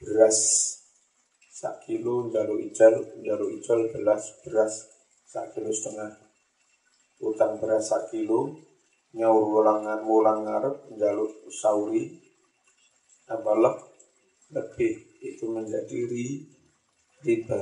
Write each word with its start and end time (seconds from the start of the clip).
beras 0.00 0.40
sak 1.52 1.84
kilo 1.84 2.32
jaluk 2.32 2.56
ijal 2.64 3.04
jaluk 3.20 3.50
ijal 3.60 3.80
belas 3.92 4.22
beras 4.40 4.74
sak 5.28 5.52
kilo 5.52 5.68
setengah. 5.68 6.16
Utang 7.20 7.60
beras 7.60 7.92
sak 7.92 8.08
kilo 8.08 8.56
nyaur 9.12 9.44
ulang 9.60 9.84
mulang 10.08 10.40
ngarep 10.48 10.76
jaluk 10.96 11.32
sauri 11.52 12.16
abalak 13.28 13.76
lebih. 14.56 14.96
Itu 15.20 15.52
menjadi 15.52 16.08
ri, 16.08 16.48
riba. 17.20 17.60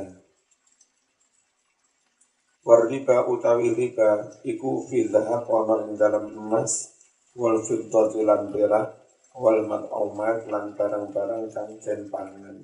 Warriba 2.62 3.26
utawi 3.26 3.74
riba 3.74 4.30
iku 4.46 4.86
fi 4.86 5.10
dhahab 5.10 5.50
ana 5.50 5.90
dalam 5.98 6.30
emas 6.30 6.94
wal 7.34 7.58
fiddati 7.66 8.22
perak 8.54 8.97
wal 9.38 9.62
mat'umat 9.70 10.50
lan 10.50 10.74
barang-barang 10.74 11.46
kang 11.54 11.70
den 11.78 12.10
pangan. 12.10 12.58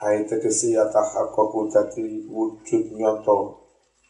Ai 0.00 0.24
tegesi 0.24 0.72
yatahaqqaqu 0.72 1.68
dadi 1.68 2.24
wujud 2.26 2.96
nyoto 2.96 3.60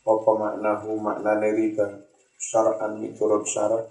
apa 0.06 0.30
maknahu 0.38 0.97
maknane 1.02 1.50
riba 1.52 2.06
syar'an 2.38 3.02
miturut 3.02 3.42
syarat 3.42 3.91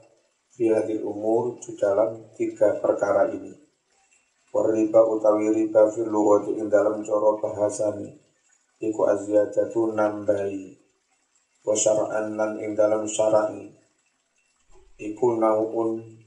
hadil 0.62 1.02
umur 1.10 1.58
di 1.58 1.74
dalam 1.76 2.32
tiga 2.38 2.78
perkara 2.80 3.28
ini. 3.34 3.50
Warriba 4.52 5.02
utawi 5.08 5.50
riba 5.50 5.90
fil 5.90 6.12
lughati 6.12 6.60
ing 6.60 6.70
dalam 6.70 7.02
cara 7.02 7.34
bahasane 7.40 8.20
iku 8.78 9.10
aziyadatu 9.10 9.96
nambahi 9.96 10.76
wa 11.66 11.76
syara'an 11.76 12.38
lan 12.38 12.62
ing 12.62 12.78
dalam 12.78 13.08
syara'i 13.08 13.74
iku 15.02 15.40
nau'un 15.40 16.21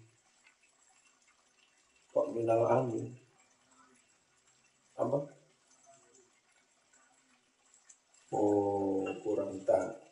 minal 2.35 2.67
amin. 2.67 3.15
Apa? 4.99 5.19
Oh 8.35 9.07
kurang 9.23 9.63
tak 9.63 10.05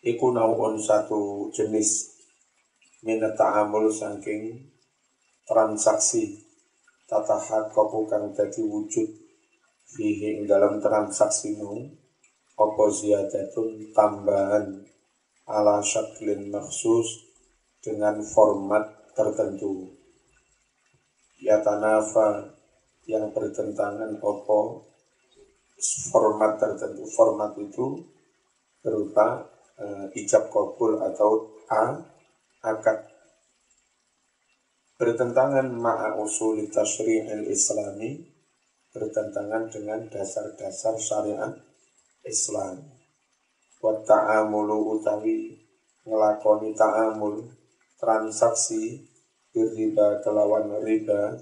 iku 0.00 0.32
nau'un 0.32 0.80
satu 0.80 1.48
jenis 1.52 2.12
minat 3.04 3.36
ta'amul 3.36 3.88
saking 3.92 4.68
transaksi 5.44 6.40
tata 7.04 7.36
hak 7.36 7.72
kang 8.08 8.32
dadi 8.32 8.60
wujud 8.64 9.08
fihi 9.92 10.44
dalam 10.48 10.80
transaksi 10.80 11.56
nu 11.56 11.84
apa 12.56 12.84
ziyadatun 12.92 13.92
tambahan 13.96 14.84
ala 15.48 15.80
syaklin 15.80 16.52
maksus 16.52 17.26
dengan 17.80 18.20
format 18.24 19.12
tertentu 19.16 19.99
ya 21.40 21.58
tanafa 21.64 22.54
yang 23.08 23.32
bertentangan 23.32 24.20
opo 24.20 24.86
format 26.12 26.60
tertentu 26.60 27.08
format 27.08 27.56
itu 27.56 28.04
berupa 28.84 29.48
e, 29.80 30.12
ijab 30.20 30.52
kabul 30.52 31.00
atau 31.00 31.48
a 31.72 31.96
akad 32.60 33.08
bertentangan 35.00 35.72
ma'a 35.72 36.20
usul 36.20 36.68
tasyri'il 36.68 37.48
islami 37.48 38.20
bertentangan 38.92 39.70
dengan 39.72 40.04
dasar-dasar 40.10 40.98
syariat 41.00 41.56
Islam. 42.26 42.84
Wa 43.80 43.96
ta'amulu 44.04 45.00
utawi 45.00 45.56
ngelakoni 46.04 46.76
ta'amul 46.76 47.48
transaksi 47.96 49.08
riba 49.54 50.22
kelawan 50.22 50.70
riba 50.82 51.38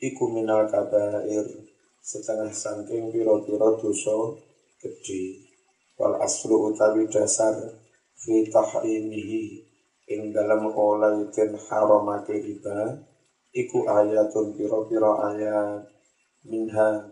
iku 0.00 0.32
minal 0.32 0.64
kabair 0.68 1.44
setengah 2.00 2.52
saking 2.52 3.12
piro-piro 3.12 3.80
dosa 3.80 4.36
gede 4.80 5.44
wal 5.96 6.20
aslu 6.20 6.72
utawi 6.72 7.08
dasar 7.08 7.56
fi 8.16 8.48
tahrimihi 8.48 9.64
ing 10.08 10.32
dalam 10.36 10.68
den 11.32 11.50
haramake 11.56 12.36
riba 12.40 13.00
iku 13.54 13.86
ayatun 13.86 14.52
piro-piro 14.58 15.22
ayat. 15.22 15.86
Minha 16.44 17.08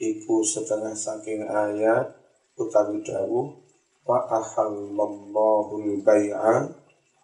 iku 0.00 0.40
setengah 0.40 0.96
saking 0.96 1.44
ayat 1.44 2.16
utawi 2.56 3.04
dawuh 3.04 3.60
wa 4.08 4.24
ahallallahu 4.24 5.84
al-bai'a 5.84 6.72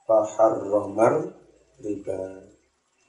wa 0.04 0.20
harramar 0.36 1.32
riba 1.80 2.45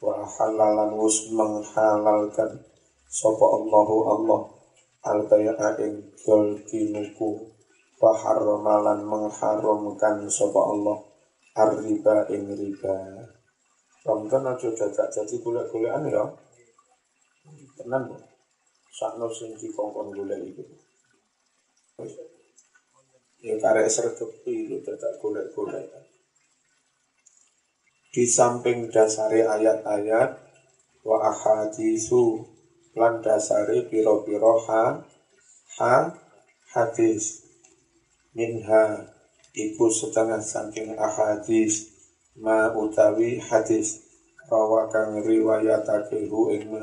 wa 0.04 0.22
halalan 0.26 0.94
wus 0.94 1.30
menghalalkan 1.34 2.62
sapa 3.10 3.46
Allahu 3.46 3.96
Allah 4.14 4.42
al-bai'a 5.08 5.70
ing 5.82 6.14
dol 6.22 6.62
kinuku 6.70 7.30
wa 7.98 8.12
harramalan 8.14 9.02
mengharamkan 9.06 10.30
sapa 10.30 10.62
Allah 10.62 10.98
ar-riba 11.58 12.30
ing 12.30 12.54
riba 12.54 12.98
Ramadan 14.08 14.56
aja 14.56 14.72
dadak 14.72 15.12
jadi 15.12 15.36
golek-golekan 15.44 16.08
ya. 16.08 16.24
Tenan 17.76 18.08
kok 18.08 18.24
sakno 18.96 19.28
sing 19.28 19.52
dikongkon 19.60 20.16
golek 20.16 20.40
iku. 20.48 20.64
Ya 23.44 23.60
karek 23.60 23.92
sregepi 23.92 24.72
lho 24.72 24.80
dadak 24.80 25.20
golek-golek. 25.20 26.07
Di 28.18 28.26
samping 28.26 28.90
dasari 28.90 29.46
ayat-ayat 29.46 30.42
wa 31.06 31.22
ahadisu 31.22 32.50
lan 32.98 33.22
dasari 33.22 33.86
piro-piro 33.86 34.58
ha 34.66 35.06
ha 35.78 35.96
hadis. 36.74 37.46
Minha 38.34 39.06
iku 39.54 39.94
setengah 39.94 40.42
saking 40.42 40.98
ahadis 40.98 41.94
ma 42.42 42.74
utawi 42.74 43.38
hadis. 43.38 44.02
Rawa 44.50 44.90
kang 44.90 45.22
riwayatake 45.22 46.26
hu 46.26 46.50
ing 46.58 46.74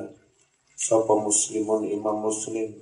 Sopo 0.78 1.18
muslimun 1.18 1.90
imam 1.90 2.30
muslim 2.30 2.78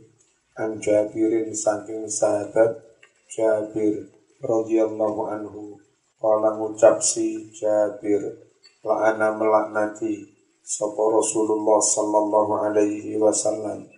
An 0.61 0.77
Jabirin 0.77 1.57
saking 1.57 2.05
sahabat 2.05 2.85
Jabir 3.33 4.13
radhiyallahu 4.45 5.25
anhu 5.33 5.81
Kala 6.23 6.55
ngucap 6.55 7.03
si 7.03 7.51
Jabir 7.51 8.23
La'ana 8.87 9.35
melaknati 9.35 10.23
Sopo 10.63 11.11
Rasulullah 11.11 11.83
sallallahu 11.83 12.63
alaihi 12.63 13.19
wasallam. 13.19 13.91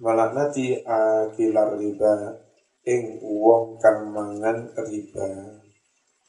Melaknati 0.00 0.80
akilar 0.80 1.76
riba 1.76 2.32
Ing 2.80 3.20
uwong 3.20 3.76
kan 3.76 4.08
mangan 4.08 4.72
riba. 4.88 5.60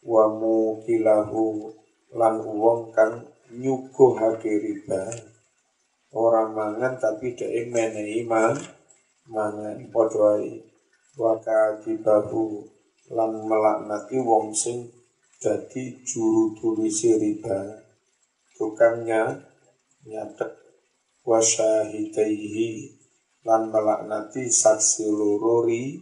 Wa 0.04 0.28
mukilahu 0.36 1.72
Lan 2.12 2.44
uwong 2.44 2.92
kan 2.92 3.24
nyuguhake 3.56 4.52
riba. 4.52 5.16
Orang 6.12 6.60
mangan 6.60 7.00
tapi 7.00 7.40
dhek 7.40 7.72
menehi 7.72 8.28
man 8.28 8.52
mangan 9.32 9.80
padha 9.96 10.44
ae 10.44 10.60
bahu 12.04 12.68
lan 13.16 13.32
melaknati 13.48 14.20
wong 14.20 14.52
sing 14.52 14.97
jadi 15.38 16.02
juru 16.02 16.58
tulis 16.58 17.06
riba. 17.06 17.86
Tukangnya 18.58 19.38
nyatet. 20.06 20.54
Wasyahidaihi 21.28 22.96
lan 23.44 23.68
melaknati 23.68 24.48
saksi 24.48 25.12
lururi 25.12 26.00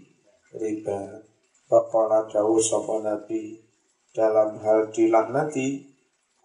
riba. 0.55 1.25
Bapak 1.65 2.29
jauh 2.31 2.61
sapa 2.61 3.01
Nabi. 3.01 3.57
Dalam 4.15 4.61
hal 4.63 4.95
dilaknati 4.95 5.83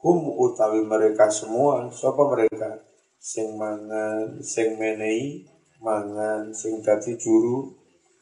hum 0.02 0.32
utawi 0.34 0.82
mereka 0.82 1.30
semua 1.30 1.86
sapa 1.92 2.26
mereka? 2.26 2.82
Sing 3.20 3.54
mangan, 3.54 4.40
sing 4.40 4.80
menehi 4.80 5.44
mangan, 5.84 6.50
sing 6.56 6.80
dadi 6.80 7.20
juru 7.20 7.68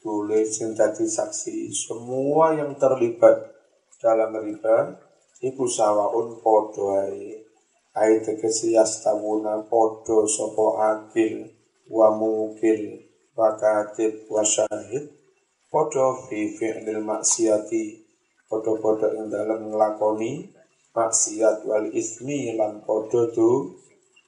tulis, 0.03 0.59
sing 0.59 0.75
dadi 0.75 1.07
saksi, 1.07 1.71
semua 1.71 2.51
yang 2.51 2.75
terlibat 2.75 3.58
dalam 3.99 4.31
riba 4.39 4.95
iku 5.43 5.67
sawaun 5.67 6.39
padha 6.39 7.11
ae. 7.11 7.43
Ae 7.99 8.23
tegese 8.23 8.71
yastawuna 8.71 9.67
padha 9.67 10.23
sapa 10.23 10.65
akil 10.95 11.51
wa 11.91 12.07
mukil 12.15 13.03
wa 13.35 13.59
katib 13.59 14.23
wa 14.31 14.39
syahid. 14.39 15.11
Padha 15.67 16.15
fi 16.25 16.55
fi'lil 16.55 17.03
maksiati 17.03 17.99
padha-padha 18.49 19.13
ing 19.19 19.27
dalam 19.29 19.69
nglakoni 19.69 20.47
maksiat 20.95 21.67
wal 21.67 21.91
ismi 21.91 22.55
lan 22.55 22.81
padha 22.87 23.27
tu 23.35 23.77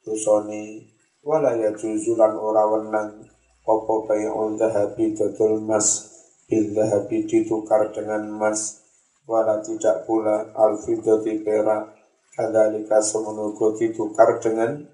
dosane. 0.03 0.91
Wala 1.23 1.55
ya 1.55 1.71
juzulan 1.71 2.33
ora 2.35 2.65
wenang 2.65 3.23
apa 3.61 3.93
bai'ul 4.09 4.57
dhahabi 4.57 5.13
dodol 5.13 5.61
mas 5.63 6.11
bil 6.49 6.73
dhahabi 6.75 7.29
ditukar 7.29 7.93
dengan 7.93 8.25
mas 8.25 8.80
wala 9.27 9.61
tidak 9.61 10.05
pula 10.05 10.49
al 10.55 10.77
fiddati 10.77 11.41
perak. 11.41 11.97
Kadalika 12.31 13.03
semenugo 13.03 13.75
ditukar 13.75 14.39
dengan 14.39 14.87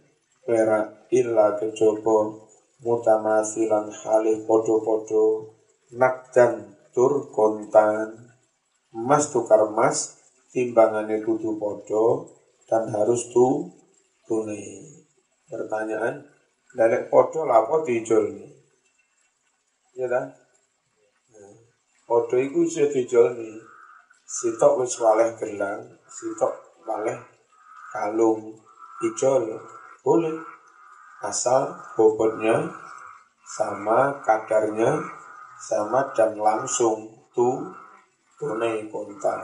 perak. 0.44 1.08
Illa 1.14 1.56
kejobo 1.56 2.50
mutamasilan 2.84 3.94
halih 4.04 4.44
podo-podo. 4.44 5.56
Nakdan 5.96 6.76
tur 6.92 7.32
kontan. 7.32 8.34
Emas 8.92 9.32
tukar 9.32 9.70
emas 9.70 10.18
timbangannya 10.52 11.24
kudu 11.24 11.56
podo 11.56 12.28
dan 12.68 12.92
harus 12.92 13.30
tu 13.32 13.72
tunai. 14.28 14.84
Pertanyaan 15.48 16.28
lelek 16.76 17.08
podo 17.08 17.48
lapo 17.48 17.82
dijol 17.88 18.36
nih 18.36 18.52
ya 19.98 20.06
kan 20.06 20.30
podo 22.06 22.36
itu 22.38 22.70
bisa 22.70 22.86
dijol 22.92 23.34
nih 23.34 23.58
sitok 24.28 24.84
wis 24.84 25.00
waleh 25.00 25.32
gelang 25.40 25.88
sitok 26.04 26.84
waleh 26.84 27.16
kalung 27.96 28.60
ijol 29.00 29.56
boleh. 30.04 30.38
Asal 31.18 31.74
bobotnya 31.98 32.70
sama 33.42 34.22
kadarnya 34.22 35.02
sama 35.58 36.14
dan 36.14 36.38
langsung 36.38 37.10
tu 37.34 37.74
tunai 38.38 38.86
kontan. 38.86 39.42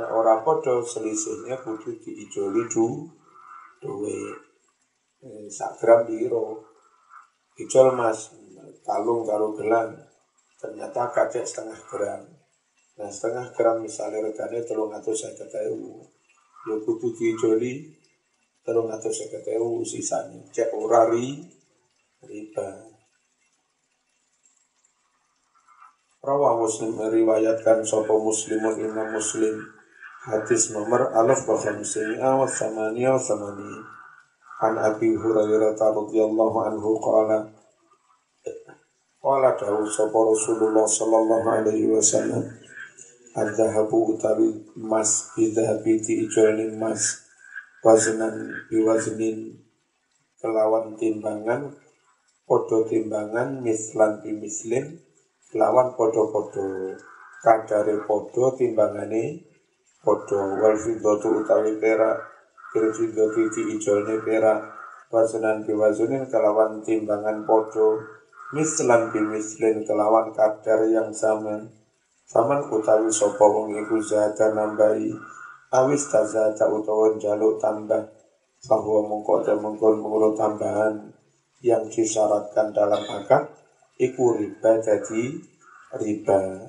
Nah 0.00 0.08
orang 0.14 0.40
podo 0.40 0.80
selisihnya 0.80 1.60
kudu 1.60 1.92
diijoli 2.00 2.64
du 2.72 3.04
duwe 3.84 4.16
eh, 5.20 5.46
sak 5.52 5.76
gram 5.76 6.08
biro 6.08 6.64
ijol 7.60 7.92
mas 7.92 8.32
kalung 8.88 9.28
karo 9.28 9.52
gelang. 9.52 9.92
Ternyata 10.56 11.12
kacek 11.12 11.44
setengah 11.44 11.76
gram. 11.92 12.24
Nah 12.96 13.12
setengah 13.12 13.52
gram 13.52 13.84
misalnya 13.84 14.24
regane 14.24 14.64
telung 14.64 14.90
atau 14.90 15.12
saya 15.12 15.36
ketahui 15.36 16.00
ya 16.66 16.74
kudu 16.82 17.14
diijoli 17.14 17.94
telung 18.64 18.88
atau 18.88 19.12
seket 19.12 19.44
ewu 19.54 19.84
sisanya. 19.84 20.40
Cek 20.48 20.72
urari 20.72 21.44
riba. 22.24 22.68
Rawah 26.18 26.58
Muslim 26.58 26.98
meriwayatkan 26.98 27.86
sopo 27.86 28.18
muslimun 28.18 28.82
imam 28.82 29.14
muslim. 29.14 29.62
Hadis 30.26 30.74
nomor 30.74 31.14
alaf 31.14 31.46
wa 31.46 31.56
khamsini 31.56 32.18
wa 32.18 32.44
samani 32.44 33.06
wa 33.06 33.16
samani. 33.16 33.72
An 34.58 34.74
Abi 34.74 35.14
Hurairah 35.14 35.78
radhiyallahu 35.78 36.58
anhu 36.66 36.98
qala 36.98 37.57
qala 39.18 39.50
dawu 39.58 39.82
sopo 39.82 40.30
Rasulullah 40.30 40.86
sallallahu 40.86 41.48
alaihi 41.50 41.90
wasallam 41.90 42.54
Adzahabu 43.34 44.14
utawi 44.14 44.62
mas 44.78 45.34
bidhabi 45.34 45.98
ti 45.98 46.22
ijolni 46.22 46.78
mas 46.78 47.26
waznan 47.82 48.54
biwaznin 48.70 49.58
kelawan 50.38 50.94
timbangan 50.94 51.74
podo 52.46 52.86
timbangan 52.86 53.58
mislan 53.58 54.22
bimislin 54.22 55.02
kelawan 55.50 55.98
podo-podo 55.98 56.94
kadare 57.42 57.98
podo 58.06 58.54
timbangane 58.54 59.42
podo 60.06 60.62
wal 60.62 60.78
fiddatu 60.78 61.42
utawi 61.42 61.74
perak 61.82 62.22
fil 62.70 62.86
fiddati 62.94 63.42
ti 63.50 63.62
ijolne 63.74 64.22
perak 64.22 64.62
waznan 65.10 65.66
biwaznin 65.66 66.22
kelawan 66.30 66.86
timbangan 66.86 67.42
podo 67.42 68.17
mislan 68.54 69.12
bimislin 69.12 69.84
kelawan 69.84 70.32
kadar 70.32 70.88
yang 70.88 71.12
sama 71.12 71.68
saman 72.28 72.60
utawi 72.68 73.08
sapa 73.08 73.40
wong 73.40 73.72
iku 73.72 73.96
zata 74.04 74.52
nambahi 74.52 75.16
awis 75.72 76.08
taza 76.08 76.52
tak 76.56 76.68
utawa 76.72 77.16
jaluk 77.20 77.60
tambah. 77.60 78.04
Bahwa 78.58 79.06
mengkau 79.06 79.38
dan 79.46 79.62
mengkon 79.62 80.02
mengurut 80.02 80.34
tambahan 80.34 81.14
yang 81.62 81.86
disyaratkan 81.86 82.74
dalam 82.74 82.98
akad 83.06 83.54
iku 84.02 84.34
riba 84.34 84.82
jadi 84.82 85.38
riba. 85.94 86.66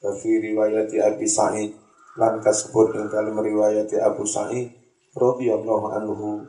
Bafi 0.00 0.32
riwayati 0.40 0.96
Abi 1.04 1.28
Sa'id 1.28 1.76
lan 2.16 2.40
kasebut 2.40 2.96
yang 2.96 3.12
dalam 3.12 3.36
riwayati 3.36 4.00
Abu 4.00 4.24
Sa'id 4.24 4.72
radhiyallahu 5.12 5.86
anhu. 6.00 6.48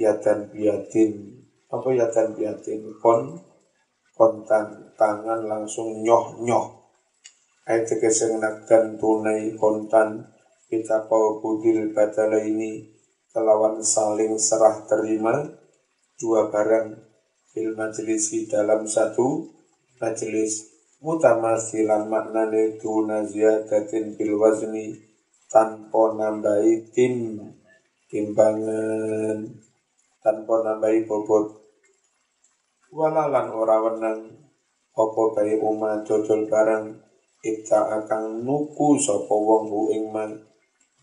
Yatan 0.00 0.48
biatin 0.48 1.44
apa 1.68 1.88
yatan 1.92 2.32
biatin? 2.32 2.88
Kon 3.04 3.36
kontan 4.20 4.92
tangan 5.00 5.48
langsung 5.48 6.04
nyoh 6.04 6.44
nyoh 6.44 6.80
ayat 7.70 7.86
tegese 7.86 8.34
dan 8.66 8.98
tunai 8.98 9.54
kontan. 9.54 10.26
Kita 10.66 11.06
kau 11.10 11.42
budil 11.42 11.94
badala 11.94 12.38
ini 12.42 12.82
kelawan 13.30 13.78
saling 13.82 14.34
serah 14.38 14.86
terima. 14.86 15.34
Dua 16.18 16.50
barang 16.50 16.94
fil 17.54 17.74
majlisi 17.78 18.50
dalam 18.50 18.86
satu. 18.86 19.46
Majelis 20.02 20.66
mutamasilan 21.02 22.06
maknane 22.10 22.78
duna 22.78 23.22
ziyadatin 23.26 24.14
bil 24.18 24.38
wazni 24.38 24.94
tanpa 25.50 26.14
nambahi 26.14 26.90
tim. 26.94 27.38
Timbangan. 28.10 29.46
Tanpa 30.22 30.54
nambahi 30.66 31.06
bobot 31.06 31.59
walalan 32.90 33.46
ora 33.54 33.78
wenang 33.78 34.20
apa 34.90 35.22
bae 35.38 35.54
umat 35.62 36.02
jojol 36.02 36.50
barang 36.50 36.98
ibta 37.46 38.02
akan 38.02 38.42
nuku 38.42 38.98
sapa 38.98 39.30
wong 39.30 39.70
ing 39.94 40.10
man. 40.10 40.30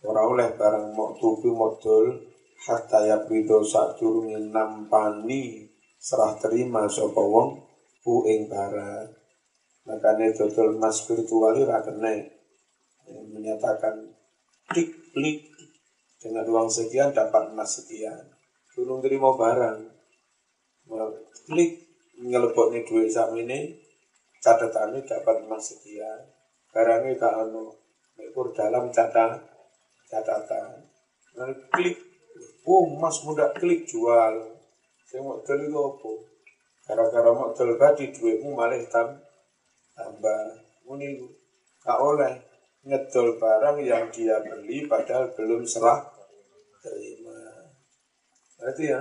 Ora 0.03 0.27
oleh 0.27 0.53
barang 0.53 0.93
mok 0.93 1.17
tuku 1.17 1.49
modul. 1.55 2.27
Hatta 2.57 3.05
yakbido 3.05 3.63
sadurunge 3.63 4.49
nampani 4.51 5.69
serah 5.95 6.35
terima 6.35 6.89
sapa 6.91 7.21
wong 7.21 7.63
ku 8.03 8.27
ing 8.27 8.49
barang 8.51 9.07
makanya 9.87 10.35
dodol 10.35 10.75
emas 10.75 10.99
virtual 11.07 11.55
ora 11.55 11.79
menyatakan 13.07 13.95
klik 14.67 14.91
klik. 15.15 15.47
Dengan 16.17 16.49
uang 16.49 16.67
sekian 16.67 17.13
dapat 17.13 17.53
emas 17.53 17.77
sekian. 17.77 18.25
Turun 18.73 18.99
terima 18.99 19.31
barang 19.31 19.79
klik 21.47 21.71
ngeleboknya 22.19 22.83
duit 22.83 23.09
sak 23.09 23.31
ini 23.33 23.71
catatannya 24.43 25.01
dapat 25.07 25.47
emas 25.47 25.73
sekian 25.73 26.19
barangnya 26.75 27.15
gak 27.15 27.47
anu 27.47 27.71
Mekur 28.17 28.49
dalam 28.49 28.89
catatan 28.89 29.37
catatan. 30.07 30.87
Nah, 31.37 31.51
klik, 31.69 31.99
oh 32.65 32.87
mas 32.97 33.21
muda 33.21 33.51
klik 33.53 33.85
jual. 33.85 34.57
Saya 35.07 35.23
mau 35.23 35.39
itu 35.39 35.77
apa? 35.77 36.11
Gara-gara 36.87 37.31
mau 37.35 37.51
jual 37.51 37.75
tadi 37.75 38.11
duitmu 38.11 38.55
malah 38.55 38.79
tam, 38.87 39.19
tambah. 39.95 40.63
Ini 40.87 41.19
gak 41.83 41.99
oleh 41.99 42.33
ngedol 42.87 43.35
barang 43.35 43.77
yang 43.83 44.07
dia 44.07 44.39
beli 44.39 44.87
padahal 44.87 45.35
belum 45.35 45.67
serah 45.67 45.99
terima. 46.79 47.67
Berarti 48.57 48.83
ya. 48.87 48.99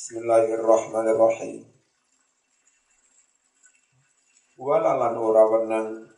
Bismillahirrahmanirrahim. 0.00 1.60
Walalan 4.56 5.14
ora 5.20 5.44
wenang 5.44 6.08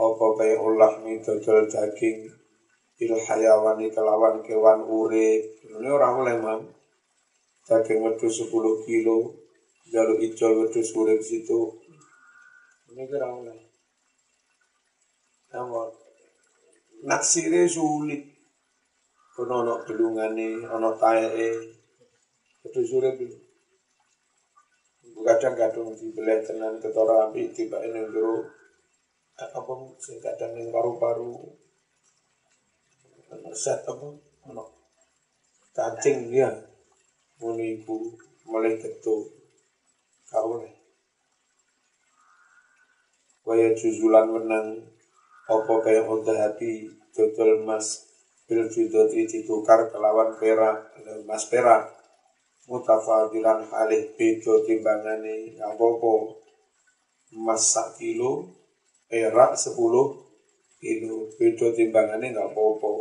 apa 0.00 0.26
bae 0.32 0.56
ulah 0.56 0.96
mi 1.04 1.20
dodol 1.20 1.68
daging 1.68 2.24
il 3.04 3.12
hayawani 3.12 3.92
kelawan 3.92 4.40
kewan 4.40 4.88
urip. 4.88 5.44
Ini 5.44 5.92
orang 5.92 6.24
oleh 6.24 6.36
mam. 6.40 6.60
Daging 7.68 8.00
wedhus 8.00 8.48
10 8.48 8.48
kilo 8.88 9.36
jaluk 9.92 10.16
ijol 10.16 10.64
wedhus 10.64 10.96
urip 10.96 11.20
situ. 11.20 11.68
Ini 12.96 13.12
kira 13.12 13.28
oleh. 13.28 13.60
Namun 15.52 15.92
naksire 17.04 17.68
sulit. 17.68 18.24
Kono 19.36 19.60
ono 19.68 19.84
belungane 19.84 20.64
ono 20.64 20.96
tae 20.96 21.28
wedhus 22.62 22.94
urip 22.94 23.18
itu 23.18 23.38
kadang 25.22 25.54
kadang 25.54 25.94
dibelah 25.94 26.38
tenan 26.42 26.82
ketara 26.82 27.30
api 27.30 27.50
tiba 27.54 27.78
ini 27.82 28.10
jero 28.10 28.46
apa 29.38 29.72
sing 29.98 30.22
kadang 30.22 30.54
yang 30.54 30.70
paru-paru. 30.70 31.34
Set 33.54 33.82
apa? 33.86 34.06
Ono 34.50 34.82
cacing 35.72 36.28
dia 36.28 36.52
muni 37.40 37.80
ibu 37.80 38.12
mulai 38.44 38.76
ketu 38.76 39.24
kau 40.28 40.60
nih 40.60 40.76
kaya 43.42 43.72
juzulan 43.72 44.28
menang 44.28 44.84
apa 45.48 45.72
kaya 45.80 46.04
hati 46.04 46.92
dodol 47.16 47.64
mas 47.64 48.04
bil 48.44 48.68
fidoti 48.68 49.24
ditukar 49.24 49.88
kelawan 49.88 50.36
perak 50.36 50.92
mas 51.24 51.48
perak 51.48 52.01
mutafadilan 52.66 53.66
halih 53.70 54.12
bedo 54.14 54.62
timbangane. 54.66 55.58
Ngapopo 55.58 56.42
emas 57.32 57.62
sak 57.72 57.98
kilo 57.98 58.52
perak 59.08 59.56
sepuluh 59.58 60.22
kilo. 60.78 61.30
Bedo 61.38 61.70
timbangannya 61.74 62.34
nggak 62.34 62.50
apa-apa. 62.52 62.92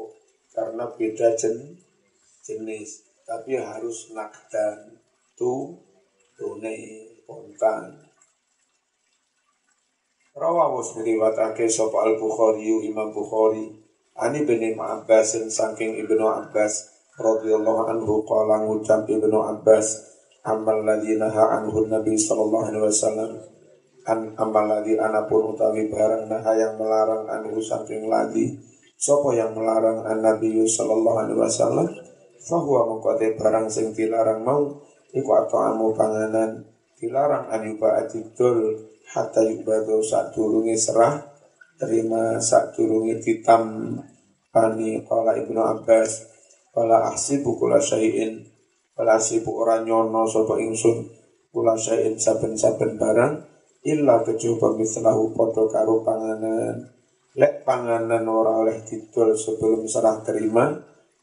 Karena 0.51 0.83
beda 0.91 1.31
jen, 1.39 1.79
jenis. 2.43 3.07
Tapi 3.23 3.55
harus 3.55 4.11
nakdan 4.11 4.99
tu 5.39 5.79
tunai 6.35 7.07
kontan 7.23 8.11
Rawahus 10.31 10.95
meriwatake 10.95 11.67
sapa 11.67 12.07
Al 12.07 12.15
Bukhari 12.15 12.71
Imam 12.87 13.11
Bukhari. 13.11 13.67
Ani 14.15 14.47
bin 14.47 14.63
Abbas 14.79 15.35
saking 15.51 15.99
Ibnu 15.99 16.23
Abbas 16.23 17.00
radhiyallahu 17.19 17.91
anhu 17.91 18.23
qala 18.23 18.63
ngucap 18.63 19.03
Ibnu 19.09 19.35
Abbas 19.35 20.11
amal 20.47 20.85
ladzi 20.85 21.19
naha 21.19 21.59
anhu 21.59 21.87
Nabi 21.89 22.15
sallallahu 22.15 22.71
alaihi 22.71 22.85
wasallam. 22.85 23.31
An 24.07 24.33
amal 24.39 24.65
ladzi 24.65 24.97
anapun 24.97 25.53
utawi 25.53 25.91
barang 25.91 26.31
naha 26.31 26.51
yang 26.57 26.79
melarang 26.79 27.29
anhu 27.29 27.61
saking 27.61 28.09
ladzi 28.09 28.57
sapa 28.97 29.33
yang 29.33 29.53
melarang 29.57 30.05
an 30.05 30.21
Nabi 30.21 30.61
sallallahu 30.65 31.17
alaihi 31.27 31.39
wasallam? 31.39 31.87
Fahuwa 32.41 32.89
mengkote 32.89 33.37
barang 33.37 33.69
sing 33.69 33.93
dilarang 33.93 34.41
mau 34.41 34.81
iku 35.13 35.31
atau 35.45 35.93
panganan. 35.93 36.65
Dilarang 36.97 37.49
an 37.49 37.61
yuba 37.65 38.01
adidul 38.01 38.77
hatta 39.11 39.41
saat 40.01 40.31
durungi 40.31 40.77
serah 40.77 41.17
terima 41.81 42.37
saat 42.37 42.77
durungi 42.77 43.17
titam 43.19 43.97
pani 44.53 45.01
kala 45.03 45.33
ibnu 45.35 45.57
Abbas 45.57 46.30
kala 46.71 47.11
ahsibu 47.11 47.59
kula 47.59 47.77
syai'in. 47.77 48.47
Kala 48.95 49.19
ahsibu 49.19 49.51
ora 49.61 49.83
nyono 49.83 50.23
sopo 50.27 50.55
ingsun. 50.55 51.07
Kula 51.51 51.75
syai'in 51.75 52.15
saben-saben 52.15 52.95
barang 52.95 53.33
illa 53.83 54.23
kecoba 54.23 54.77
mislahu 54.79 55.35
podo 55.35 55.67
karo 55.67 55.99
panganan. 56.01 56.87
Lek 57.35 57.63
panganan 57.63 58.27
ora 58.27 58.59
oleh 58.63 58.83
didol 58.83 59.35
sebelum 59.35 59.87
serah 59.87 60.19
terima 60.23 60.75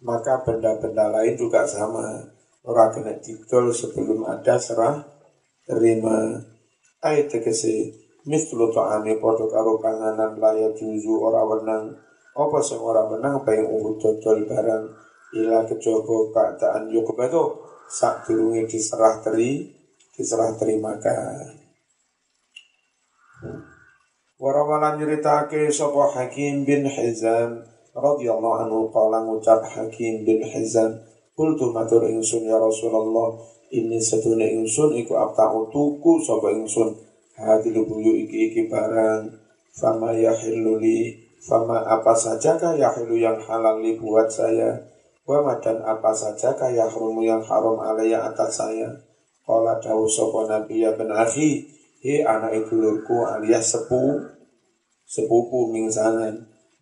maka 0.05 0.41
benda-benda 0.47 1.11
lain 1.11 1.35
juga 1.37 1.67
sama. 1.67 2.23
Ora 2.65 2.93
kena 2.93 3.17
didol 3.19 3.73
sebelum 3.73 4.25
ada 4.29 4.61
serah 4.61 5.01
terima. 5.65 6.45
Ayat 7.01 7.31
tegese 7.33 7.95
mislu 8.29 8.69
ta'ami 8.75 9.17
padha 9.23 9.47
karo 9.49 9.81
panganan 9.81 10.37
laya 10.37 10.73
juzu 10.77 11.17
ora 11.17 11.41
wenang. 11.45 11.97
Apa 12.37 12.59
sing 12.63 12.79
ora 12.79 13.07
wenang 13.09 13.43
pengen 13.43 13.67
urut 13.67 13.99
dodol 13.99 14.47
barang 14.47 15.08
ila 15.37 15.67
keadaan 15.69 16.89
yo 16.89 17.05
kebeto 17.05 17.61
sak 17.89 18.25
durunge 18.25 18.65
diserah 18.65 19.21
teri 19.21 19.69
diserah 20.17 20.57
terimakan 20.57 21.69
Warawalan 24.39 25.03
nyeritake 25.03 25.67
sapa 25.67 26.15
Hakim 26.15 26.63
bin 26.63 26.87
Hizam 26.87 27.59
radhiyallahu 27.91 28.57
anhu 28.63 28.87
qala 28.95 29.27
ngucap 29.27 29.67
Hakim 29.67 30.23
bin 30.23 30.47
Hizam 30.47 31.03
Kultu 31.39 31.71
matur 31.71 32.03
ingsun 32.03 32.51
ya 32.51 32.59
Rasulullah 32.59 33.39
ini 33.71 34.03
sedune 34.03 34.43
ingsun 34.59 34.91
iku 34.99 35.15
abta'u 35.15 35.71
tuku 35.71 36.19
sapa 36.19 36.51
ingsun. 36.51 36.99
Hadil 37.39 37.87
buyu 37.87 38.27
iki 38.27 38.51
iki 38.51 38.63
barang. 38.67 39.39
Fama 39.71 40.11
yahilluli 40.11 41.15
fama 41.39 41.87
apa 41.87 42.11
saja 42.19 42.59
kah 42.59 42.75
yahilu 42.75 43.15
yang 43.15 43.39
halal 43.39 43.79
li 43.79 43.95
buat 43.95 44.27
saya 44.27 44.83
wa 45.29 45.53
dan 45.61 45.85
apa 45.85 46.09
saja 46.17 46.57
kah 46.57 46.73
yahrumu 46.73 47.21
yang 47.21 47.45
haram 47.45 47.77
alaya 47.77 48.33
atas 48.33 48.65
saya. 48.65 48.89
Kala 49.45 49.77
dawu 49.77 50.09
sapa 50.09 50.49
nabi 50.49 50.81
ya 50.81 50.97
ben 50.97 51.13
akhi 51.13 51.69
he 52.01 52.25
anak 52.25 52.65
lurku 52.73 53.29
alias 53.29 53.77
sepu 53.77 54.17
sepupu 55.05 55.69
mingsangan 55.69 56.33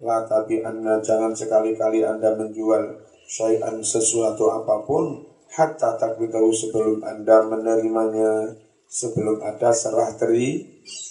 la 0.03 0.23
tapi 0.27 0.63
anda 0.63 1.03
jangan 1.03 1.35
sekali-kali 1.35 2.07
anda 2.07 2.35
menjual 2.39 3.03
syai'an 3.27 3.83
sesuatu 3.83 4.51
apa 4.51 4.87
pun 4.87 5.25
hatta 5.51 5.97
tahu 5.97 6.51
sebelum 6.53 7.01
Anda 7.01 7.49
menerimanya 7.49 8.55
sebelum 8.87 9.41
ada 9.41 9.73
serah 9.73 10.13
teri 10.15 10.63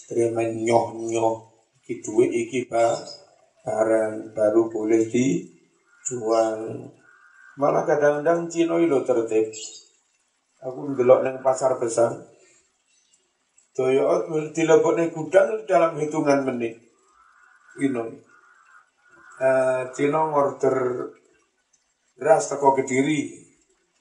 terima 0.06 0.46
nyoh 0.46 0.96
nyoh 1.02 1.36
iki 1.82 2.06
duit 2.06 2.30
iki 2.30 2.70
barang 2.70 4.32
baru 4.38 4.70
boleh 4.70 5.02
dijual 5.10 6.60
malah 7.56 7.84
kadang-kadang 7.88 8.48
Cino 8.52 8.80
itu 8.80 9.00
tertib. 9.08 9.48
Aku 10.64 10.92
ngelok 10.92 11.24
neng 11.24 11.38
pasar 11.40 11.76
besar. 11.80 12.12
Toyo 13.76 14.28
dilebok 14.56 14.96
neng 14.96 15.12
gudang 15.12 15.64
dalam 15.68 16.00
hitungan 16.00 16.48
menit. 16.48 16.80
Know. 17.76 18.08
uh, 19.44 19.84
Cino 19.92 20.32
ngorder 20.32 21.12
beras 22.16 22.48
teko 22.48 22.72
kediri 22.72 23.44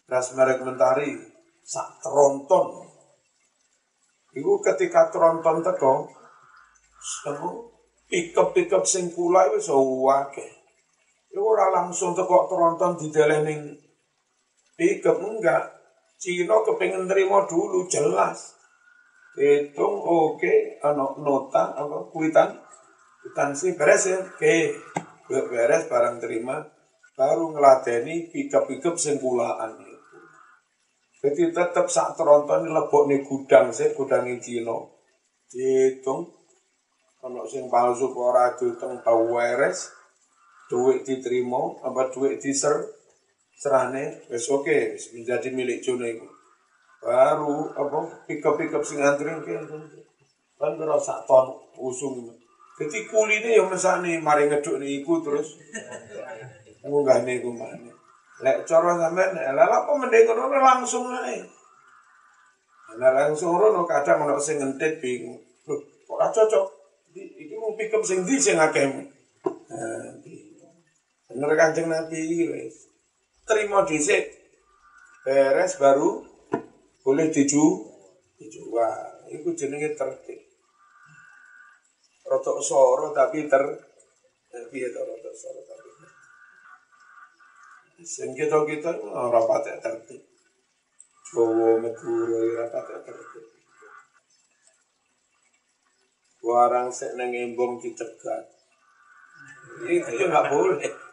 beras 0.07 0.31
merek 0.39 0.63
mentari 0.63 1.11
sak 1.67 1.99
tronton. 1.99 2.87
Iku 4.35 4.63
ketika 4.63 5.11
tronton 5.11 5.63
teko 5.63 6.07
Iku 7.05 7.51
pikep-pikep 8.09 8.83
sing 8.89 9.13
kula 9.13 9.53
Iku 9.53 9.61
ora 11.39 11.71
langsung 11.71 12.15
teko 12.15 12.47
tronton 12.47 12.99
dideleh 12.99 13.41
ning 13.47 13.61
pikep 14.79 15.19
enggak. 15.19 15.75
Cina 16.15 16.63
kepengen 16.65 17.05
terima 17.11 17.45
dulu 17.45 17.85
jelas. 17.91 18.57
Hitung 19.35 19.99
oke 19.99 20.39
okay, 20.39 20.79
ano 20.81 21.19
nota 21.21 21.75
apa 21.75 22.07
kuitan? 22.15 22.55
Sih 23.59 23.75
beres 23.75 24.07
ya. 24.07 24.23
Oke 24.23 24.79
okay. 25.27 25.43
beres 25.51 25.91
barang 25.91 26.23
terima. 26.23 26.63
Baru 27.15 27.55
ngeladeni 27.55 28.31
pikep-pikep 28.31 28.95
sing 28.99 29.23
kulaan 29.23 29.95
jadi 31.25 31.57
tetap 31.57 31.89
saat 31.89 32.13
teronton 32.21 32.69
lebok 32.69 33.09
nih 33.09 33.25
gudang 33.25 33.73
sih 33.73 33.97
gudang 33.97 34.29
Cina. 34.45 34.77
Dihitung 35.49 36.29
kalau 37.17 37.49
sing 37.49 37.73
palsu 37.73 38.13
ora 38.13 38.53
dihitung 38.53 39.01
tau 39.01 39.33
weres 39.33 39.89
duit 40.75 41.07
diterima 41.07 41.79
apa 41.87 42.11
duit 42.11 42.43
diser 42.43 42.83
serane 43.55 44.27
wes 44.27 44.51
oke 44.51 44.67
okay, 44.67 44.99
menjadi 45.15 45.55
milik 45.55 45.79
Jono 45.79 46.03
itu. 46.03 46.27
Baru 46.99 47.71
apa 47.79 48.27
pikap-pikap 48.27 48.83
sing 48.83 48.99
antri 48.99 49.31
kan 49.31 49.63
kan 50.59 50.75
sak 50.99 51.23
ton 51.31 51.55
usung. 51.79 52.27
Jadi 52.75 53.07
kulitnya 53.07 53.63
yang 53.63 53.71
mesane 53.71 54.19
mari 54.19 54.51
ngeduk 54.51 54.83
niku 54.83 55.23
terus 55.23 55.55
munggah 56.83 57.23
niku 57.23 57.55
mana. 57.55 57.95
Lek 58.43 58.67
cara 58.67 58.99
sampean 58.99 59.39
lha 59.39 59.65
apa 59.71 59.91
mending 59.95 60.27
ngono 60.27 60.59
langsung 60.59 61.07
ae. 61.07 61.39
Nah 62.99 63.15
langsung 63.15 63.55
ngono 63.55 63.87
kadang 63.87 64.27
ono 64.27 64.43
sing 64.43 64.59
ngentit 64.59 64.99
bingung. 64.99 65.39
Loh, 65.71 65.79
kok 65.79 66.19
ora 66.19 66.27
cocok? 66.35 66.67
Iki 67.15 67.55
mau 67.55 67.79
pick 67.79 67.95
up 67.95 68.03
sing 68.03 68.27
ndi 68.27 68.35
sing 68.43 68.59
akeh. 68.59 68.91
Nah, 68.91 70.19
bener 71.35 71.51
Kanjeng 71.59 71.91
Nabi 71.91 72.47
wis. 72.47 72.87
Terima 73.43 73.83
dhisik. 73.83 74.31
Beres 75.27 75.75
baru 75.83 76.23
boleh 77.03 77.27
diju 77.35 77.91
dijual. 78.39 79.27
Iku 79.35 79.51
jenenge 79.59 79.99
tertib. 79.99 80.39
Rotok 82.23 82.63
soro 82.63 83.11
tapi 83.11 83.51
ter 83.51 83.61
piye 84.71 84.89
to 84.95 85.01
rotok 85.03 85.35
soro 85.35 85.61
tapi 85.67 85.91
Sing 88.07 88.31
kita 88.39 88.63
kita 88.63 88.95
ora 89.03 89.43
patek 89.43 89.83
tertib. 89.83 90.23
Jowo 91.35 91.83
Madura 91.83 92.39
ora 92.39 92.67
patek 92.71 92.99
tertib. 93.11 93.45
Warang 96.47 96.95
sek 96.95 97.19
nang 97.19 97.35
embong 97.35 97.83
dicegat. 97.83 98.45
Itu 99.83 100.25
nggak 100.31 100.49
boleh. 100.53 101.04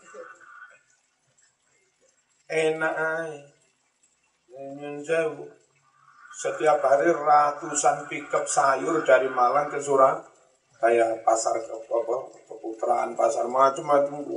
Enak 2.51 2.93
aja. 2.99 3.47
Jauh. 5.07 5.47
Setiap 6.35 6.83
hari 6.83 7.07
ratusan 7.07 8.11
pickup 8.11 8.43
sayur 8.43 9.07
dari 9.07 9.31
Malang 9.31 9.71
ke 9.71 9.79
Surabaya, 9.79 11.15
pasar 11.23 11.55
ke 11.63 11.71
apa, 11.71 12.15
keputraan, 12.51 13.15
pasar 13.15 13.47
macam-macam, 13.47 14.27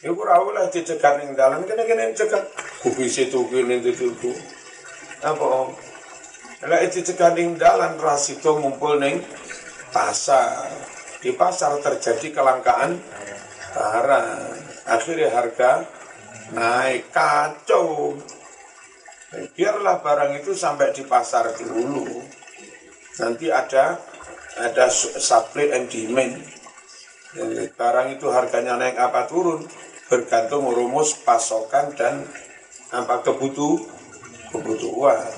Ya 0.00 0.14
ora 0.14 0.40
oleh 0.40 0.64
dicegat 0.72 1.20
ning 1.20 1.34
dalan 1.36 1.66
kene-kene 1.66 2.14
cegat. 2.16 2.40
Kupise 2.80 3.28
tuku 3.28 3.66
ning 3.66 3.84
tuku. 3.84 4.32
Apa 5.20 5.44
om? 5.44 5.74
Lek 6.70 6.88
dicegat 6.88 7.36
ning 7.36 7.58
dalan 7.58 7.98
rasito 8.00 8.56
ngumpul 8.56 8.96
ning 8.96 9.20
pasar. 9.90 10.70
Di 11.20 11.34
pasar 11.36 11.82
terjadi 11.84 12.32
kelangkaan 12.32 12.96
barang. 13.76 14.28
Akhirnya 14.88 15.28
harga 15.36 15.99
naik 16.54 17.10
kacau. 17.14 18.18
Biarlah 19.54 20.02
barang 20.02 20.42
itu 20.42 20.54
sampai 20.54 20.90
di 20.90 21.06
pasar 21.06 21.54
dulu. 21.54 22.06
Nanti 23.22 23.46
ada 23.50 23.98
ada 24.58 24.86
supply 24.90 25.70
and 25.70 25.86
demand. 25.86 26.34
Barang 27.78 28.10
itu 28.10 28.26
harganya 28.26 28.74
naik 28.74 28.98
apa 28.98 29.30
turun, 29.30 29.62
bergantung 30.10 30.66
rumus 30.66 31.14
pasokan 31.22 31.94
dan 31.94 32.26
apa 32.90 33.22
kebutuh 33.22 33.78
kebutuhan 34.50 35.30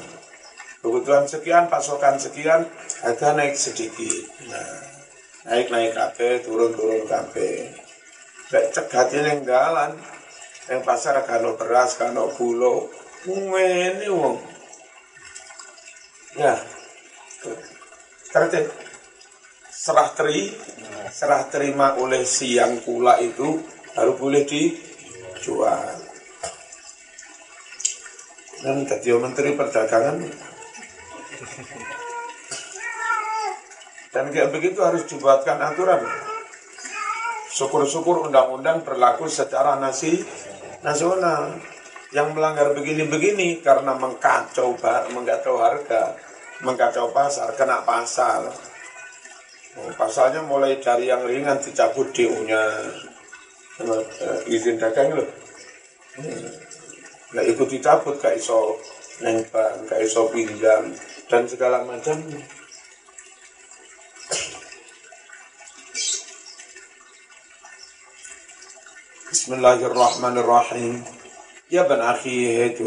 kebutuhan 0.80 1.28
sekian 1.28 1.68
pasokan 1.68 2.16
sekian 2.16 2.64
harga 3.04 3.36
naik 3.36 3.52
sedikit 3.52 4.24
nah, 4.48 4.80
naik 5.52 5.68
naik 5.68 5.92
kafe 5.92 6.40
turun 6.40 6.72
turun 6.72 7.04
kafe 7.04 7.76
cegat 8.48 9.12
yang 9.12 9.44
jalan 9.44 9.92
yang 10.70 10.82
pasar 10.86 11.18
kano 11.26 11.58
beras 11.58 11.98
kano 11.98 12.30
gula 12.34 12.86
ini 13.26 14.06
wong. 14.06 14.38
Ya. 16.38 16.54
Tertib 18.30 18.70
serah 19.66 20.14
teri 20.14 20.54
serah 21.10 21.42
terima 21.50 21.98
oleh 21.98 22.22
siang 22.22 22.78
pula 22.86 23.18
itu 23.18 23.58
baru 23.92 24.14
boleh 24.14 24.46
dijual. 24.46 25.98
Dan 28.62 28.86
jadi 28.86 29.18
menteri 29.18 29.58
perdagangan. 29.58 30.22
Dan 34.12 34.28
kayak 34.30 34.52
begitu 34.54 34.78
harus 34.84 35.02
dibuatkan 35.08 35.58
aturan. 35.58 36.04
Syukur-syukur 37.52 38.28
undang-undang 38.30 38.86
berlaku 38.86 39.26
secara 39.26 39.76
nasi 39.76 40.22
nasional 40.82 41.56
yang 42.12 42.36
melanggar 42.36 42.76
begini-begini 42.76 43.64
karena 43.64 43.96
mengkacau 43.96 44.76
mengkacau 45.14 45.56
harga 45.56 46.12
mengkacau 46.60 47.10
pasar 47.10 47.50
kena 47.56 47.82
pasal 47.82 48.52
oh, 49.80 49.90
pasalnya 49.96 50.44
mulai 50.44 50.76
dari 50.78 51.08
yang 51.08 51.24
ringan 51.24 51.58
dicabut 51.58 52.12
DO-nya 52.12 52.62
uh, 53.80 54.40
izin 54.44 54.76
dagang 54.76 55.16
loh. 55.16 55.28
Nggak 57.32 57.46
ikut 57.56 57.68
dicabut 57.72 58.14
gak 58.20 58.36
iso 58.36 58.76
neng 59.24 59.40
gak 59.88 60.00
iso 60.04 60.28
pinjam 60.28 60.92
dan 61.32 61.48
segala 61.48 61.80
macam. 61.88 62.20
Bismillahirrahmanirrahim. 69.42 71.02
Ya 71.66 71.82
ben 71.82 71.98
akhi 71.98 72.62
itu 72.62 72.86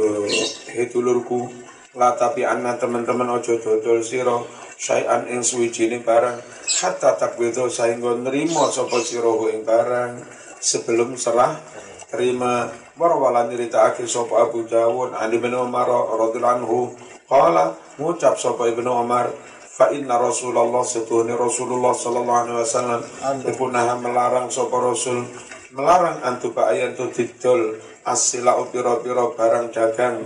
itu 0.72 1.04
lurku. 1.04 1.52
La 2.00 2.16
tapi 2.16 2.48
anna 2.48 2.80
teman-teman 2.80 3.28
ojo 3.28 3.60
dodol 3.60 4.00
siro 4.00 4.48
syai'an 4.80 5.28
ing 5.28 5.44
suwijine 5.44 6.00
barang. 6.00 6.40
Hatta 6.80 7.20
takwido 7.20 7.68
sainggo 7.68 8.16
nrimo 8.16 8.72
sapa 8.72 9.04
sira 9.04 9.36
ing 9.52 9.68
barang. 9.68 10.24
Sebelum 10.64 11.20
serah 11.20 11.60
terima 12.08 12.72
warwala 12.96 13.52
nyeritakake 13.52 14.08
sapa 14.08 14.48
Abu 14.48 14.64
Dawud 14.64 15.12
Ali 15.12 15.44
bin 15.44 15.52
Umar 15.60 15.92
radhiyallahu 15.92 16.56
anhu. 16.56 16.96
Qala 17.28 17.76
ngucap 18.00 18.40
sapa 18.40 18.72
Ibnu 18.72 18.96
Umar 18.96 19.28
fa 19.60 19.92
inna 19.92 20.16
Rasulullah 20.16 20.88
setuhni 20.88 21.36
Rasulullah 21.36 21.92
sallallahu 21.92 22.42
alaihi 22.48 22.58
wasallam. 22.64 23.02
Iku 23.44 23.68
melarang 23.76 24.48
sapa 24.48 24.80
Rasul 24.80 25.28
melarang 25.76 26.24
antu 26.24 26.56
ayan 26.56 26.96
tu 26.96 27.12
didol 27.12 27.76
asila 28.08 28.64
pira-pira 28.72 29.28
barang 29.36 29.76
dagang 29.76 30.24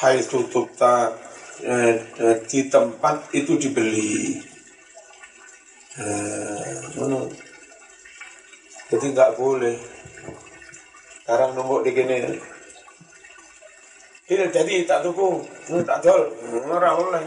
hai 0.00 0.24
tutup 0.24 0.72
ta 0.72 1.12
eh, 1.60 2.00
eh, 2.16 2.36
di 2.48 2.60
tempat 2.72 3.28
itu 3.36 3.60
dibeli 3.60 4.40
eh, 6.00 6.66
jadi 8.86 9.06
nggak 9.10 9.34
boleh. 9.34 9.74
Sekarang 11.26 11.58
numpuk 11.58 11.82
di 11.82 11.90
gini. 11.90 12.18
Ini 14.26 14.44
jadi 14.50 14.86
tak 14.86 15.06
tuku, 15.06 15.42
tak 15.82 16.02
tol, 16.02 16.30
ora 16.70 16.94
oleh. 16.94 17.26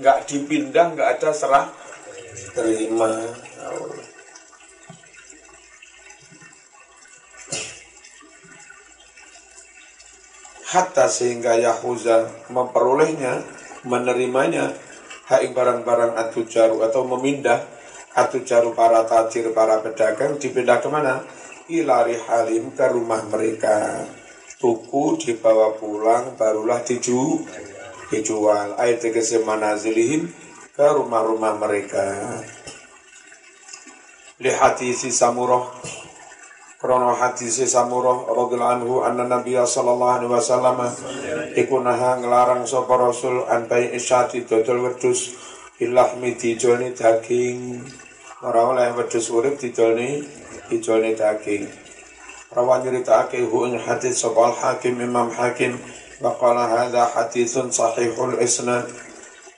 Nggak 0.00 0.24
dipindah, 0.24 0.96
nggak 0.96 1.20
ada 1.20 1.30
serah 1.36 1.66
terima. 2.56 3.08
Hatta 10.70 11.10
sehingga 11.10 11.58
Yahuza 11.58 12.46
memperolehnya, 12.46 13.42
menerimanya, 13.82 14.70
hak 15.26 15.50
barang-barang 15.50 16.14
atujaru 16.14 16.86
atau 16.86 17.02
memindah 17.10 17.66
atau 18.14 18.38
jaru 18.46 18.70
para 18.70 19.02
tajir, 19.02 19.50
para 19.50 19.82
pedagang 19.82 20.38
dipindah 20.38 20.78
ke 20.78 20.86
mana? 20.86 21.26
Ilari 21.66 22.14
halim 22.22 22.70
ke 22.70 22.86
rumah 22.86 23.18
mereka. 23.26 24.06
Tuku 24.62 25.18
dibawa 25.18 25.74
pulang, 25.74 26.38
barulah 26.38 26.86
diju, 26.86 27.42
dijual. 28.14 28.78
Ayat 28.78 29.02
tegesi 29.02 29.42
manazilihim 29.42 30.30
ke 30.70 30.86
rumah-rumah 30.86 31.58
mereka. 31.58 32.38
Lihat 34.38 34.78
isi 34.86 35.10
samurah 35.10 35.66
Krono 36.80 37.12
hadis 37.12 37.60
samurah 37.60 38.24
radhiyallahu 38.24 38.72
anhu 38.72 38.94
anna 39.04 39.28
Nabi 39.28 39.52
sallallahu 39.52 40.16
alaihi 40.16 40.32
wasallam 40.32 40.80
iku 41.52 41.76
naha 41.76 42.16
nglarang 42.16 42.64
sapa 42.64 42.96
Rasul 42.96 43.44
antai 43.52 43.92
isyati 43.92 44.48
dodol 44.48 44.88
wedhus 44.88 45.36
ilahmi 45.76 46.40
dijolni 46.40 46.96
daging. 46.96 47.84
Ora 48.40 48.64
oleh 48.72 48.96
wedhus 48.96 49.28
urip 49.28 49.60
dijolni 49.60 50.24
dijolni 50.72 51.12
daging. 51.12 51.68
Rawan 52.48 52.80
nyritakake 52.80 53.44
hu 53.44 53.68
ing 53.68 53.76
hadis 53.76 54.16
sapa 54.16 54.48
hakim 54.48 55.04
Imam 55.04 55.28
Hakim 55.36 55.76
wa 56.24 56.32
qala 56.32 56.64
hadza 56.64 57.12
haditsun 57.12 57.68
sahihul 57.68 58.40
isnad. 58.40 58.88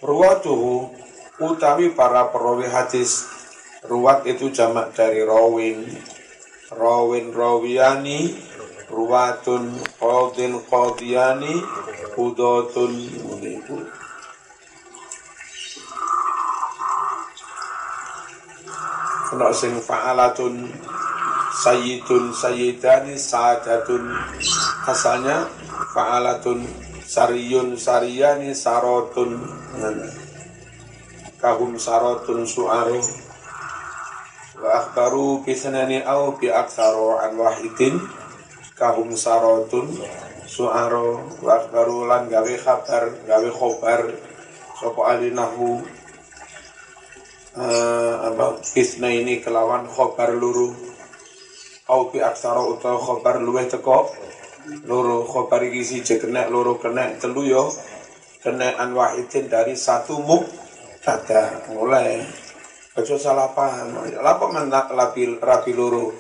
Ruwatuhu 0.03 0.91
utawi 1.39 1.95
para 1.95 2.35
perawi 2.35 2.67
hadis 2.67 3.31
ruwat 3.87 4.27
itu 4.27 4.51
jamak 4.51 4.91
dari 4.91 5.23
rawin 5.23 5.87
rawin 6.79 7.33
rawiyani 7.33 8.37
ruwatun 8.93 9.77
qadin 10.01 10.61
qadiyani 10.69 11.55
hudatun 12.17 12.93
kena 19.33 19.49
sing 19.57 19.81
fa'alatun 19.81 20.69
sayyidun 21.65 22.37
sayyidani 22.37 23.17
sadatun 23.17 24.13
asalnya 24.85 25.49
fa'alatun 25.97 26.61
sariyun 27.09 27.73
sariyani 27.81 28.53
sarotun 28.53 29.41
kahum 31.41 31.81
sarotun 31.81 32.45
su'aru 32.45 33.01
bisanani 35.43 36.07
au 36.07 36.39
bi 36.39 36.47
aktsaru 36.47 37.19
an 37.19 37.35
wahidin 37.35 37.99
kahum 38.79 39.15
sarotun 39.19 39.91
su'aru 40.47 41.19
wa 41.43 41.59
akhbaru 41.59 42.07
lan 42.07 42.31
gawe 42.31 42.55
kabar 42.63 43.11
gawe 43.27 43.49
khobar 43.51 44.01
sapa 44.79 45.01
alinahu 45.15 45.83
uh, 47.59 48.15
apa 48.27 48.61
isna 48.79 49.11
ini 49.11 49.43
kelawan 49.43 49.87
khobar 49.89 50.35
luru 50.37 50.71
au 51.91 52.11
bi 52.11 52.23
aksara 52.23 52.63
utawa 52.63 52.99
khobar 52.99 53.43
luweh 53.43 53.67
teko 53.67 54.11
loro 54.87 55.27
khobar 55.27 55.67
iki 55.67 55.83
siji 55.83 56.23
kena 56.23 56.47
loro 56.47 56.79
kena 56.79 57.19
telu 57.19 57.43
yo 57.43 57.67
kena 58.43 58.79
an 58.79 58.95
wahidin 58.95 59.51
dari 59.51 59.75
satu 59.75 60.23
muk 60.23 60.47
ada 61.03 61.67
mulai 61.75 62.23
aja 62.99 63.17
salah 63.17 63.51
paham. 63.57 64.05
Lapa 64.21 64.47
menak 64.53 64.93
labil 64.93 65.41
rabi 65.41 65.73
loro? 65.73 66.13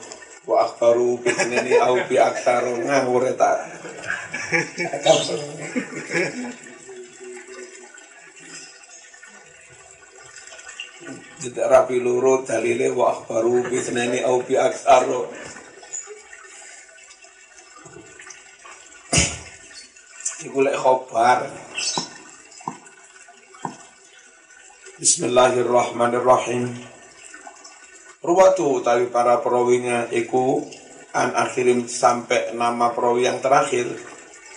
Wa 0.42 0.66
akhbaru 0.66 1.22
bitneni 1.22 1.78
au 1.78 2.02
bi 2.10 2.18
aksaru 2.18 2.82
ngawur 2.82 3.30
ta 3.38 3.62
tidak 11.42 11.66
rapi 11.66 11.98
lurut 11.98 12.46
dalile 12.46 12.94
wa 12.94 13.10
akhbaru 13.10 13.66
bisnani 13.66 14.22
au 14.22 14.46
bi 14.46 14.54
aksaro 14.54 15.26
iku 20.46 20.58
lek 20.62 20.78
khobar 20.78 21.50
Bismillahirrahmanirrahim. 25.02 26.78
Ruwatu 28.22 28.86
tali 28.86 29.10
para 29.10 29.42
perawinya 29.42 30.06
iku 30.14 30.62
an 31.10 31.34
akhirim 31.34 31.90
sampai 31.90 32.54
nama 32.54 32.94
perawi 32.94 33.26
yang 33.26 33.42
terakhir 33.42 33.90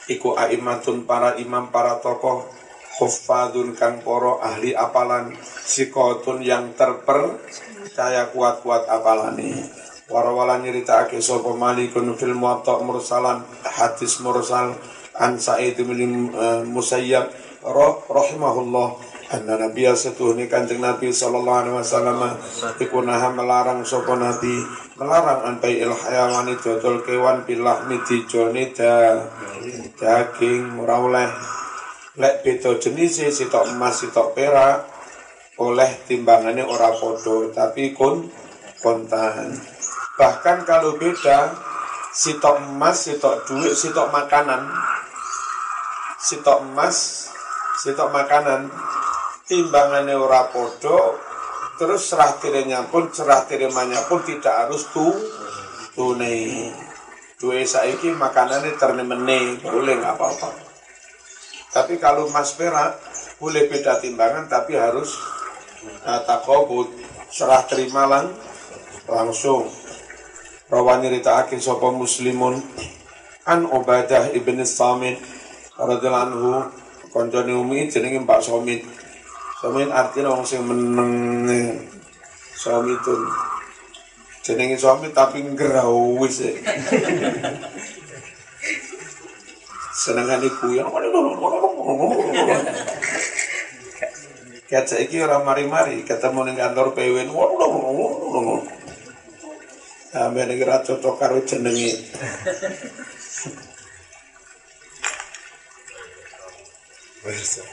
iku 0.05 0.37
aimatun 0.37 1.09
para 1.09 1.33
imam 1.41 1.73
para 1.73 1.97
tokoh 1.97 2.45
Hufadun 3.01 3.73
kang 3.73 4.05
poro 4.05 4.37
ahli 4.37 4.77
apalan 4.77 5.33
sikotun 5.65 6.45
yang 6.45 6.77
terpercaya 6.77 8.29
kuat-kuat 8.29 8.85
apalani 8.85 9.65
warawala 10.13 10.61
nyeritakake 10.61 11.25
sapa 11.25 11.57
malikun 11.57 12.13
fil 12.13 12.37
muwatta 12.37 12.85
mursalan 12.85 13.41
hadis 13.65 14.21
mursal 14.21 14.77
an 15.17 15.41
Sa'id 15.41 15.73
bin 15.81 16.29
uh, 16.37 16.61
Musayyab 16.69 17.33
rahimahullah 18.13 19.14
anna 19.31 19.57
nabiya 19.57 19.97
setuhni 19.97 20.45
kanjeng 20.45 20.83
nabi 20.83 21.09
sallallahu 21.09 21.59
alaihi 21.65 21.77
wasallam 21.77 22.19
iku 22.77 23.01
naha 23.01 23.33
melarang 23.33 23.81
sapa 23.81 24.13
nabi? 24.13 24.53
Melarang 24.95 25.45
antai 25.49 25.81
il 25.81 25.91
hayawani 25.91 26.55
dodol 26.61 27.01
kewan 27.01 27.45
bilah 27.45 27.89
midi 27.89 28.25
jone 28.29 28.69
da 28.75 29.25
daging 29.97 30.77
ora 30.77 30.95
oleh. 31.01 31.29
Lek 32.15 32.47
beda 32.47 32.79
jenis 32.79 33.27
sitok 33.33 33.75
emas 33.75 33.99
sitok 33.99 34.31
perak 34.37 34.87
oleh 35.59 36.03
timbangannya 36.07 36.67
ora 36.67 36.91
podo 36.91 37.47
tapi 37.55 37.95
kun 37.95 38.27
kontan 38.83 39.55
bahkan 40.19 40.67
kalau 40.67 40.99
beda 40.99 41.55
sitok 42.11 42.59
emas 42.59 43.07
sitok 43.07 43.47
duit 43.47 43.71
sitok 43.71 44.11
makanan 44.11 44.67
sitok 46.19 46.59
emas 46.59 47.27
sitok 47.79 48.11
makanan 48.11 48.67
timbangannya 49.45 50.17
ora 50.17 50.49
podo 50.49 51.21
terus 51.77 52.09
serah 52.09 52.33
tirinya 52.41 52.81
pun 52.89 53.11
serah 53.13 53.45
terimanya 53.45 54.01
pun 54.09 54.23
tidak 54.25 54.65
harus 54.65 54.89
tu 54.89 55.05
tunai 55.93 56.71
dua 57.37 57.61
saiki 57.61 58.15
makanannya 58.15 58.73
ternemene 58.79 59.59
boleh 59.61 60.01
nggak 60.01 60.15
apa-apa. 60.17 60.49
Tapi 61.75 61.99
kalau 61.99 62.31
mas 62.31 62.55
perak 62.55 62.97
boleh 63.37 63.67
beda 63.67 63.99
timbangan 63.99 64.47
tapi 64.47 64.79
harus 64.79 65.19
uh, 66.07 66.23
takobut 66.23 66.87
serah 67.27 67.67
terima 67.67 68.07
lang 68.07 68.31
langsung. 69.05 69.67
Rawani 70.71 71.13
rita 71.13 71.45
akin 71.45 71.61
sopo 71.61 71.93
muslimun 71.93 72.57
an 73.45 73.69
ubadah 73.69 74.33
ibn 74.33 74.57
samit 74.65 75.21
radhiyallahu 75.77 76.25
anhu 76.25 76.51
konjoni 77.13 77.53
umi 77.53 77.85
jenenge 77.91 78.23
Pak 78.25 78.41
Somit 78.41 78.81
Somin 79.65 79.89
artinya 79.89 80.29
orang 80.29 80.45
sing 80.45 80.61
meneng 80.61 81.89
Somitun 82.53 83.25
jenenge 84.45 84.77
Somit 84.77 85.09
tapi 85.09 85.41
ngerau 85.41 86.21
wis 86.21 86.37
senengan 89.89 90.45
iku 90.45 90.69
ya 90.69 90.85
Kat 94.69 94.85
saiki 94.85 95.17
ora 95.17 95.41
mari-mari 95.41 96.05
ketemu 96.05 96.45
ning 96.45 96.61
kantor 96.61 96.93
PWN. 96.93 97.33
Sampe 100.13 100.41
nek 100.45 100.61
ora 100.61 100.77
cocok 100.85 101.15
karo 101.17 101.41
jenenge. 101.41 101.93
Wes. 107.25 107.65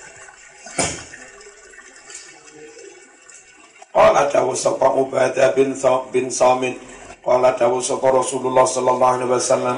Qala 3.93 4.25
dawu 4.25 4.57
sapa 4.57 4.89
Ubadah 4.89 5.53
bin 5.53 5.77
bin 6.09 6.33
Samit. 6.33 6.81
Qala 7.21 7.53
dawu 7.53 7.85
sapa 7.85 8.09
Rasulullah 8.09 8.65
sallallahu 8.65 9.15
alaihi 9.21 9.29
wasallam. 9.37 9.77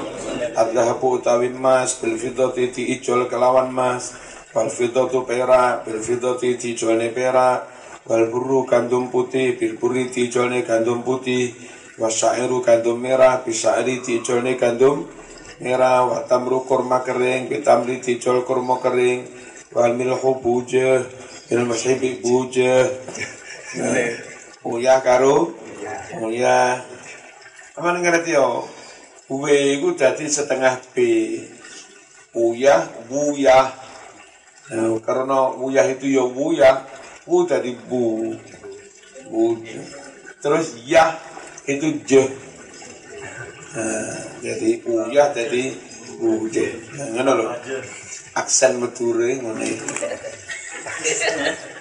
Adzahabu 0.55 1.19
utawi 1.19 1.51
mas 1.51 1.99
bil 1.99 2.15
fiddati 2.15 2.71
ijol 2.95 3.27
kelawan 3.27 3.75
mas 3.75 4.15
wal 4.55 4.71
fiddatu 4.71 5.27
perak 5.27 5.83
bil 5.83 5.99
fiddati 5.99 6.55
diijolne 6.55 7.11
perak. 7.11 7.67
Wal 8.07 8.31
burru 8.31 8.63
gandum 8.63 9.11
putih 9.11 9.59
bil 9.59 9.75
burri 9.75 10.07
diijolne 10.07 10.63
gandum 10.63 11.03
putih. 11.03 11.51
Wasyairu 11.99 12.63
gandum 12.63 13.03
merah 13.03 13.43
bisairi 13.43 13.99
diijolne 13.99 14.55
gandum 14.55 15.11
merah. 15.59 16.07
Wa 16.07 16.23
tamru 16.23 16.63
kurma 16.63 17.03
kering 17.03 17.51
bitamri 17.51 17.99
diijol 17.99 18.47
kurma 18.47 18.79
kering. 18.79 19.27
Wal 19.75 19.91
milhu 19.91 20.39
bujah 20.39 21.03
bil 21.51 21.67
mushibi 21.67 22.23
bujah 22.23 22.87
Uyah 24.65 24.97
karo 25.03 25.51
uyah. 26.23 26.79
Aman 27.75 27.99
ngerti 27.99 28.39
yo. 28.39 28.63
W 29.27 29.43
iku 29.75 29.99
dadi 29.99 30.31
setengah 30.31 30.79
B. 30.95 30.97
Uyah, 32.35 32.87
wuyah. 33.11 33.75
Nah, 34.71 34.95
karena 35.03 35.51
wuyah 35.55 35.87
itu 35.91 36.07
ya 36.07 36.23
wuyah, 36.23 36.87
wu 37.27 37.43
dadi 37.43 37.75
bu. 37.75 38.31
Bu. 39.27 39.59
Terus 40.39 40.79
yah 40.87 41.19
itu 41.67 41.99
j. 42.07 42.31
Nah, 43.75 44.23
jadi 44.39 44.79
uyah 44.87 45.35
jadi 45.35 45.75
bu 46.15 46.47
j. 46.47 46.79
Nah, 46.95 47.07
ngono 47.19 47.31
lho. 47.43 47.47
Aksen 48.35 48.79
medure 48.79 49.39
ngono 49.39 49.63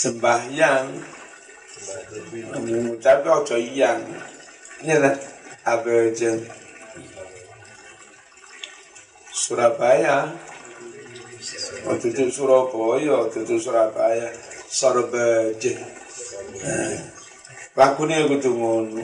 sembahyang. 0.00 0.86
Mengucap 2.56 3.24
ojo 3.24 3.56
yang 3.56 4.00
ini 4.80 4.96
lah 4.96 5.16
abejen 5.68 6.48
Surabaya. 9.28 10.32
Waktu 11.84 12.12
itu 12.12 12.32
Surabaya 12.32 13.12
waktu 13.24 13.44
itu 13.44 13.56
Surabaya. 13.60 14.28
Sorbeje 14.70 15.74
nah, 16.62 16.94
lakunya 17.74 18.22
aku 18.22 18.38
ngono. 18.54 19.02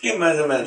Gimana 0.00 0.32
teman? 0.32 0.64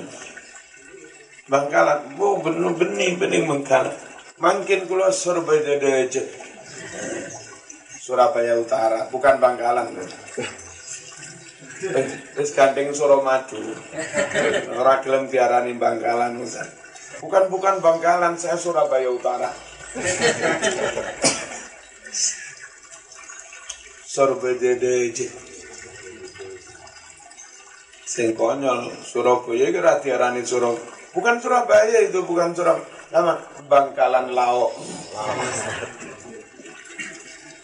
Bangkalan, 1.51 2.15
bu 2.15 2.39
benih 2.39 2.71
benih 2.71 3.09
benih 3.19 3.41
Bangkalan. 3.43 3.91
Makin 4.39 4.87
kulo 4.87 5.11
Surabaya 5.11 5.75
aja. 5.75 6.23
Surabaya 7.99 8.55
Utara, 8.59 9.11
bukan 9.11 9.43
Bangkalan. 9.43 9.91
Wis 12.39 12.55
gandeng 12.55 12.95
Suramadu. 12.95 13.59
Ora 14.79 15.03
gelem 15.03 15.27
diarani 15.27 15.75
Bangkalan 15.75 16.39
Ustaz. 16.39 16.71
Bukan 17.19 17.51
bukan 17.51 17.83
Bangkalan, 17.83 18.39
saya 18.39 18.55
Surabaya 18.55 19.11
Utara. 19.11 19.51
Aja 24.13 25.25
sing 28.05 28.37
konyol 28.37 28.93
Surabaya 29.01 29.73
kira 29.73 29.97
diarani 29.97 30.45
Surabaya 30.45 31.02
bukan 31.13 31.39
Surabaya 31.39 32.03
itu 32.03 32.19
bukan 32.25 32.51
Surabaya 32.51 32.89
nama 33.13 33.37
Bangkalan 33.69 34.33
Laok. 34.33 34.73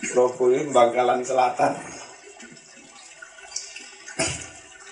Surabaya 0.05 0.59
Bangkalan 0.69 1.21
Selatan. 1.25 1.73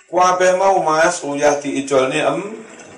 Kuabe 0.07 0.55
mau 0.57 0.81
mas? 0.83 1.23
Uyah 1.23 1.61
diijolni 1.61 2.19
em. 2.19 2.41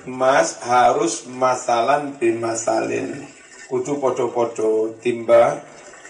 Mas 0.09 0.57
harus 0.65 1.27
masalan 1.29 2.17
bimasalin 2.17 3.27
kudu 3.69 4.01
podo-podo 4.01 4.97
timba 4.97 5.61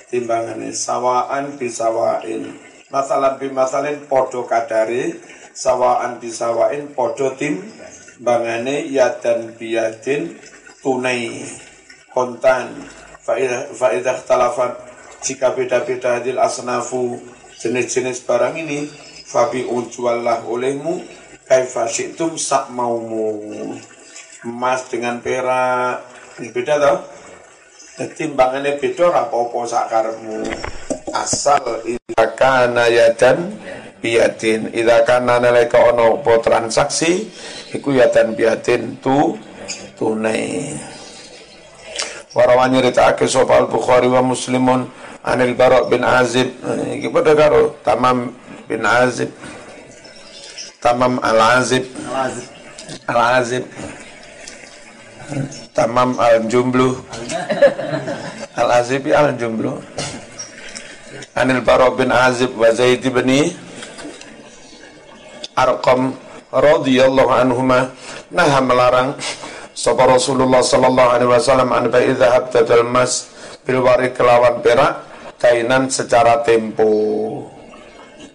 timbangannya 0.08 0.72
sawaan 0.72 1.60
bisawain 1.60 2.56
masalan 2.88 3.36
bimasalin 3.36 4.00
podo 4.08 4.48
kadari 4.48 5.20
sawaan 5.52 6.24
bisawain 6.24 6.88
podo 6.96 7.36
tim 7.36 7.60
bangane 8.20 8.86
yadan 8.92 9.56
biyadin 9.56 10.36
tunai. 10.84 11.48
Kontan. 12.14 12.76
Faidah 13.76 14.18
talafat 14.26 14.76
jika 15.22 15.54
beda-beda 15.54 16.18
hadil 16.18 16.42
asnafu 16.42 17.22
jenis-jenis 17.62 18.26
barang 18.26 18.58
ini 18.58 18.90
fabi 19.30 19.64
ujuallah 19.64 20.44
olehmu. 20.46 21.02
Kaifa 21.50 21.90
syi'tum 21.90 22.38
sak 22.38 22.70
maumu. 22.70 23.74
Emas 24.46 24.86
dengan 24.92 25.18
perak. 25.24 26.06
Ini 26.40 26.50
beda 26.54 26.76
tau? 26.78 26.98
Timbangannya 28.00 28.80
beda 28.80 29.12
apa-apa 29.12 29.60
sakarmu 29.68 30.48
asal 31.14 31.84
idakana 31.86 32.88
yadan 32.88 33.54
biadin. 34.02 34.72
Idza 34.74 35.04
kana 35.04 35.40
nalika 35.40 35.78
ana 35.92 36.20
apa 36.20 36.34
transaksi 36.42 37.28
iku 37.76 37.94
ya 37.96 38.08
dan 38.10 38.34
biadin 38.34 38.98
tu 39.04 39.38
tunai. 40.00 40.76
Warawan 42.34 42.72
nyeritakake 42.72 43.26
sapa 43.28 43.58
Al-Bukhari 43.58 44.08
wa 44.08 44.22
Muslimun 44.22 44.88
anil 45.26 45.54
Bara' 45.58 45.90
bin 45.90 46.06
Azib. 46.06 46.54
Iki 46.96 47.10
padha 47.10 47.34
karo 47.36 47.76
Tamam 47.84 48.32
bin 48.70 48.86
Azib. 48.86 49.34
Tamam 50.80 51.20
Al-Azib. 51.20 51.84
Al-Azib. 53.10 53.66
Tamam 55.76 56.16
Al-Jumblu. 56.18 57.02
Al-Azib 58.56 59.10
al-Jumblu. 59.10 59.82
Anil 61.36 61.62
Bara 61.66 61.90
bin 61.94 62.12
Azib 62.14 62.54
wa 62.58 62.70
Zaid 62.74 63.04
bin 63.04 63.30
Arqam 65.60 66.16
radhiyallahu 66.50 67.32
anhuma 67.36 67.92
nah 68.32 68.50
melarang 68.64 69.20
sapa 69.76 70.08
Rasulullah 70.08 70.64
sallallahu 70.64 71.10
alaihi 71.14 71.32
wasallam 71.32 71.70
an 71.76 71.92
fa 71.92 72.00
idza 72.00 72.28
habtatul 72.32 72.88
mas 72.88 73.30
bil 73.64 73.86
wari 73.86 74.12
kelawan 74.16 74.64
perak 74.66 75.06
kainan 75.40 75.88
secara 75.88 76.44
tempo. 76.44 76.90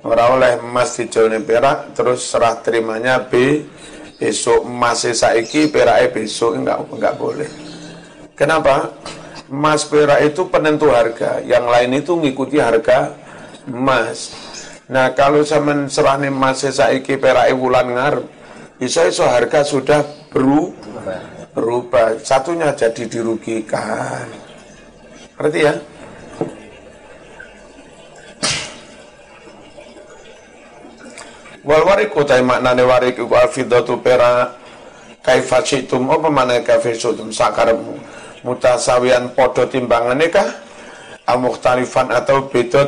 Ora 0.05 0.37
oleh 0.37 0.61
emas 0.61 1.01
dijolne 1.01 1.41
perak 1.41 1.97
terus 1.97 2.29
serah 2.29 2.61
terimanya 2.61 3.25
B 3.25 3.65
besok 4.21 4.69
emas 4.69 5.05
saiki 5.05 5.73
perak 5.73 6.13
besok 6.13 6.61
enggak 6.61 6.81
enggak 6.93 7.15
boleh. 7.17 7.51
Kenapa? 8.37 8.93
Emas 9.49 9.85
perak 9.85 10.21
itu 10.25 10.49
penentu 10.49 10.93
harga 10.93 11.41
yang 11.45 11.69
lain 11.69 12.01
itu 12.01 12.17
ngikuti 12.17 12.57
harga 12.61 13.13
emas 13.69 14.44
nah 14.89 15.17
kalau 15.17 15.41
zaman 15.45 15.89
serahne 15.89 16.29
emas 16.29 16.65
saiki 16.65 17.17
perak 17.17 17.53
wulan 17.57 17.95
ngarep 17.97 18.27
bisa 18.77 19.09
iso 19.09 19.25
harga 19.25 19.65
sudah 19.65 20.05
berubah 20.29 21.35
berubah. 21.55 22.19
Satunya 22.21 22.75
jadi 22.75 23.07
dirugikan. 23.07 24.27
Berarti 25.39 25.61
ya? 25.63 25.75
Wal 31.65 31.81
warik 31.89 32.13
utai 32.13 32.45
maknane 32.45 32.85
warik 32.85 33.17
iku 33.17 33.41
alfidatu 33.41 33.97
pera 34.05 34.53
kaifa 35.25 35.65
syitum 35.65 36.13
apa 36.13 36.29
mana 36.29 36.61
kaifa 36.61 36.93
syitum? 36.93 37.33
Sakaremu 37.33 37.97
mutasawian 38.45 39.33
podo 39.33 39.65
timbangane 39.65 40.29
kah? 40.29 40.45
Amuktarifan 41.25 42.13
atau 42.13 42.53
beda 42.53 42.85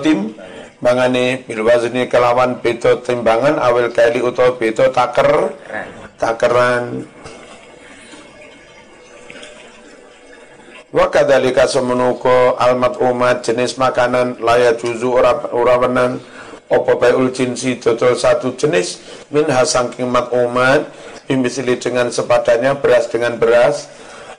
timbangane 0.86 1.42
bil 1.50 1.66
wazni 1.66 2.06
kelawan 2.06 2.62
beda 2.62 3.02
timbangan 3.02 3.58
awil 3.58 3.90
kaili 3.90 4.22
utawa 4.22 4.54
beda 4.54 4.94
taker. 4.94 5.50
Takeran. 6.14 7.02
Wa 10.94 11.10
kadzalika 11.10 11.66
semenuko 11.66 12.54
almat 12.54 13.02
umat 13.02 13.42
jenis 13.42 13.74
makanan 13.82 14.38
layak 14.38 14.78
juzu 14.78 15.10
ora 15.10 15.50
ora 15.50 15.74
apa 16.70 16.92
baiul 16.94 17.34
jinsi 17.34 17.82
dodol 17.82 18.14
satu 18.14 18.54
jenis 18.54 19.02
min 19.34 19.50
hasangking 19.50 20.06
mat 20.06 20.30
umat 20.30 20.86
bimisili 21.26 21.82
dengan 21.82 22.14
sepadannya 22.14 22.78
beras 22.78 23.10
dengan 23.10 23.34
beras. 23.42 23.90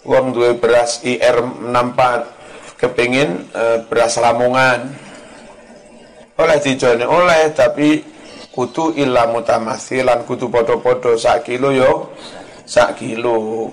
Wong 0.07 0.31
duwe 0.31 0.55
beras 0.55 1.03
IR 1.03 1.43
64 1.43 2.79
kepingin 2.79 3.51
e, 3.51 3.83
beras 3.91 4.15
lamongan 4.15 5.06
oleh 6.37 6.57
dijone 6.61 7.05
oleh 7.05 7.49
tapi 7.53 8.01
kutu 8.53 8.93
illa 8.97 9.29
mutamasilan 9.29 10.25
kutu 10.25 10.49
podo-podo 10.49 11.13
sak 11.13 11.45
kilo 11.49 11.69
yo 11.69 12.13
sak 12.67 12.99
kilo. 12.99 13.69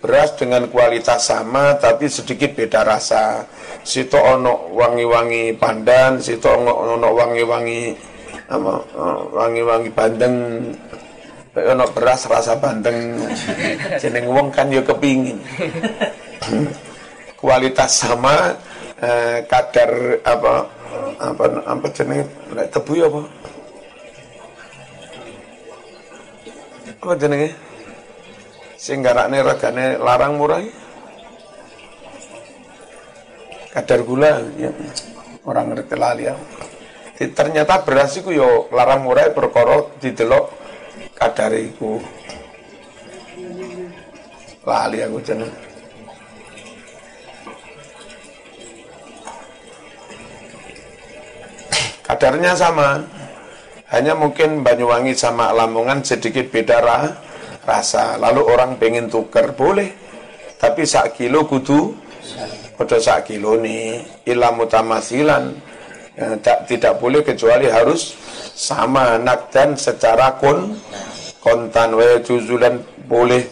Beras 0.00 0.32
dengan 0.32 0.64
kualitas 0.72 1.28
sama 1.28 1.76
tapi 1.76 2.08
sedikit 2.08 2.56
beda 2.56 2.88
rasa. 2.88 3.44
Situ 3.84 4.16
ono 4.16 4.72
wangi-wangi 4.72 5.52
pandan 5.60 6.16
situ 6.16 6.48
ono, 6.48 6.96
ono 6.96 7.08
wangi-wangi 7.12 7.92
apa 8.48 8.80
wangi-wangi 9.36 9.90
bandeng. 9.92 10.36
Ono 11.52 11.84
beras 11.92 12.24
rasa 12.32 12.56
bandeng. 12.56 13.20
Jeneng 14.00 14.24
wong 14.32 14.48
kan 14.48 14.72
yo 14.72 14.80
kepingin. 14.80 15.36
Kualitas 17.40 18.00
sama 18.00 18.56
eh, 19.04 19.44
kadar 19.44 20.16
apa 20.24 20.79
apa 21.20 21.44
apa 21.68 21.86
jeneng 21.94 22.26
tebu 22.72 22.92
ya 22.98 23.06
apa? 23.06 23.20
Apa 27.00 27.12
jenenge? 27.16 27.50
Sing 28.80 29.04
garakne 29.04 29.44
regane 29.44 30.00
larang 30.00 30.40
murah 30.40 30.64
kadar 33.70 34.00
gula 34.02 34.40
ya. 34.58 34.72
Orang 35.46 35.72
ngerti 35.72 35.96
lali 35.96 36.28
ya. 36.28 36.34
Ternyata 37.20 37.84
beras 37.84 38.16
itu 38.16 38.32
yo 38.32 38.68
larang 38.72 39.04
murah 39.04 39.28
perkara 39.32 39.84
didelok 40.00 40.48
kadar 41.16 41.52
iku. 41.52 42.00
Lali 44.64 44.98
aku 45.04 45.18
jeneng 45.24 45.69
kadarnya 52.10 52.58
sama. 52.58 52.98
Hanya 53.90 54.14
mungkin 54.18 54.62
Banyuwangi 54.66 55.14
sama 55.14 55.54
Lamongan 55.54 56.02
sedikit 56.02 56.50
beda 56.50 56.82
rasa. 57.62 58.18
Lalu 58.18 58.42
orang 58.50 58.74
pengen 58.78 59.06
tuker 59.06 59.54
boleh. 59.54 59.90
Tapi 60.58 60.82
sak 60.82 61.18
kilo 61.18 61.46
kudu. 61.46 61.94
Pada 62.74 62.96
sak 62.96 63.28
kilo 63.28 63.60
nih 63.60 64.00
ilah 64.24 64.56
mutamasilan 64.56 65.52
ya, 66.16 66.32
tak, 66.40 66.64
tidak 66.64 66.96
boleh 66.96 67.20
kecuali 67.20 67.68
harus 67.68 68.16
sama 68.56 69.20
nak 69.20 69.52
dan 69.52 69.76
secara 69.76 70.32
kon 70.40 70.80
kontan. 71.44 71.94
Wa 71.94 72.18
juzulan 72.24 72.80
boleh. 73.06 73.46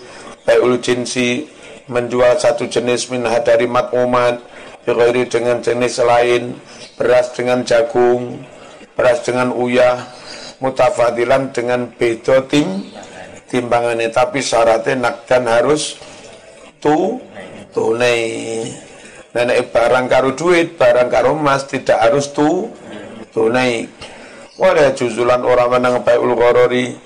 Bayul 0.48 0.80
jinsi 0.80 1.44
menjual 1.92 2.40
satu 2.40 2.64
jenis 2.64 3.12
min 3.12 3.28
dari 3.44 3.68
mat 3.68 3.92
umat 3.92 4.47
bighairi 4.88 5.29
dengan 5.29 5.61
jenis 5.61 6.01
lain 6.01 6.57
beras 6.96 7.37
dengan 7.37 7.61
jagung 7.68 8.40
beras 8.96 9.20
dengan 9.20 9.53
uyah 9.53 10.01
mutafadilan 10.64 11.53
dengan 11.53 11.92
beda 11.92 12.48
tim 12.48 12.88
timbangannya. 13.53 14.09
Tapi 14.09 14.40
syaratnya 14.40 14.96
nakdan 14.96 15.44
harus 15.44 16.01
tu 16.81 17.20
tunai. 17.77 18.64
Nenek 19.29 19.77
barang 19.77 20.09
karo 20.09 20.33
duit 20.33 20.81
barang 20.81 21.12
karo 21.12 21.37
emas 21.37 21.68
tidak 21.68 22.01
harus 22.01 22.33
tu 22.33 22.72
tunai. 23.37 23.85
Wadah 24.57 24.96
juzulan 24.96 25.44
orang 25.44 25.79
menang 25.79 26.03
baik 26.03 26.18
ulgorori 26.18 26.96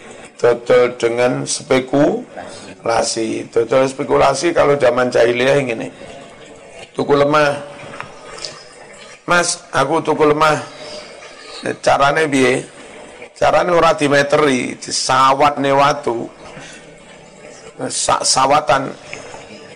total 0.41 0.97
dengan 0.97 1.45
spekulasi 1.45 3.53
total 3.53 3.85
spekulasi 3.85 4.57
kalau 4.57 4.79
zaman 4.79 5.13
jahiliyah 5.13 5.61
ini. 5.61 5.93
Tuku 6.97 7.13
lemah 7.13 7.72
mas 9.29 9.63
aku 9.71 10.03
tuku 10.03 10.31
lemah 10.31 10.59
caranya 11.83 12.27
biye 12.27 12.67
Carane 13.43 13.75
ora 13.75 13.91
dimeteri, 13.99 14.79
disawat 14.79 15.59
watu. 15.59 16.31
Sa 17.91 18.23
sawatan 18.23 18.87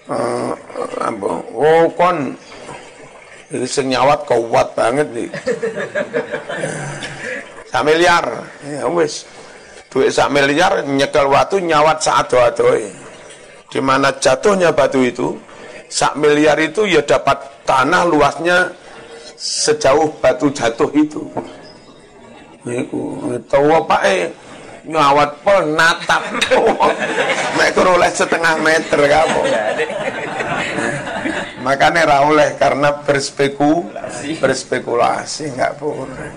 uh, 0.06 0.54
oh 1.50 1.90
kon 1.98 2.38
ini 3.50 3.66
sing 3.66 3.90
nyawat 3.90 4.22
kuat 4.22 4.70
banget 4.78 5.10
nih. 5.10 5.26
sak 7.74 7.82
miliar. 7.82 8.46
Ya 8.70 8.86
wis. 8.86 9.26
Duit 9.90 10.14
sak 10.14 10.30
miliar 10.30 10.86
nyekel 10.86 11.26
watu 11.26 11.58
nyawat 11.58 11.98
saat 11.98 12.30
ado-adoe. 12.30 12.86
Di 13.66 13.82
mana 13.82 14.14
jatuhnya 14.14 14.70
batu 14.70 15.02
itu, 15.02 15.34
sak 15.90 16.14
miliar 16.14 16.54
itu 16.62 16.86
ya 16.86 17.02
dapat 17.02 17.66
tanah 17.66 18.06
luasnya 18.06 18.70
sejauh 19.36 20.10
batu 20.18 20.50
jatuh 20.50 20.90
itu. 20.96 21.22
Niku 22.66 23.30
tawa 23.46 23.84
pake 23.86 24.32
nyawat 24.88 25.30
pol 25.44 25.76
natap. 25.76 26.24
Mek 27.54 27.76
oleh 27.84 28.10
setengah 28.10 28.54
meter 28.64 29.00
kapo. 29.06 29.40
Makanya 31.66 32.06
ra 32.06 32.18
oleh 32.22 32.54
karena 32.54 33.02
berspekulasi, 33.02 34.38
berspekulasi 34.38 35.50
enggak 35.50 35.74
boleh. 35.82 36.30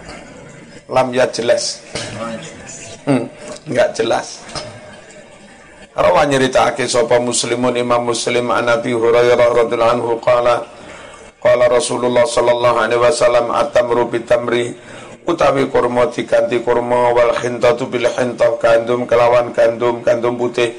Lam 0.89 1.13
ya 1.13 1.29
jelas. 1.29 1.85
Hmm, 3.05 3.29
enggak 3.69 3.93
jelas. 3.93 4.41
Rawa 5.93 6.25
nyeritake 6.25 6.89
sapa 6.89 7.21
muslimun 7.21 7.77
Imam 7.77 8.09
Muslim 8.09 8.49
an 8.49 8.73
Nabi 8.73 8.89
Hurairah 8.89 9.53
radhiyallahu 9.53 9.93
anhu 10.01 10.17
qala 10.17 10.65
qala 11.39 11.71
Rasulullah 11.71 12.27
sallallahu 12.27 12.77
alaihi 12.83 13.01
wasallam 13.01 13.51
atamru 13.55 14.11
bitamri 14.11 14.75
utawi 15.23 15.71
kurma 15.71 16.11
diganti 16.11 16.59
kurma 16.59 17.15
wal 17.15 17.31
khintatu 17.35 17.87
bil 17.87 18.07
khintah 18.11 18.59
gandum 18.59 19.07
kelawan 19.07 19.55
gandum 19.55 20.03
gandum 20.03 20.35
putih 20.35 20.75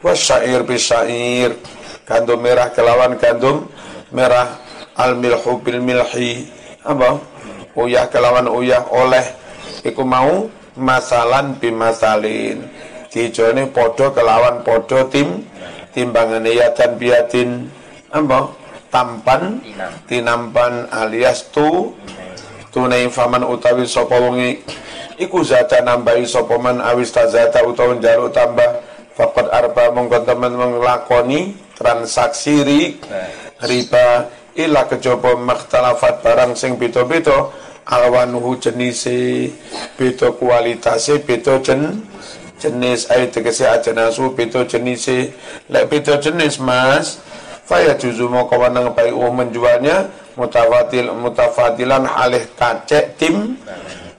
wasyair 0.00 0.64
bisair 0.64 1.52
gandum 2.08 2.40
merah 2.40 2.72
kelawan 2.72 3.20
gandum 3.20 3.68
merah 4.14 4.56
al 4.98 5.14
milhu 5.14 5.62
bil 5.62 5.78
milhi 5.78 6.48
apa? 6.82 7.20
Uyah 7.78 8.10
kelawan 8.10 8.50
uyah 8.50 8.90
oleh 8.90 9.22
iku 9.86 10.02
mau 10.02 10.50
masalan 10.74 11.54
bimasalin. 11.62 12.66
Dijone 13.08 13.70
podo 13.70 14.10
kelawan 14.10 14.66
podo 14.66 15.06
tim 15.08 15.46
timbangan 15.94 16.44
dan 16.76 16.90
biatin 17.00 17.50
apa 18.12 18.52
tampan 18.88 19.60
tinampan. 20.08 20.88
alias 20.92 21.48
tu 21.52 21.94
tunai 22.72 23.08
faman 23.08 23.44
utawi 23.44 23.88
sapa 23.88 24.16
wonge 24.16 24.60
iku 25.16 25.40
zata 25.44 25.80
nambahi 25.80 26.24
sapa 26.28 26.56
man 26.60 26.80
awis 26.84 27.12
tazata 27.12 27.64
utawa 27.64 27.96
njaluk 27.96 28.32
tambah 28.32 28.84
faqad 29.16 29.50
arba 29.50 29.90
mongko 29.90 30.22
temen 30.22 30.54
menglakoni 30.54 31.56
transaksi 31.74 32.54
ri 32.62 32.80
riba 33.66 34.30
ila 34.58 34.90
kejaba 34.90 35.38
makhtalafat 35.38 36.22
barang 36.26 36.58
sing 36.58 36.74
beda-beda. 36.74 37.54
Alwanuhu 37.88 38.60
jenise 38.60 39.48
beda 39.96 40.36
kualitase 40.36 41.24
beda 41.24 41.56
jen 41.64 42.04
jenis. 42.60 43.08
Air 43.08 43.32
tegese 43.32 43.64
aja 43.64 43.96
nasu 43.96 44.34
beda 44.36 44.68
jenise. 44.68 45.32
Lek 45.72 45.88
beda 45.88 46.20
jenis 46.20 46.60
mas 46.60 47.22
faya 47.68 47.92
juzu 48.00 48.32
mau 48.32 48.48
kawan 48.48 48.96
baik 48.96 49.12
umum 49.12 49.44
menjualnya 49.44 50.08
mutafadil 50.40 51.12
mutafadilan 51.12 52.08
alih 52.08 52.48
kacek 52.56 53.20
tim 53.20 53.60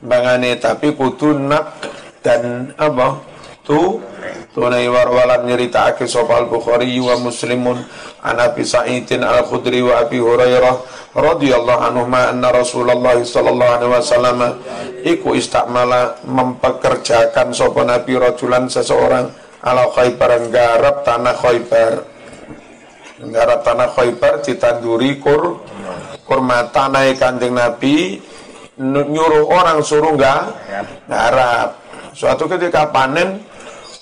bangane. 0.06 0.62
Tapi 0.62 0.94
kudu 0.94 1.34
nak 1.34 1.82
dan 2.22 2.70
apa? 2.78 3.18
Tu 3.66 4.02
tunai 4.54 4.90
warwalan 4.90 5.46
nyerita 5.46 5.94
ake 5.94 6.10
sopal 6.10 6.50
Bukhari 6.50 6.98
wa 6.98 7.14
Muslimun 7.22 7.78
an 8.26 8.36
Abi 8.42 8.66
Sa'idin 8.66 9.22
al-Khudri 9.22 9.86
wa 9.86 10.02
Abi 10.02 10.18
Hurairah 10.18 10.76
radhiyallahu 11.14 11.82
anhu 11.86 12.10
ma 12.10 12.34
anna 12.34 12.50
Rasulullah 12.50 13.14
sallallahu 13.22 13.72
alaihi 13.78 13.94
wasallam 13.94 14.40
iku 15.06 15.38
istakmala 15.38 16.18
mempekerjakan 16.26 17.54
sapa 17.54 17.86
Nabi 17.86 18.18
rajulan 18.18 18.66
seseorang 18.66 19.30
ala 19.62 19.86
Khaybar 19.94 20.50
nggarap 20.50 21.06
tanah 21.06 21.36
Khaybar 21.38 22.19
nggarap 23.20 23.60
tanah 23.68 23.90
Khaybar 23.96 24.34
ditanduri 24.44 25.20
kur 25.20 25.60
kurma 26.24 26.68
tanah 26.72 27.12
Kanjeng 27.20 27.56
Nabi 27.56 28.20
nyuruh 28.80 29.52
orang 29.52 29.84
suruh 29.84 30.16
enggak 30.16 30.56
nggarap 31.12 31.76
suatu 32.16 32.48
ketika 32.48 32.88
panen 32.90 33.44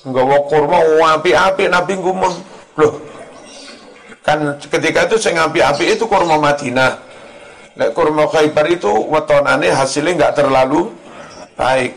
nggawa 0.06 0.38
kurma 0.48 0.80
api-api 1.18 1.66
Nabi 1.70 1.94
ngumum 1.98 2.34
loh 2.78 2.94
kan 4.22 4.60
ketika 4.60 5.10
itu 5.10 5.16
saya 5.18 5.46
ngapi 5.46 5.60
api 5.64 5.84
itu 5.98 6.04
kurma 6.06 6.38
Madinah 6.38 7.08
Lek 7.78 7.94
kurma 7.94 8.26
Khaybar 8.26 8.66
itu 8.74 8.90
wetonane 8.90 9.70
hasilnya 9.70 10.18
nggak 10.18 10.34
terlalu 10.42 10.90
baik. 11.54 11.94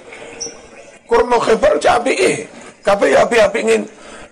Kurma 1.09 1.41
Khaybar 1.41 1.81
capi 1.81 2.13
eh, 2.21 2.37
kape 2.85 3.09
ya 3.09 3.25
api 3.25 3.37
api 3.41 3.59
ingin. 3.65 3.83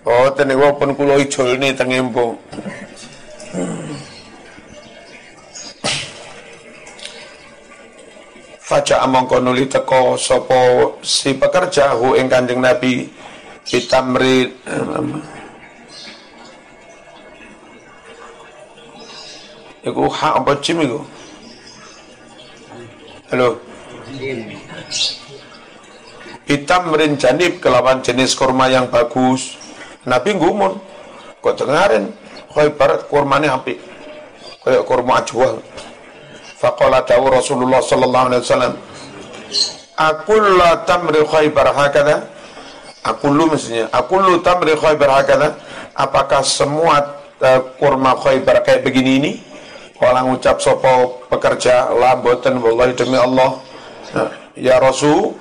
Oh, 0.07 0.31
tenek 0.31 0.55
pun 0.79 0.95
kulo 0.95 1.19
ijol 1.19 1.59
nih 1.59 1.75
tengempo. 1.75 2.39
Faja 8.63 9.01
among 9.03 9.25
konuli 9.25 9.65
teko 9.65 10.15
sopo 10.15 10.93
si 11.01 11.33
pekerja 11.35 11.97
hu 11.97 12.13
ing 12.13 12.29
kanjeng 12.29 12.61
Nabi 12.61 13.09
meri 14.13 14.45
Iku 19.79 20.05
hak 20.05 20.33
apa 20.43 20.51
cim 20.61 20.85
iku? 20.85 21.01
Halo. 23.33 23.57
Hitam 26.45 26.81
merencanip 26.93 27.57
kelawan 27.61 28.05
jenis 28.05 28.37
kurma 28.37 28.69
yang 28.69 28.85
bagus. 28.87 29.59
Nabi 30.05 30.35
ngumun. 30.35 30.73
Kok 31.39 31.55
dengarin? 31.55 32.11
Khaybar 32.51 33.07
kurmanya 33.07 33.59
api. 33.59 33.79
Kayak 34.63 34.83
kurma 34.83 35.23
ajwa. 35.23 35.59
Faqala 36.59 37.03
dawu 37.07 37.31
Rasulullah 37.31 37.79
sallallahu 37.79 38.25
alaihi 38.31 38.43
wasallam. 38.43 38.73
Akulla 39.95 40.83
tamri 40.83 41.23
khaybar 41.23 41.71
hakada. 41.71 42.27
Akullu 43.07 43.55
maksudnya. 43.55 43.87
Akullu 43.95 44.43
tamri 44.43 44.75
khaybar 44.75 45.09
hakada. 45.23 45.55
Apakah 45.95 46.43
semua 46.43 47.19
uh, 47.39 47.59
kurma 47.79 48.15
khaybar 48.19 48.63
kayak 48.67 48.83
begini 48.83 49.11
ini? 49.19 49.31
Orang 49.99 50.31
ucap 50.31 50.63
sopo 50.63 51.27
pekerja 51.27 51.91
lamboten 51.91 52.63
wallahi 52.63 52.95
demi 52.95 53.19
Allah 53.19 53.59
ya 54.55 54.79
Rasul 54.79 55.35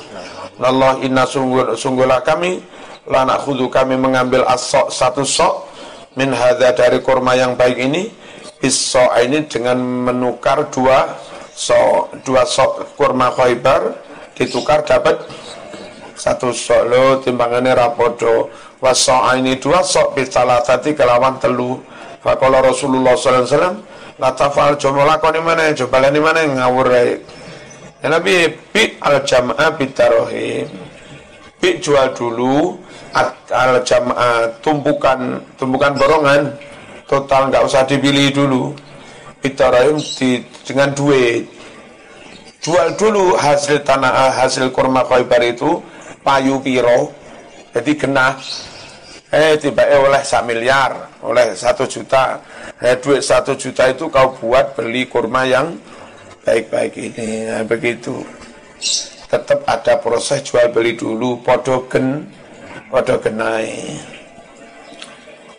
Allah 0.58 0.98
inna 1.06 1.22
sungguh, 1.22 1.78
sungguhlah 1.78 2.26
kami 2.26 2.58
lana 3.08 3.40
khudu 3.40 3.72
kami 3.72 3.96
mengambil 3.96 4.44
asok 4.46 4.92
satu 4.92 5.24
sok 5.24 5.66
min 6.14 6.30
hadha 6.32 6.72
dari 6.76 7.00
kurma 7.00 7.34
yang 7.34 7.56
baik 7.56 7.76
ini 7.80 8.12
biso 8.60 9.02
ini 9.18 9.48
dengan 9.48 9.80
menukar 9.80 10.68
dua 10.68 11.16
sok 11.52 12.22
dua 12.22 12.44
sok 12.44 12.94
kurma 12.94 13.32
khaybar 13.34 13.96
ditukar 14.38 14.86
dapat 14.86 15.18
satu 16.18 16.50
sok. 16.50 16.82
Lo 16.90 17.02
timbangannya 17.22 17.78
rapodo 17.78 18.50
wasok 18.82 19.38
ini 19.38 19.58
dua 19.58 19.82
sok 19.86 20.18
bisalah 20.18 20.62
tadi 20.62 20.92
kelawan 20.92 21.38
telu. 21.38 21.78
Fakola 22.18 22.58
Rasulullah 22.58 23.14
sallallahu 23.14 23.46
alaihi 23.46 23.54
wasallam 23.54 23.76
latafal 24.18 24.74
coba 24.74 25.06
lakoni 25.06 25.38
mana 25.38 25.70
coba 25.70 26.02
lani 26.02 26.18
mana 26.18 26.42
ngawur 26.50 26.90
ya 26.90 27.02
Nabi 28.10 28.50
bi 28.74 28.98
al 28.98 29.22
jamaah 29.22 29.70
bitarohim 29.78 30.66
bi 31.62 31.78
jual 31.78 32.10
dulu 32.18 32.74
al 33.14 33.80
jamaah 33.84 34.48
tumpukan 34.60 35.40
tumpukan 35.56 35.92
borongan 35.96 36.52
total 37.08 37.48
nggak 37.48 37.64
usah 37.64 37.82
dipilih 37.88 38.32
dulu. 38.34 38.64
Bitarohim 39.38 40.02
di 40.18 40.42
dengan 40.66 40.90
duit. 40.92 41.46
Jual 42.58 42.98
dulu 42.98 43.38
hasil 43.38 43.86
tanah 43.86 44.34
hasil 44.34 44.74
kurma 44.74 45.06
khaybar 45.06 45.40
itu 45.46 45.78
payu 46.26 46.58
piro 46.58 47.14
jadi 47.70 47.92
kena 47.94 48.34
eh 49.30 49.54
tiba 49.60 49.86
eh 49.86 50.00
oleh 50.02 50.18
sak 50.26 50.42
miliar 50.42 51.08
oleh 51.22 51.54
satu 51.54 51.86
juta. 51.86 52.42
Eh, 52.78 52.94
duit 53.02 53.22
satu 53.22 53.58
juta 53.58 53.90
itu 53.90 54.06
kau 54.06 54.38
buat 54.38 54.78
beli 54.78 55.10
kurma 55.10 55.42
yang 55.42 55.74
baik-baik 56.46 56.94
ini. 56.94 57.50
Nah, 57.50 57.66
begitu. 57.66 58.22
Tetap 59.28 59.66
ada 59.66 59.98
proses 59.98 60.40
jual 60.46 60.70
beli 60.70 60.94
dulu 60.94 61.42
podogen 61.42 62.22
podogenai 62.88 64.00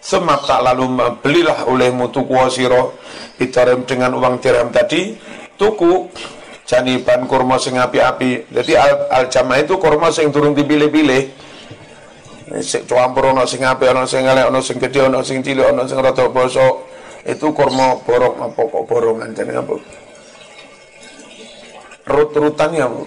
semak 0.10 0.42
tak 0.50 0.66
lalu 0.66 0.98
belilah 1.22 1.70
oleh 1.70 1.94
mutu 1.94 2.26
kuasiro 2.26 2.98
ditarem 3.38 3.86
dengan 3.86 4.18
uang 4.18 4.42
dirham 4.42 4.74
tadi 4.74 5.14
tuku 5.54 6.10
janiban 6.70 7.26
kurma 7.26 7.58
sing 7.58 7.78
api-api. 7.78 8.54
Jadi 8.54 8.74
al, 8.78 9.10
al 9.10 9.26
itu 9.58 9.74
kurma 9.82 10.14
sing 10.14 10.30
turun 10.30 10.54
dipilih-pilih. 10.54 11.50
Sik 12.50 12.90
campur 12.90 13.30
ono 13.30 13.46
sing 13.46 13.62
apik 13.62 13.94
ono 13.94 14.10
sing 14.10 14.26
elek 14.26 14.50
ono 14.50 14.58
sing 14.62 14.82
gedhe 14.82 15.06
ono 15.06 15.22
sing 15.22 15.46
cilik 15.46 15.70
ono 15.70 15.86
sing 15.86 16.02
rada 16.02 16.26
bosok 16.34 16.90
itu 17.30 17.46
kurma 17.54 17.94
borong 18.02 18.42
apa 18.42 18.58
kok 18.58 18.84
borongan 18.90 19.30
jeneng 19.38 19.62
apa? 19.62 19.78
Rut-rutan 22.10 22.74
ya 22.74 22.90
Bu 22.90 23.06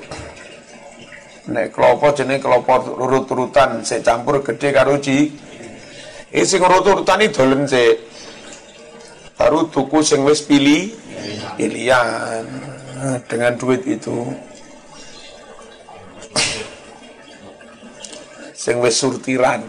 nek 1.50 1.74
klopo 1.74 2.14
jenenge 2.14 2.38
klopo 2.38 2.94
rut-rutan 2.94 3.82
sik 3.82 4.06
campur 4.06 4.38
gede 4.46 4.70
karo 4.70 4.94
ci 5.02 5.26
iki 6.30 6.46
sing 6.46 6.62
rut-rutan 6.62 7.18
iki 7.24 7.34
dolen 7.34 7.66
sik. 7.66 8.10
Baru 9.34 9.66
tuku 9.66 9.98
sing 10.06 10.22
wis 10.22 10.44
pilih 10.46 10.94
pilihan. 11.58 12.46
Dengan 13.26 13.58
duit 13.58 13.82
itu. 13.82 14.30
Sing 18.54 18.78
wis 18.78 18.94
surtiran. 18.94 19.66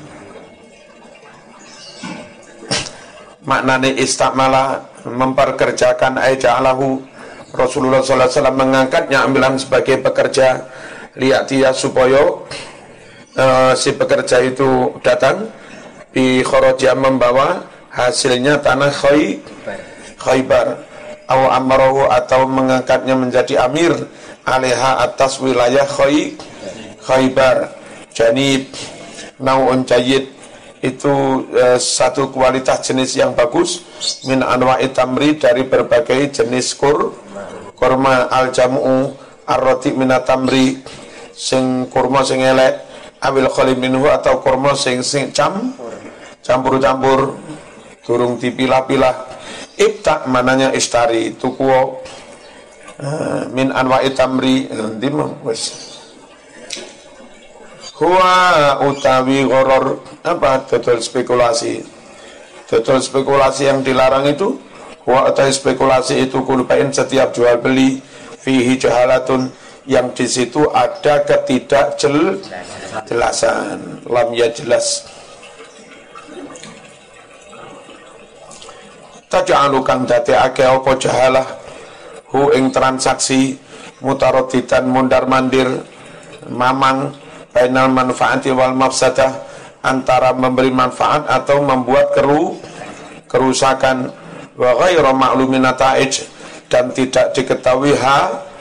Maknane 3.49 3.97
istakmala 3.97 4.86
memperkerjakan 5.09 6.21
alahu. 6.21 7.01
Rasulullah 7.53 8.01
SAW 8.01 8.53
mengangkatnya 8.53 9.26
ambilan 9.26 9.57
sebagai 9.61 10.01
pekerja 10.01 10.69
lihat 11.18 11.49
dia 11.49 11.70
supaya 11.74 12.22
uh, 13.38 13.72
si 13.78 13.93
pekerja 13.93 14.41
itu 14.41 14.93
datang. 15.01 15.49
Di 16.14 16.45
khoroja 16.45 16.93
membawa 16.93 17.66
hasilnya 17.89 18.61
tanah 18.61 18.93
khay, 18.93 19.41
khaybar. 20.22 20.78
Atau 21.26 21.49
amarahu 21.49 22.05
atau 22.05 22.45
mengangkatnya 22.45 23.18
menjadi 23.18 23.66
amir 23.66 23.97
aleha 24.45 25.01
atas 25.01 25.41
wilayah 25.41 25.82
khay, 25.89 26.38
khaybar. 27.01 27.74
Janib 28.14 28.70
nau'un 29.41 29.82
jayid. 29.89 30.30
Itu 30.84 31.47
eh, 31.55 31.80
satu 31.82 32.30
kualitas 32.30 32.86
jenis 32.86 33.18
yang 33.18 33.34
bagus. 33.34 33.82
Min 34.30 34.45
anwa'i 34.45 34.93
tamri 34.93 35.41
dari 35.41 35.66
berbagai 35.66 36.30
jenis 36.30 36.78
kur 36.78 37.18
kurma. 37.74 38.30
Al 38.30 38.53
jamu 38.53 39.18
arroti 39.49 39.95
minatamri 39.95 40.78
sing 41.34 41.89
kurma 41.89 42.21
sing 42.21 42.45
elek 42.45 42.79
awil 43.21 43.49
khalim 43.49 43.81
minhu 43.81 44.05
atau 44.07 44.39
kurma 44.39 44.77
sing 44.77 45.01
sing 45.01 45.34
cam 45.34 45.73
campur-campur 46.43 47.39
turung 48.03 48.38
dipilah-pilah. 48.38 49.15
Ibta 49.73 50.29
mananya 50.29 50.69
istari 50.75 51.34
tuku 51.34 51.65
uh, 51.65 51.89
min 53.49 53.73
anwa 53.73 54.03
tamri 54.13 54.69
nanti 54.69 55.09
wis 55.41 55.93
huwa 57.97 58.77
utawi 58.86 59.47
goror 59.47 60.03
apa 60.21 60.67
total 60.69 60.99
spekulasi. 61.01 61.81
Total 62.69 62.99
spekulasi 63.01 63.69
yang 63.69 63.81
dilarang 63.81 64.29
itu 64.29 64.59
huwa 65.07 65.31
utawi 65.31 65.49
spekulasi 65.49 66.27
itu 66.27 66.43
kulupain 66.45 66.91
setiap 66.93 67.34
jual 67.34 67.57
beli 67.57 67.97
fihi 68.43 68.77
jahalatun 68.77 69.49
yang 69.84 70.15
di 70.15 70.23
situ 70.23 70.63
ada 70.71 71.27
ketidakjelasan 71.27 74.07
lam 74.07 74.31
ya 74.31 74.47
jelas. 74.51 75.07
Taj'alu 79.27 79.81
kang 79.81 80.05
dadekake 80.05 80.63
apa 80.63 80.91
jahalah. 81.01 81.47
Hu 82.34 82.49
ing 82.53 82.69
transaksi 82.73 83.57
mutaradidan 84.01 84.89
mundar 84.89 85.29
mandir 85.29 85.69
mamang 86.49 87.13
bainal 87.53 87.93
manfaati 87.93 88.49
wal 88.49 88.73
mafsadah 88.73 89.38
antara 89.86 90.34
memberi 90.34 90.73
manfaat 90.73 91.29
atau 91.29 91.61
membuat 91.61 92.09
keru 92.17 92.57
kerusakan 93.29 94.09
wa 94.57 94.71
ghairu 94.81 95.13
ma'lumin 95.13 95.61
dan 96.69 96.89
tidak 96.89 97.34
diketahui 97.38 97.93
ha 97.97 98.53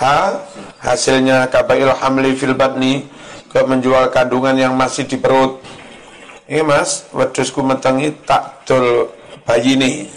ha? 0.00 0.40
Hasilnya 0.80 1.46
kabail 1.52 1.92
hamli 1.92 2.32
fil 2.34 2.56
batni 2.56 3.04
ke 3.52 3.60
menjual 3.60 4.08
kandungan 4.08 4.56
yang 4.56 4.74
masih 4.74 5.04
di 5.04 5.20
perut. 5.20 5.60
Ini 6.50 6.66
mas 6.66 7.06
wedusku 7.14 7.62
metengi 7.62 8.10
tak 8.26 8.66
dol 8.66 9.06
bayi 9.46 9.78
ini 9.78 10.10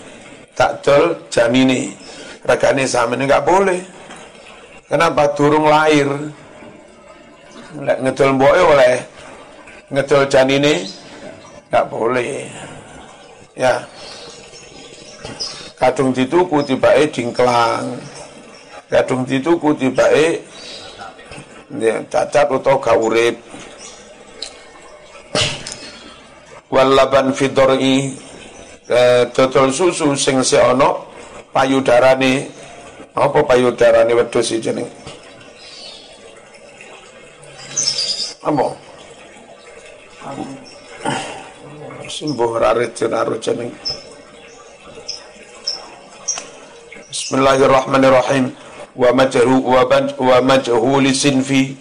takdol 0.57 1.29
janini 1.29 1.93
regane 2.41 2.89
sama 2.89 3.13
ini 3.13 3.29
nggak 3.29 3.45
boleh. 3.45 3.81
Kenapa 4.89 5.29
durung 5.33 5.69
lahir? 5.69 6.09
Lek 7.73 7.97
ngedol 8.05 8.37
mboke 8.37 8.61
oleh 8.61 8.93
ngedol 9.93 10.25
janine 10.29 10.85
nggak 11.69 11.85
boleh. 11.89 12.49
Ya. 13.53 13.85
Kadung 15.77 16.15
dituku 16.15 16.63
tibake 16.63 17.11
dingklang 17.11 17.97
kadung 18.93 19.25
dituku 19.25 19.73
tibake 19.73 20.45
ya 21.81 21.97
cacat 22.05 22.45
utawa 22.53 22.77
gak 22.77 23.01
urip. 23.01 23.35
Walaban 26.69 27.33
fidori 27.33 28.13
dodol 29.33 29.73
susu 29.73 30.13
sing 30.13 30.45
si 30.45 30.61
ono 30.61 31.09
payudarane. 31.49 32.61
Apa 33.17 33.45
payudarane 33.45 34.13
wedhus 34.13 34.53
iki 34.53 34.69
jeneng? 34.69 34.89
Apa? 38.41 38.65
Sembuh 42.09 42.51
rarit 42.57 42.93
jenaro 42.97 43.37
jeneng. 43.37 43.69
Bismillahirrahmanirrahim 47.13 48.49
wa 48.93 49.09
majhu 49.13 49.61
wa 49.65 50.37
majhul 50.41 51.05
sinfi 51.13 51.73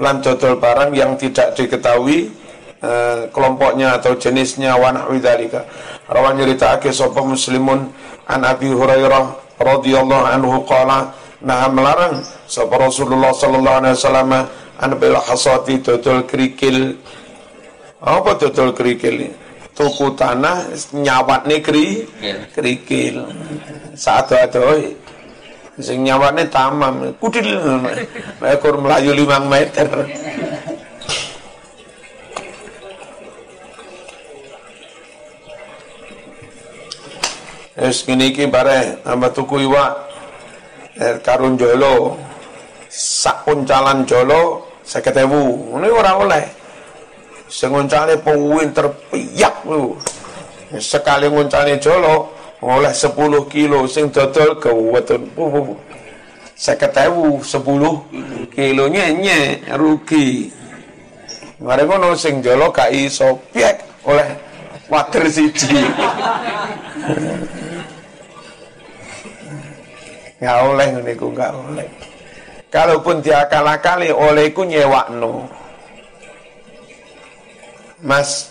lan 0.00 0.20
dodol 0.24 0.56
barang 0.60 0.92
yang 0.96 1.16
tidak 1.16 1.56
diketahui 1.56 2.40
Eh, 2.80 3.28
kelompoknya 3.36 4.00
atau 4.00 4.16
jenisnya 4.16 4.72
wa 4.72 4.88
nahwi 4.88 5.20
dzalika. 5.20 5.68
Rawan 6.08 6.40
nyeritakake 6.40 6.88
sapa 6.88 7.20
muslimun 7.20 7.92
an 8.24 8.40
Abi 8.40 8.72
Hurairah 8.72 9.60
radhiyallahu 9.60 10.24
anhu 10.24 10.64
qala 10.64 11.12
nah 11.44 11.68
melarang 11.68 12.24
sapa 12.48 12.80
Rasulullah 12.80 13.36
sallallahu 13.36 13.84
alaihi 13.84 13.96
wasallam 14.00 14.32
an 14.80 14.90
bil 14.96 15.12
hasati 15.12 15.84
dodol 15.84 16.24
kerikil. 16.24 16.96
Apa 18.00 18.40
dodol 18.40 18.72
kerikil? 18.72 19.28
Tuku 19.76 20.16
tanah 20.16 20.72
nyawat 20.96 21.44
negeri 21.44 22.08
kerikil. 22.56 23.28
Saat 23.92 24.32
itu 24.32 24.96
sing 25.82 26.06
nyawatne 26.06 26.46
tamam. 26.48 27.12
Kudil. 27.18 27.58
Ekor 28.40 28.80
melayu 28.80 29.12
5 29.16 29.48
meter. 29.48 29.88
Wis 37.80 38.04
ngene 38.04 38.24
iki 38.30 38.44
bare 38.46 39.00
nama 39.04 39.28
tuku 39.32 39.64
iwak. 39.64 39.92
Eh, 41.00 41.16
karun 41.24 41.56
jolo. 41.56 42.20
Sak 42.90 43.48
uncalan 43.48 44.04
jolo 44.04 44.68
50.000 44.84 45.26
ngene 45.74 45.88
ora 45.88 46.12
oleh. 46.20 46.44
Sing 47.50 47.74
uncale 47.74 48.20
penguin 48.22 48.70
terpiyak 48.70 49.66
lu 49.66 49.98
sekali 50.78 51.26
nguncane 51.26 51.82
jolo 51.82 52.30
oleh 52.60 52.92
10 52.92 53.16
kilo 53.48 53.88
sing 53.88 54.12
dodol 54.12 54.60
kewetun 54.60 55.32
seket 56.60 56.92
ewu 57.08 57.40
sepuluh 57.40 58.04
kilonya 58.52 59.08
nye 59.16 59.64
rugi. 59.72 60.52
Mari 61.60 61.84
ngono 61.88 62.12
sing 62.16 62.44
jolo 62.44 62.68
gak 62.68 62.92
iso. 62.92 63.40
Oleh 64.04 64.28
water 64.92 65.24
siji. 65.28 65.76
Nggak 70.40 70.58
oleh 70.72 70.88
niku 71.04 71.28
nggak 71.36 71.52
oleh. 71.52 71.84
Kalaupun 72.72 73.20
diakal-akali 73.20 74.08
olehku 74.08 74.64
nyewakno. 74.64 75.44
Mas 78.00 78.48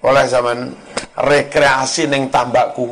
oleh 0.00 0.24
zaman 0.28 0.72
rekreasi 1.16 2.08
neng 2.08 2.32
tambakku. 2.32 2.88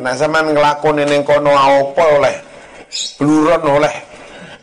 Nah 0.00 0.14
zaman 0.16 0.52
ngelakoni 0.52 1.04
neng 1.08 1.24
kono 1.24 1.52
apa 1.52 2.04
oleh? 2.20 2.36
Bluron 3.20 3.64
oleh. 3.64 3.94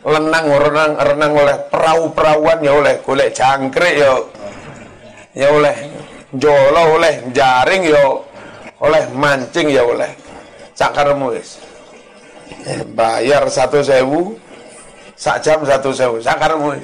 Lenang 0.08 0.46
renang 0.46 0.92
renang 0.98 1.32
oleh. 1.34 1.56
Perahu-perahuan 1.74 2.60
ya 2.62 2.74
oleh. 2.74 2.94
Golek 3.02 3.34
jangkrik 3.34 3.98
ya. 3.98 4.14
Ya 5.34 5.48
oleh. 5.50 5.76
Jolo 6.38 7.02
oleh. 7.02 7.14
Jaring 7.34 7.82
ya 7.90 8.02
oleh. 8.82 9.04
Mancing 9.14 9.68
ya 9.74 9.82
oleh. 9.86 10.10
Sakaremu 10.78 11.34
wis. 11.34 11.58
Eh, 12.68 12.84
bayar 12.96 13.44
satu 13.50 13.82
sewu 13.82 14.38
sak 15.18 15.42
jam 15.42 15.66
satu 15.66 15.90
sewu. 15.92 16.22
Sakaremu 16.22 16.78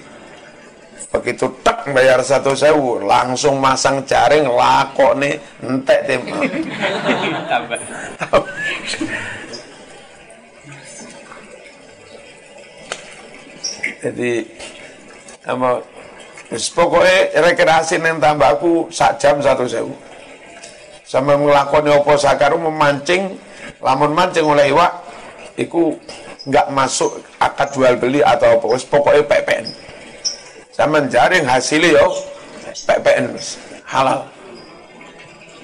begitu 1.13 1.45
tek 1.61 1.93
bayar 1.93 2.17
satu 2.25 2.57
sewu 2.57 3.05
langsung 3.05 3.61
masang 3.61 4.01
jaring 4.09 4.49
lakok 4.49 5.13
nih 5.21 5.37
entek 5.61 5.99
tim. 6.09 6.21
Jadi 14.01 14.41
apa 15.45 15.79
pokoknya 16.49 17.45
rekreasi 17.45 18.01
neng 18.01 18.17
tambahku 18.17 18.89
sak 18.89 19.21
jam 19.21 19.37
satu 19.37 19.69
sewu. 19.69 19.93
Sama 21.05 21.37
ngelakoni 21.37 21.93
opo 21.93 22.17
sakaru 22.17 22.57
memancing 22.57 23.37
lamun 23.85 24.17
mancing 24.17 24.49
oleh 24.49 24.73
iwak 24.73 24.89
iku 25.61 25.93
nggak 26.49 26.73
masuk 26.73 27.21
akad 27.37 27.69
jual 27.69 27.93
beli 28.01 28.25
atau 28.25 28.57
apa 28.57 28.65
pokoknya 28.89 29.21
PPN 29.29 29.92
sama 30.73 31.05
jaring 31.07 31.45
hasilnya 31.45 32.01
yo. 32.01 32.07
PPN 32.73 33.29
halal. 33.85 34.25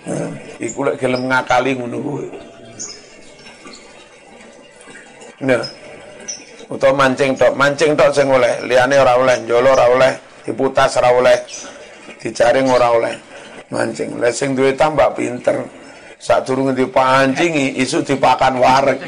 Hmm, 0.06 0.32
iku 0.62 0.86
lek 0.86 1.02
gelem 1.02 1.26
ngakali 1.26 1.74
ngono 1.74 1.98
kuwi. 1.98 2.28
Nah 5.44 5.66
utawa 6.70 6.94
mancing 7.06 7.34
tok. 7.34 7.58
Mancing 7.58 7.98
tok 7.98 8.14
sing 8.14 8.30
oleh. 8.30 8.62
Liyane 8.64 8.96
ora 9.02 9.18
oleh. 9.18 9.36
Njolo 9.42 9.74
ora 9.74 9.86
oleh. 9.90 10.14
Diputas 10.46 10.96
ora 11.02 11.10
oleh. 11.10 11.38
Dijaring 12.22 12.70
ora 12.70 12.94
oleh. 12.94 13.16
Mancing. 13.74 14.22
Lek 14.22 14.34
sing 14.38 14.54
duwe 14.54 14.78
tambah 14.78 15.10
pinter 15.18 15.66
saat 16.20 16.44
turun 16.44 16.76
dipancingi 16.76 17.80
isu 17.80 18.04
dipakan 18.04 18.60
warek 18.60 19.00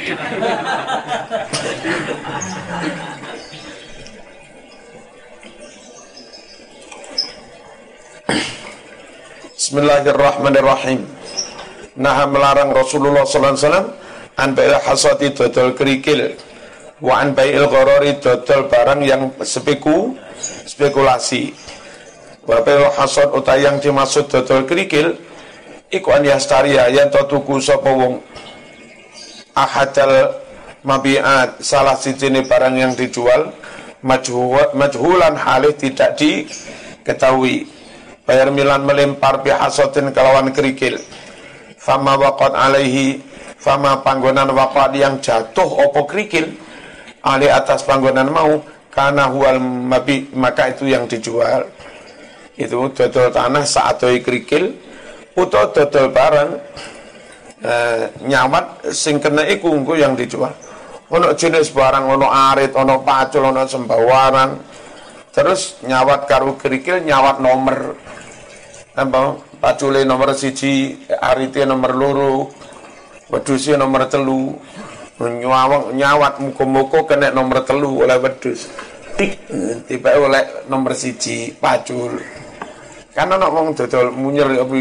Bismillahirrahmanirrahim. 9.71 11.07
Nah 11.95 12.27
melarang 12.27 12.75
Rasulullah 12.75 13.23
sallallahu 13.23 13.55
alaihi 13.55 13.63
wasallam 13.71 13.87
an 14.35 14.49
bai'il 14.51 14.75
hasati 14.83 15.31
dodol 15.31 15.71
kerikil 15.79 16.35
wa 16.99 17.23
an 17.23 17.31
bai'il 17.31 17.71
gharari 17.71 18.19
dodol 18.19 18.67
barang 18.67 18.99
yang 18.99 19.31
speku 19.39 20.11
spekulasi. 20.67 21.55
Wa 22.43 22.59
bai'il 22.67 22.83
hasad 22.99 23.31
utai 23.31 23.63
yang 23.63 23.79
dimaksud 23.79 24.27
dodol 24.27 24.67
kerikil 24.67 25.15
iku 25.87 26.19
an 26.19 26.27
yastaria 26.27 26.91
yen 26.91 27.07
to 27.07 27.23
tuku 27.31 27.63
sapa 27.63 27.95
wong. 27.95 28.19
Ahadal 29.55 30.35
mabiat 30.83 31.63
salah 31.63 31.95
sijine 31.95 32.43
barang 32.43 32.75
yang 32.75 32.91
dijual 32.91 33.55
majhulan 34.03 35.39
halih 35.39 35.71
tidak 35.79 36.19
diketahui 36.19 37.79
bayar 38.31 38.47
milan 38.47 38.87
melempar 38.87 39.43
bihasotin 39.43 40.15
kelawan 40.15 40.55
kerikil. 40.55 40.95
Fama 41.75 42.15
waqat 42.15 42.55
alaihi 42.55 43.19
fama 43.59 43.99
panggonan 43.99 44.55
waqat 44.55 44.95
yang 44.95 45.19
jatuh 45.19 45.67
opo 45.67 46.07
kerikil. 46.07 46.47
Ali 47.27 47.51
atas 47.51 47.83
panggonan 47.83 48.31
mau 48.31 48.63
karena 48.87 49.27
hual 49.27 49.59
mabi 49.59 50.31
maka 50.31 50.71
itu 50.71 50.87
yang 50.87 51.11
dijual. 51.11 51.67
Itu 52.55 52.87
dodol 52.95 53.35
tanah 53.35 53.67
saat 53.67 53.99
kerikil 53.99 54.79
utawa 55.35 55.67
dodol 55.75 56.07
barang 56.15 56.49
eh, 57.67 58.01
nyawat 58.31 58.95
sing 58.95 59.19
kena 59.19 59.43
iku 59.43 59.75
engko 59.75 59.99
yang 59.99 60.15
dijual. 60.15 60.55
Ono 61.11 61.35
jenis 61.35 61.75
barang 61.75 62.07
ono 62.07 62.31
arit 62.31 62.71
ono 62.79 63.03
pacul 63.03 63.43
ono 63.43 63.67
sembawaran. 63.67 64.71
Terus 65.35 65.83
nyawat 65.83 66.31
karo 66.31 66.55
kerikil 66.55 67.03
nyawat 67.03 67.43
nomor 67.43 67.77
apa 69.01 69.41
pacule 69.57 70.05
nomor 70.05 70.37
siji 70.37 71.01
arite 71.09 71.65
nomor 71.65 71.91
loro 71.97 72.33
weduse 73.33 73.73
nomor 73.73 74.05
telu 74.05 74.53
nyawang 75.21 75.93
nyawat 75.93 76.41
muko-muko 76.41 77.05
kena 77.05 77.33
nomor 77.33 77.65
telu 77.65 78.05
oleh 78.05 78.17
wedus 78.21 78.69
tiba 79.89 80.17
oleh 80.17 80.65
nomor 80.69 80.93
siji 80.93 81.53
pacul 81.57 82.17
karena 83.13 83.35
nak 83.37 83.51
wong 83.53 83.73
dodol 83.75 84.13
munyer 84.13 84.49
apa 84.61 84.77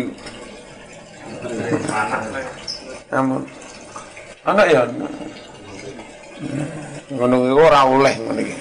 Amun. 3.10 3.42
Anak 4.46 4.66
ya. 4.70 4.86
Ngono 7.10 7.36
ora 7.58 7.80
oleh 7.88 8.14
ngono 8.22 8.40
iki. 8.40 8.56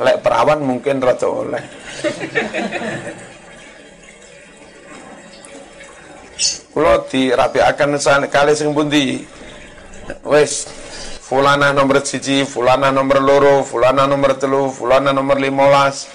Lek 0.00 0.20
perawan 0.24 0.60
mungkin 0.62 1.02
rada 1.02 1.26
oleh. 1.26 1.79
Kula 6.70 7.04
dirapiaken 7.10 8.00
kali 8.30 8.52
sing 8.56 8.72
pundi? 8.72 9.20
Wis 10.24 10.66
fulana 11.20 11.70
nomor 11.70 12.02
siji, 12.02 12.42
fulana 12.48 12.90
nomor 12.90 13.22
loro, 13.22 13.54
fulana 13.62 14.08
nomor 14.08 14.34
telu, 14.40 14.72
fulana 14.72 15.12
nomor 15.12 15.38
limolas. 15.38 16.08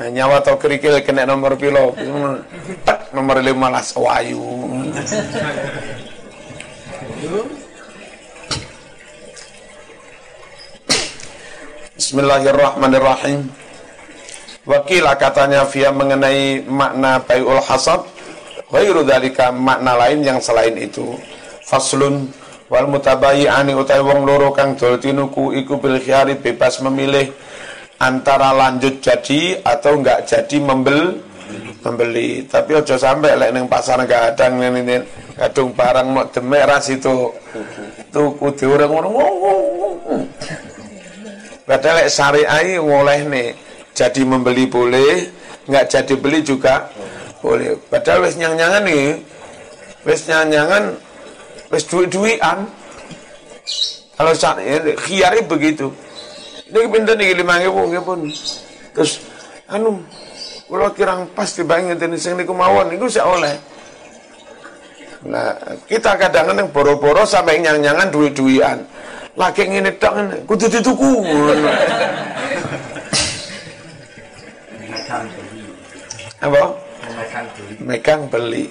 Nyawa 0.00 0.40
atau 0.40 0.56
kerikil 0.56 0.96
kena 1.04 1.28
nomor 1.28 1.60
pilo 1.60 1.92
tak 2.88 3.12
nomor 3.12 3.44
15 3.44 4.00
wayu. 4.00 4.40
Bismillahirrahmanirrahim 12.00 13.59
Wakilah 14.70 15.18
katanya 15.18 15.66
via 15.66 15.90
mengenai 15.90 16.62
makna 16.62 17.18
bayul 17.26 17.58
hasad 17.58 18.06
Ghairu 18.70 19.02
dalika 19.02 19.50
makna 19.50 19.98
lain 19.98 20.22
yang 20.22 20.38
selain 20.38 20.78
itu. 20.78 21.18
Faslun 21.66 22.30
wal 22.70 22.86
mutabayi'ani 22.86 23.74
utai 23.74 23.98
wong 23.98 24.22
loro 24.22 24.54
kang 24.54 24.78
dol 24.78 24.94
tinuku 24.94 25.58
iku 25.58 25.74
bil 25.82 25.98
bebas 26.38 26.78
memilih 26.86 27.34
antara 27.98 28.54
lanjut 28.54 29.02
jadi 29.02 29.58
atau 29.66 29.98
enggak 29.98 30.22
jadi 30.30 30.62
membel 30.62 31.18
membeli. 31.82 32.46
Tapi 32.46 32.78
ojo 32.78 32.94
sampai 32.94 33.34
lek 33.34 33.50
neng 33.58 33.66
pasar 33.66 34.06
gadang 34.06 34.62
ini 34.62 35.02
kadung 35.34 35.74
barang 35.74 36.06
mau 36.06 36.30
demek 36.30 36.62
ras 36.70 36.86
itu 36.94 37.26
tuku 38.14 38.46
diurung-urung 38.54 39.16
padahal 41.64 42.04
lek 42.04 42.12
syariah 42.12 42.76
boleh 42.76 43.20
nih 43.24 43.48
jadi 43.96 44.20
membeli 44.24 44.66
boleh 44.66 45.28
enggak 45.68 45.86
jadi 45.90 46.14
beli 46.18 46.40
juga 46.44 46.88
boleh 47.40 47.76
padahal 47.88 48.26
wis 48.26 48.36
nyang-nyangan 48.36 48.82
nih 48.84 49.18
wis 50.04 50.26
nyang-nyangan 50.28 50.94
wis 51.72 51.84
duit-duitan 51.88 52.68
kalau 54.14 54.32
saat 54.36 54.60
ini 54.60 54.92
khiari 54.96 55.40
begitu 55.44 55.88
ini 56.70 56.86
pinter 56.86 57.18
nih 57.18 57.34
lima 57.34 57.58
ribu 57.58 57.90
pun. 58.06 58.30
Terus 58.94 59.18
anu 59.66 59.98
kalau 60.70 60.90
kirang 60.94 61.26
pas 61.34 61.50
dibangun 61.50 61.98
ini 61.98 62.14
sing 62.14 62.38
niku 62.38 62.54
mawon 62.54 62.94
niku 62.94 63.10
saya 63.10 63.26
oleh. 63.26 63.54
Nah, 65.26 65.52
kita 65.84 66.16
kadang-kadang 66.16 66.70
boro-boro 66.72 67.26
sampai 67.26 67.60
nyang-nyangan 67.60 68.08
duit-duitan. 68.08 68.78
Lagi 69.34 69.66
ngene 69.66 69.90
tok 69.98 70.14
kudu 70.46 70.66
dituku. 70.70 71.26
Apa? 76.40 76.62
Megang 77.84 78.28
beli. 78.28 78.66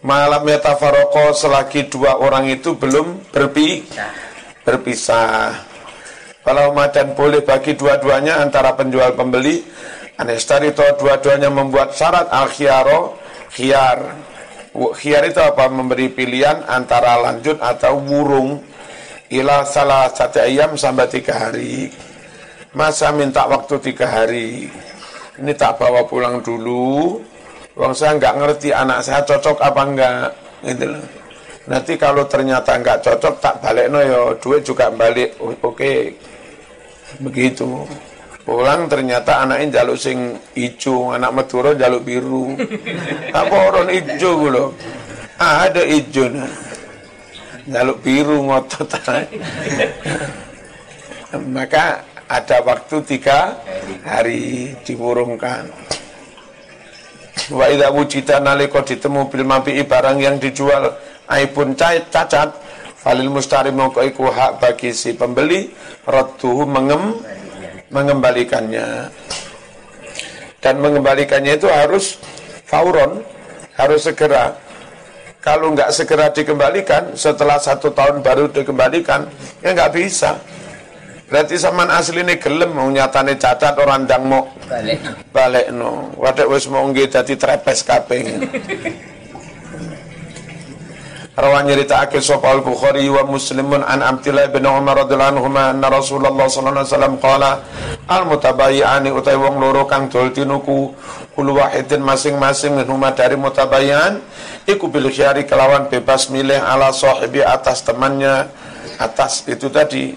Malam 0.00 0.48
metafaroko 0.48 1.36
selagi 1.36 1.92
dua 1.92 2.16
orang 2.16 2.48
itu 2.48 2.72
belum 2.72 3.30
berpisah 3.30 4.30
berpisah. 4.64 5.56
Kalau 6.40 6.72
madan 6.72 7.12
boleh 7.12 7.44
bagi 7.44 7.76
dua-duanya 7.76 8.40
antara 8.40 8.72
penjual 8.72 9.12
pembeli, 9.12 9.60
anestarito 10.16 10.84
dua-duanya 10.96 11.52
membuat 11.52 11.92
syarat 11.92 12.30
al 12.32 12.48
khiyaro 12.48 13.20
khiyar. 13.52 13.98
Khiyar 14.72 15.26
itu 15.26 15.40
apa? 15.42 15.68
Memberi 15.68 16.08
pilihan 16.08 16.64
antara 16.64 17.18
lanjut 17.20 17.58
atau 17.60 17.98
burung 18.00 18.62
ila 19.30 19.66
salah 19.66 20.08
satu 20.10 20.40
ayam 20.40 20.78
sampai 20.78 21.06
tiga 21.10 21.34
hari. 21.36 21.90
Masa 22.70 23.10
minta 23.10 23.50
waktu 23.50 23.82
tiga 23.82 24.06
hari. 24.06 24.70
Ini 25.42 25.52
tak 25.58 25.82
bawa 25.82 26.06
pulang 26.06 26.38
dulu. 26.38 27.18
Wong 27.74 27.90
saya 27.90 28.14
nggak 28.14 28.38
ngerti 28.38 28.70
anak 28.70 29.02
saya 29.02 29.26
cocok 29.26 29.58
apa 29.58 29.82
enggak. 29.82 30.30
Gitu 30.62 30.86
loh. 30.86 31.02
Nanti 31.66 31.98
kalau 31.98 32.22
ternyata 32.30 32.78
nggak 32.78 33.02
cocok 33.02 33.34
tak 33.42 33.58
balik 33.58 33.90
no 33.90 33.98
yo 33.98 34.38
duit 34.38 34.62
juga 34.62 34.86
balik. 34.94 35.34
Oke, 35.42 36.14
begitu. 37.18 37.66
Pulang 38.46 38.86
ternyata 38.86 39.46
anaknya 39.46 39.82
jaluk 39.82 39.98
sing 39.98 40.38
ijo, 40.54 41.10
anak 41.10 41.34
Madura 41.34 41.74
jaluk 41.74 42.06
biru. 42.06 42.54
Apa 43.34 43.56
orang 43.70 43.90
ijo 43.90 44.46
gue 44.46 44.62
Ah, 45.42 45.66
ada 45.66 45.82
ijo 45.82 46.30
nah. 46.30 46.50
Jaluk 47.66 47.98
biru 48.02 48.46
ngotot. 48.46 48.90
Maka 51.54 52.09
ada 52.30 52.62
waktu 52.62 53.02
tiga 53.02 53.58
hari 54.06 54.70
diburungkan. 54.86 55.66
Wa 57.50 57.66
idza 57.66 57.90
wujita 57.90 58.38
nalika 58.38 58.86
ditemu 58.86 59.26
bil 59.26 59.42
mabi'i 59.42 59.82
barang 59.82 60.22
yang 60.22 60.38
dijual 60.38 60.94
aibun 61.26 61.74
cacat 61.74 62.54
falil 62.94 63.34
mustari 63.34 63.74
mongko 63.74 64.06
hak 64.30 64.62
bagi 64.62 64.94
si 64.94 65.10
pembeli 65.18 65.74
radduhu 66.06 66.62
mengem 66.70 67.18
mengembalikannya. 67.90 69.10
Dan 70.62 70.78
mengembalikannya 70.78 71.58
itu 71.58 71.66
harus 71.66 72.22
fauron 72.62 73.26
harus 73.74 74.06
segera. 74.06 74.54
Kalau 75.40 75.72
nggak 75.72 75.90
segera 75.90 76.30
dikembalikan 76.30 77.16
setelah 77.16 77.56
satu 77.58 77.90
tahun 77.90 78.22
baru 78.22 78.52
dikembalikan 78.52 79.26
ya 79.64 79.72
nggak 79.72 79.96
bisa 79.96 80.36
berarti 81.30 81.54
zaman 81.54 81.88
asli 81.94 82.26
ini 82.26 82.36
gelem 82.42 82.74
mau 82.74 82.90
nyatane 82.90 83.38
cacat 83.38 83.78
orang 83.78 84.04
dang 84.04 84.26
mau 84.26 84.50
balik. 84.66 84.98
Balik 85.30 85.66
no 85.70 86.10
wadah 86.18 86.50
wis 86.50 86.66
mau 86.66 86.82
nggih 86.90 87.06
dadi 87.06 87.38
trepes 87.38 87.86
kaping 87.86 88.26
Rawan 91.40 91.64
nyerita 91.64 92.04
akil 92.04 92.20
sapa 92.20 92.52
al-Bukhari 92.52 93.06
wa 93.08 93.24
Muslimun 93.24 93.80
an 93.80 94.04
Abdullah 94.04 94.52
bin 94.52 94.66
Umar 94.66 95.06
radhiyallahu 95.06 95.40
anhu 95.40 95.48
anna 95.56 95.88
Rasulullah 95.88 96.36
sallallahu 96.36 96.84
alaihi 96.84 96.90
wasallam 96.92 97.16
qala 97.16 97.50
al-mutabayyi'ani 98.10 99.08
utai 99.08 99.40
wong 99.40 99.56
loro 99.56 99.88
kang 99.88 100.12
dol 100.12 100.28
tinuku 100.34 100.92
kulu 101.32 101.56
wahidin 101.56 102.04
masing-masing 102.04 102.76
minhuma 102.76 103.16
dari 103.16 103.40
mutabayyan 103.40 104.20
iku 104.68 104.92
bil 104.92 105.08
kelawan 105.46 105.88
bebas 105.88 106.28
milih 106.28 106.60
ala 106.60 106.92
sahibi 106.92 107.40
atas 107.40 107.88
temannya 107.88 108.50
atas 109.00 109.48
itu 109.48 109.72
tadi 109.72 110.12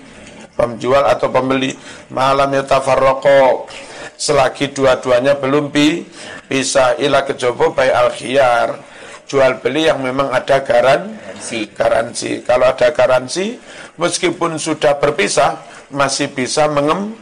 penjual 0.53 1.05
atau 1.05 1.33
pembeli 1.33 1.73
malam 2.13 2.49
yatafarraqo 2.53 3.67
selagi 4.13 4.71
dua-duanya 4.71 5.37
belum 5.41 5.73
bi 5.73 6.05
bisa 6.45 6.95
ila 7.01 7.25
kejobo 7.25 7.73
bay 7.73 7.89
al 7.89 8.13
khiyar 8.13 8.93
jual 9.27 9.57
beli 9.63 9.89
yang 9.89 10.03
memang 10.03 10.29
ada 10.29 10.61
garansi. 10.61 11.73
Garansi. 11.73 12.45
Kalau 12.45 12.69
ada 12.69 12.93
garansi, 12.93 13.57
meskipun 13.97 14.61
sudah 14.61 15.01
berpisah, 15.01 15.57
masih 15.89 16.29
bisa 16.29 16.69
mengem 16.69 17.17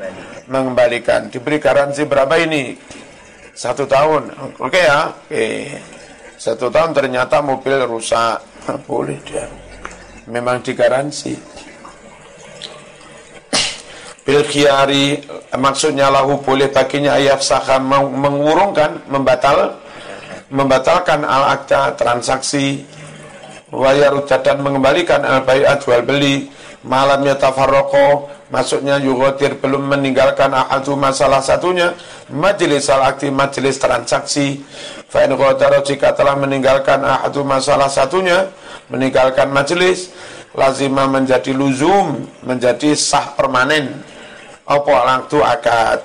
mengembalikan. 0.52 1.32
Diberi 1.32 1.64
garansi 1.64 2.04
berapa 2.04 2.36
ini? 2.42 2.76
Satu 3.56 3.88
tahun. 3.88 4.32
Oke 4.60 4.76
okay 4.76 4.84
ya. 4.84 5.00
Oke. 5.08 5.32
Okay. 5.32 5.56
Satu 6.36 6.74
tahun 6.74 6.92
ternyata 6.92 7.40
mobil 7.40 7.80
rusak. 7.86 8.42
Boleh 8.90 9.16
dia. 9.24 9.46
Memang 10.28 10.60
digaransi. 10.60 11.38
Bil 14.32 14.48
khiyari 14.48 15.20
maksudnya 15.60 16.08
lahu 16.08 16.40
boleh 16.40 16.72
baginya 16.72 17.20
ayat 17.20 17.44
saham 17.44 17.92
mengurungkan, 18.16 19.04
membatal 19.12 19.76
membatalkan 20.48 21.28
al 21.28 21.60
akta 21.60 22.00
transaksi. 22.00 22.80
Wayarudda 23.76 24.40
dan 24.40 24.64
mengembalikan 24.64 25.20
al 25.28 25.44
bayat 25.44 25.84
jual 25.84 26.08
beli. 26.08 26.48
Malamnya 26.88 27.36
tafarroko 27.36 28.32
maksudnya 28.56 29.04
yugotir 29.04 29.60
belum 29.60 30.00
meninggalkan 30.00 30.56
ahadu 30.56 30.96
masalah 30.96 31.44
satunya. 31.44 31.92
Majelis 32.32 32.88
al 32.88 33.12
akti 33.12 33.28
majelis 33.28 33.84
transaksi. 33.84 34.64
Fa'in 35.12 35.36
jika 35.84 36.16
telah 36.16 36.40
meninggalkan 36.40 37.04
ahadu 37.04 37.44
masalah 37.44 37.92
satunya 37.92 38.48
meninggalkan 38.88 39.52
majelis 39.52 40.08
lazima 40.56 41.04
menjadi 41.04 41.52
luzum 41.52 42.32
menjadi 42.48 42.96
sah 42.96 43.36
permanen 43.36 44.08
apa 44.72 44.91
waktu 44.91 45.38
akad? 45.43 45.99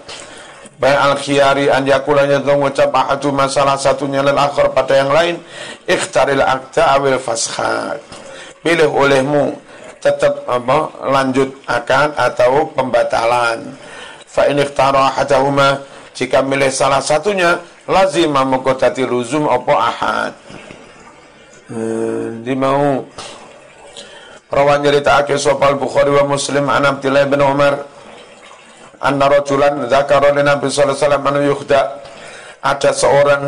Baik 0.76 0.98
al-khiyari 0.98 1.72
an 1.72 1.88
yakulanya 1.88 2.36
tu 2.44 2.52
mengucap 2.52 2.92
ahadu 2.92 3.32
masalah 3.32 3.80
satunya 3.80 4.20
lel 4.20 4.36
akhir 4.36 4.76
pada 4.76 4.92
yang 4.92 5.08
lain 5.08 5.40
ikhtaril 5.88 6.44
akta 6.44 7.00
awil 7.00 7.16
fashat 7.16 7.96
pilih 8.60 8.92
olehmu 8.92 9.56
tetap 10.04 10.44
apa 10.44 10.92
lanjut 11.06 11.48
akan 11.64 12.12
atau 12.18 12.68
pembatalan. 12.76 13.72
Fa 14.28 14.50
in 14.52 14.60
ikhtara 14.60 15.16
ahadahuma 15.16 15.80
jika 16.12 16.44
milih 16.44 16.68
salah 16.68 17.00
satunya 17.00 17.56
lazim 17.88 18.36
mengkotati 18.36 19.06
luzum 19.08 19.48
apa 19.48 19.72
ahad. 19.74 20.32
Hmm, 21.72 22.44
di 22.44 22.52
mau. 22.52 23.02
Rawan 24.46 24.78
cerita 24.78 25.18
akhir 25.18 25.42
sopal 25.42 25.74
Bukhari 25.74 26.14
wa 26.14 26.22
Muslim 26.22 26.70
an 26.70 26.86
Abdullah 26.86 27.26
bin 27.26 27.42
Umar 27.42 27.95
anna 29.06 29.30
rajulan 29.30 29.86
zakara 29.86 30.34
li 30.34 30.42
Nabi 30.42 30.66
sallallahu 30.66 30.98
alaihi 30.98 31.54
wasallam 31.54 31.94
ada 32.66 32.90
seorang 32.90 33.42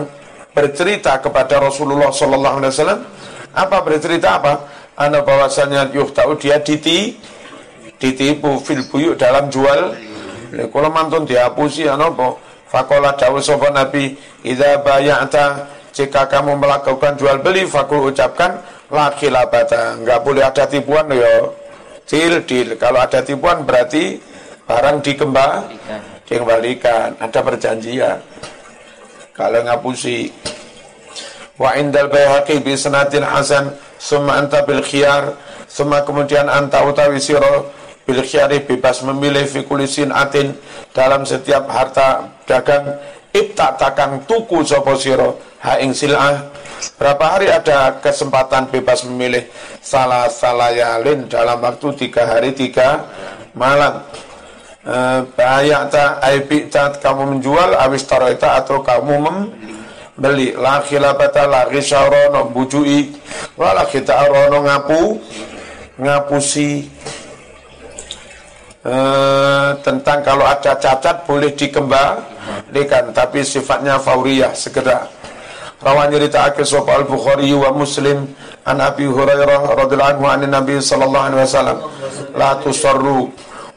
bercerita 0.54 1.18
kepada 1.18 1.58
Rasulullah 1.58 2.14
sallallahu 2.14 2.56
alaihi 2.62 2.72
wasallam. 2.74 3.00
Apa 3.54 3.82
bercerita 3.82 4.38
apa? 4.38 4.52
Ana 4.98 5.22
bahwasanya 5.22 5.90
yuhtau 5.90 6.38
dia 6.38 6.58
diti 6.62 7.18
ditipu 7.98 8.62
fil 8.62 8.86
buyuk 8.86 9.18
dalam 9.18 9.50
jual. 9.50 9.94
Kalau 10.54 10.90
mantun 10.90 11.26
dihapusi 11.26 11.86
apa? 11.90 12.38
Fakola 12.68 13.16
dawuh 13.16 13.40
sapa 13.40 13.72
nabi 13.72 14.12
idza 14.44 14.84
bayata 14.84 15.64
jika 15.96 16.28
kamu 16.28 16.60
melakukan 16.60 17.16
jual 17.16 17.40
beli 17.40 17.64
fakul 17.64 18.12
ucapkan 18.12 18.60
la 18.92 19.08
khilabata. 19.16 19.96
Enggak 19.96 20.20
boleh 20.20 20.44
ada 20.44 20.68
tipuan 20.68 21.08
ya. 21.10 21.48
Deal 22.04 22.44
deal 22.44 22.76
kalau 22.76 23.00
ada 23.04 23.24
tipuan 23.24 23.64
berarti 23.64 24.20
barang 24.68 25.00
dikembalikan, 25.00 26.00
dikembalikan, 26.28 27.08
ada 27.16 27.40
perjanjian. 27.40 28.20
Kalau 29.32 29.64
ngapusi 29.64 30.28
wa 31.56 31.72
indal 31.74 32.12
bayhaqi 32.12 32.60
bi 32.60 32.76
sanatin 32.76 33.24
hasan 33.24 33.72
summa 33.96 34.36
anta 34.44 34.60
bil 34.68 34.84
khiyar. 34.84 35.32
Summa 35.68 36.00
kemudian 36.00 36.48
anta 36.48 36.80
utawi 36.84 37.20
siro 37.20 37.72
bil 38.04 38.24
khiyari 38.24 38.64
bebas 38.64 39.04
memilih 39.04 39.44
fi 39.44 39.64
kulisin 39.64 40.12
atin 40.12 40.52
dalam 40.92 41.24
setiap 41.24 41.64
harta 41.68 42.28
dagang. 42.44 42.98
Ibta 43.28 43.76
takang 43.76 44.24
tuku 44.24 44.64
sapa 44.64 44.96
sira 44.96 45.28
ha 45.60 45.76
ing 45.78 45.92
silah. 45.92 46.48
Berapa 46.96 47.36
hari 47.36 47.52
ada 47.52 48.00
kesempatan 48.00 48.72
bebas 48.72 49.04
memilih? 49.04 49.44
Salah 49.84 50.26
salayalin 50.32 51.28
dalam 51.28 51.60
waktu 51.60 52.08
tiga 52.08 52.24
hari 52.24 52.56
tiga 52.56 53.04
malam 53.52 54.00
Eh, 54.86 55.20
bayata 55.34 56.22
aibita 56.22 56.94
kamu 57.02 57.34
menjual 57.34 57.74
awis 57.74 58.06
taroita 58.06 58.62
atau 58.62 58.78
kamu 58.78 59.18
membeli 59.18 60.54
la 60.54 60.78
khilafata 60.86 61.50
la 61.50 61.66
ghisyara 61.66 62.30
bujui. 62.46 63.10
Wala 63.58 63.82
kita 63.90 64.14
arono 64.22 64.62
ngapu. 64.62 65.18
Ngapusi. 65.98 66.86
Uh, 68.78 69.74
tentang 69.82 70.22
kalau 70.22 70.46
ada 70.46 70.72
cacat 70.78 71.26
boleh 71.26 71.50
dikembalikan 71.52 73.10
tapi 73.10 73.42
sifatnya 73.42 73.98
fauriyah 74.00 74.54
segera 74.54 75.04
rawan 75.82 76.08
cerita 76.08 76.46
akhir 76.48 76.64
sapa 76.64 76.96
al 76.96 77.04
bukhari 77.04 77.52
wa 77.52 77.74
muslim 77.74 78.24
an 78.64 78.78
abi 78.80 79.04
hurairah 79.04 79.76
radhiyallahu 79.76 80.22
anhu 80.22 80.24
an 80.30 80.40
nabi 80.48 80.78
sallallahu 80.78 81.26
alaihi 81.26 81.42
wasallam. 81.42 81.78
La 82.38 82.56
tusarru 82.62 83.28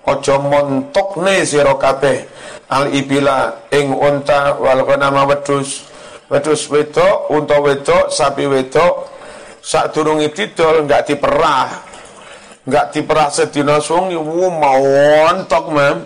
ojo 0.06 0.36
montokne 0.42 1.46
sira 1.46 1.76
kabeh. 1.78 2.26
Al 2.72 2.90
ibila 2.96 3.68
ing 3.70 3.92
unta 3.92 4.56
wal 4.58 4.82
ghanama 4.88 5.28
wedhus. 5.28 5.86
Wedhus 6.32 6.72
wedok 6.72 7.28
unta 7.28 7.60
wedok 7.60 8.10
sapi 8.10 8.48
wedok. 8.48 9.12
Sadurunge 9.62 10.34
didol 10.34 10.88
enggak 10.88 11.06
diperah. 11.12 11.70
Enggak 12.66 12.86
diperah 12.96 13.30
sedina 13.30 13.78
sungi. 13.78 14.18
Mau 14.18 14.86
ontok 15.30 15.66
mem 15.70 15.98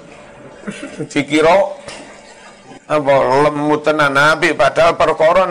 dikira 1.07 1.55
apa 2.85 3.15
lemu 3.45 3.81
tenan 3.81 4.13
nabi 4.13 4.53
padahal 4.53 4.97
perkara 4.97 5.45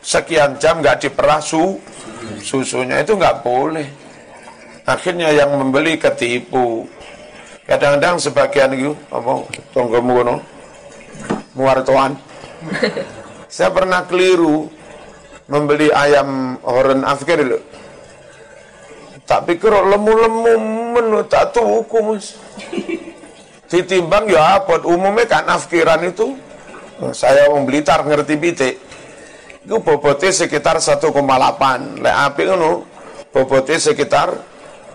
sekian 0.00 0.56
jam 0.60 0.80
enggak 0.80 1.08
diperah 1.08 1.40
su 1.40 1.80
susunya 2.44 3.00
itu 3.00 3.16
enggak 3.16 3.40
boleh. 3.42 3.88
Akhirnya 4.84 5.30
yang 5.32 5.54
membeli 5.54 5.96
ketipu 6.00 6.88
Kadang-kadang 7.70 8.18
sebagian 8.18 8.74
itu 8.74 8.90
apa 9.14 9.46
tonggomu 9.70 10.18
kono 10.18 10.36
muartoan. 11.54 12.18
Saya 13.46 13.70
pernah 13.70 14.02
keliru 14.10 14.66
membeli 15.46 15.86
ayam 15.94 16.58
horen 16.66 17.06
afkir 17.06 17.38
dulu. 17.38 17.62
Tak 19.22 19.46
pikir 19.46 19.70
lemu-lemu 19.70 20.54
menu 20.98 21.22
tak 21.30 21.54
tuku 21.54 21.98
mas. 22.02 22.34
Ditimbang 23.70 24.26
ya 24.26 24.58
apa 24.58 24.82
umumnya 24.82 25.30
kan 25.30 25.46
afkiran 25.46 26.02
itu 26.10 26.34
saya 27.14 27.46
mau 27.54 27.62
Blitar 27.62 28.02
ngerti 28.02 28.34
pitik. 28.34 28.74
Itu 29.62 29.78
bobotnya 29.78 30.34
sekitar 30.34 30.82
1,8. 30.82 31.06
Lek 32.02 32.16
api 32.26 32.42
ngono 32.50 32.82
bobotnya 33.30 33.78
sekitar 33.78 34.49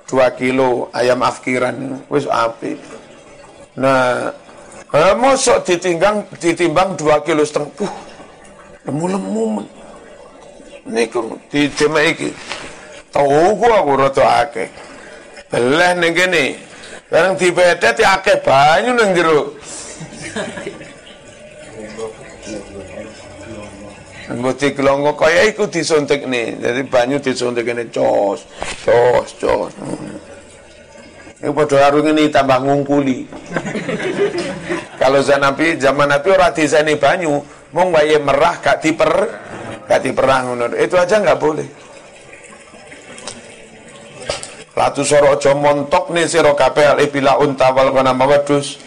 2 0.05 0.39
kilo 0.39 0.89
ayam 0.93 1.25
afkiran 1.25 2.01
wis 2.09 2.29
api. 2.29 2.77
Nah 3.77 4.29
eh, 4.93 5.13
mosok 5.17 5.65
ditimbang 5.65 6.29
ditimbang 6.37 6.93
2 6.97 7.25
kilo 7.25 7.41
setengah. 7.41 7.73
Uh, 7.81 7.93
lemu-lemu 8.85 9.65
niku 10.85 11.37
di 11.49 11.65
jema 11.73 12.05
iki. 12.05 12.29
Tau 13.09 13.57
gua 13.57 13.81
aku 13.81 13.91
rada 13.97 14.25
akeh. 14.45 14.69
Belah 15.49 15.97
ning 15.97 16.13
kene. 16.13 16.61
Bareng 17.09 17.33
dibedet 17.37 17.97
ya 17.97 18.21
akeh 18.21 18.37
banyu 18.45 18.93
ning 18.93 19.13
jero 19.13 19.53
Mbok 24.25 24.57
dikelongo 24.57 25.13
kaya 25.13 25.45
iku 25.45 25.69
disuntik 25.69 26.25
nih. 26.25 26.57
Jadi 26.57 26.81
banyu 26.89 27.21
disuntik 27.21 27.69
ini 27.69 27.85
cos, 27.93 28.41
cos, 28.81 29.29
cos. 29.37 29.73
Ini 31.45 31.53
padha 31.53 31.77
karo 31.77 32.01
ini 32.01 32.33
tambah 32.33 32.57
ngungkuli. 32.65 33.21
Kalau 35.01 35.21
zaman 35.21 35.53
Nabi, 35.53 35.77
zaman 35.77 36.07
Nabi 36.09 36.27
ora 36.33 36.49
diseni 36.49 36.97
banyu, 36.97 37.37
mung 37.69 37.93
wae 37.93 38.17
merah 38.17 38.57
gak 38.57 38.81
diper 38.81 39.11
gak 39.85 40.01
diperang 40.01 40.57
ngono. 40.57 40.73
Itu 40.73 40.97
aja 40.97 41.21
nggak 41.21 41.37
boleh. 41.37 41.67
Latu 44.73 45.05
soro 45.05 45.37
aja 45.37 45.53
montok 45.53 46.09
nih 46.09 46.25
sira 46.25 46.51
kabeh 46.57 46.97
bila 47.13 47.37
unta 47.37 47.69
wal 47.69 47.93
ghanam 47.93 48.25
wadus. 48.25 48.81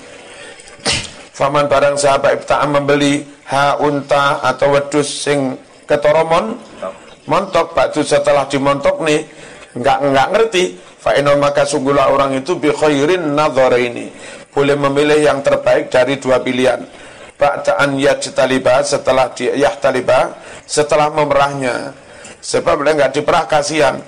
Faman 1.39 1.71
barang 1.71 1.95
sahabat 1.95 2.43
ibta'am 2.43 2.83
membeli 2.83 3.23
ha 3.47 3.79
unta 3.79 4.43
atau 4.43 4.75
wedus 4.75 5.07
sing 5.23 5.55
ketoromon 5.87 6.59
montok. 7.31 7.79
batu 7.79 8.03
setelah 8.03 8.51
dimontok 8.51 9.07
nih 9.07 9.23
nggak 9.79 9.99
nggak 10.03 10.29
ngerti. 10.35 10.65
Fa 10.99 11.15
maka 11.39 11.63
sungguhlah 11.63 12.11
orang 12.11 12.43
itu 12.43 12.59
bi 12.59 12.75
khairin 12.75 13.39
ini 13.79 14.11
boleh 14.51 14.75
memilih 14.75 15.31
yang 15.31 15.39
terbaik 15.39 15.95
dari 15.95 16.19
dua 16.19 16.43
pilihan. 16.43 16.83
Ba'da'an 17.39 17.95
yajtaliba 17.95 18.83
setelah 18.83 19.31
dia 19.31 19.55
yahtaliba 19.55 20.35
setelah 20.67 21.07
memerahnya. 21.15 21.95
Sebab 22.43 22.83
dia 22.83 22.99
nggak 22.99 23.13
diperah 23.15 23.47
kasihan. 23.47 24.03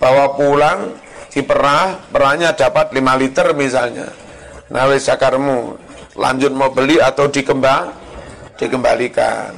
Bawa 0.00 0.32
pulang 0.40 0.96
diperah 1.28 2.00
perahnya 2.08 2.56
dapat 2.56 2.96
5 2.96 3.20
liter 3.20 3.52
misalnya. 3.52 4.08
Nah 4.72 4.88
wis 4.88 5.04
sakarmu 5.04 5.91
lanjut 6.16 6.52
mau 6.52 6.68
beli 6.72 7.00
atau 7.00 7.28
dikembang? 7.28 7.92
Dikembalikan. 8.56 9.52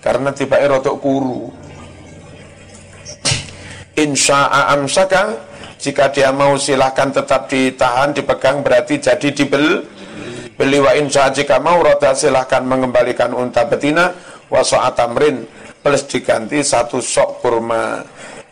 Karena 0.00 0.30
tiba 0.32 0.60
rotok 0.64 0.96
kuru. 1.02 1.50
Insya 3.96 4.52
amsaka 4.76 5.34
jika 5.80 6.12
dia 6.12 6.28
mau 6.28 6.60
silahkan 6.60 7.08
tetap 7.08 7.48
ditahan 7.48 8.12
dipegang 8.12 8.60
berarti 8.60 9.00
jadi 9.00 9.28
dibel 9.32 9.82
beli. 10.56 10.78
Wa 10.80 10.92
insya 10.96 11.32
jika 11.32 11.58
mau 11.60 11.80
roda 11.80 12.12
silahkan 12.12 12.64
mengembalikan 12.64 13.32
unta 13.32 13.64
betina. 13.64 14.12
Waso 14.46 14.78
atamrin 14.78 15.42
plus 15.82 16.06
diganti 16.06 16.62
satu 16.62 17.02
sok 17.02 17.42
kurma. 17.42 17.98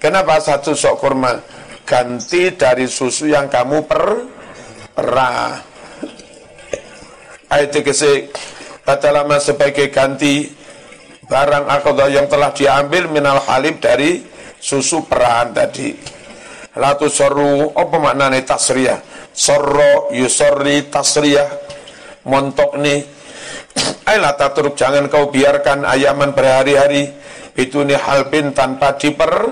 Kenapa 0.03 0.43
satu 0.43 0.75
sok 0.75 0.95
kurma? 0.99 1.39
Ganti 1.85 2.51
dari 2.57 2.89
susu 2.89 3.29
yang 3.29 3.47
kamu 3.47 3.85
per 3.85 4.03
perah 4.97 5.74
ayat 7.55 7.77
kese 7.87 8.35
lama 8.85 9.39
sebagai 9.39 9.89
ganti 9.95 10.51
barang 11.25 11.65
akodah 11.71 12.11
yang 12.11 12.27
telah 12.27 12.51
diambil 12.53 13.09
minal 13.09 13.41
halib 13.47 13.81
dari 13.81 14.21
susu 14.59 15.07
perahan 15.07 15.55
tadi. 15.55 15.95
Latu 16.75 17.07
soru 17.07 17.71
apa 17.71 17.97
maknanya 18.03 18.43
tasriyah 18.59 18.99
sorro 19.31 20.11
yusorri 20.11 20.91
tasriyah 20.91 21.47
montok 22.27 22.75
nih 22.83 23.15
Ayolah 24.07 24.39
taturuk 24.39 24.79
jangan 24.79 25.11
kau 25.11 25.35
biarkan 25.35 25.83
ayaman 25.83 26.31
berhari-hari. 26.31 27.11
Itu 27.59 27.83
nih 27.83 27.99
halbin 27.99 28.55
tanpa 28.55 28.95
diper 28.99 29.51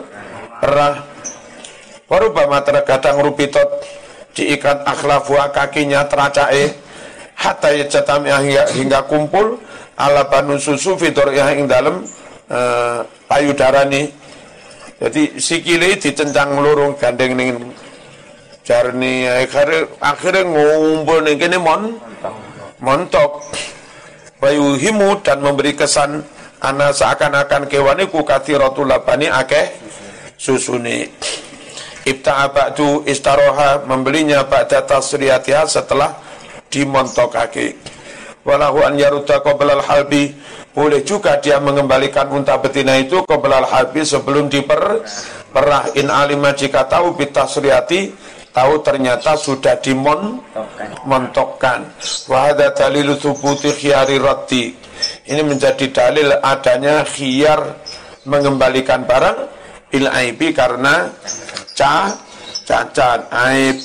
perah 0.63 1.11
Warubama 2.07 2.61
terkadang 2.61 3.25
rupitot 3.25 3.65
diikat 4.37 4.85
akhlafua 4.85 5.49
kakinya 5.49 6.05
teracae 6.05 6.82
hatta 7.43 7.75
yacatam 7.75 8.23
hingga, 8.23 8.71
hingga 8.71 9.01
kumpul 9.11 9.59
ala 9.99 10.31
banu 10.31 10.63
susu 10.63 10.95
fitur 10.95 11.35
yang 11.35 11.67
dalam 11.67 12.07
uh, 12.47 13.03
payudara 13.27 13.83
nih 13.91 14.07
jadi 15.03 15.35
sikile 15.43 15.99
ditencang 15.99 16.63
lorong 16.63 16.95
gandeng 16.95 17.35
ning 17.35 17.75
jarni 18.63 19.27
akhirnya 19.27 19.91
akhirnya 19.99 20.47
ngumpul 20.47 21.19
nih 21.27 21.35
kene 21.35 21.59
mon 21.59 21.99
montok. 22.79 23.43
Himu 24.43 25.23
dan 25.23 25.39
memberi 25.39 25.71
kesan 25.79 26.19
ana 26.59 26.91
seakan-akan 26.91 27.71
kewan 27.71 28.03
iku 28.03 28.27
kathiratul 28.27 28.91
labani 28.91 29.31
akeh 29.31 29.71
susuni 30.35 31.07
Ibta'a 32.03 32.51
ba'du 32.51 33.07
istaroha 33.07 33.87
membelinya 33.87 34.43
ba'da 34.43 34.83
tasriyatiha 34.83 35.63
setelah 35.71 36.11
dimontokake. 36.73 37.77
Walahu 38.43 38.83
an 38.83 38.99
yarudda 38.99 39.39
qoblal 39.45 39.85
halbi 39.87 40.35
boleh 40.73 41.05
juga 41.07 41.39
dia 41.39 41.61
mengembalikan 41.63 42.27
unta 42.33 42.59
betina 42.59 42.99
itu 42.99 43.23
qoblal 43.29 43.69
halbi 43.69 44.03
sebelum 44.03 44.51
diperah 44.51 45.95
in 45.95 46.11
alima 46.11 46.51
jika 46.57 46.89
tahu 46.89 47.15
bitasriyati 47.15 48.11
tahu 48.51 48.83
ternyata 48.83 49.39
sudah 49.39 49.79
dimontokkan. 49.79 51.87
Wahada 52.27 52.75
dalilu 52.75 53.15
thubuti 53.21 53.71
khiyari 53.73 54.19
roti. 54.19 54.75
Ini 55.29 55.43
menjadi 55.43 55.91
dalil 55.91 56.33
adanya 56.43 57.05
khiyar 57.07 57.61
mengembalikan 58.27 59.07
barang 59.07 59.39
bil 59.91 60.07
aibi 60.09 60.55
karena 60.55 61.11
ca 61.75 62.15
cacat 62.63 63.27
aib 63.29 63.77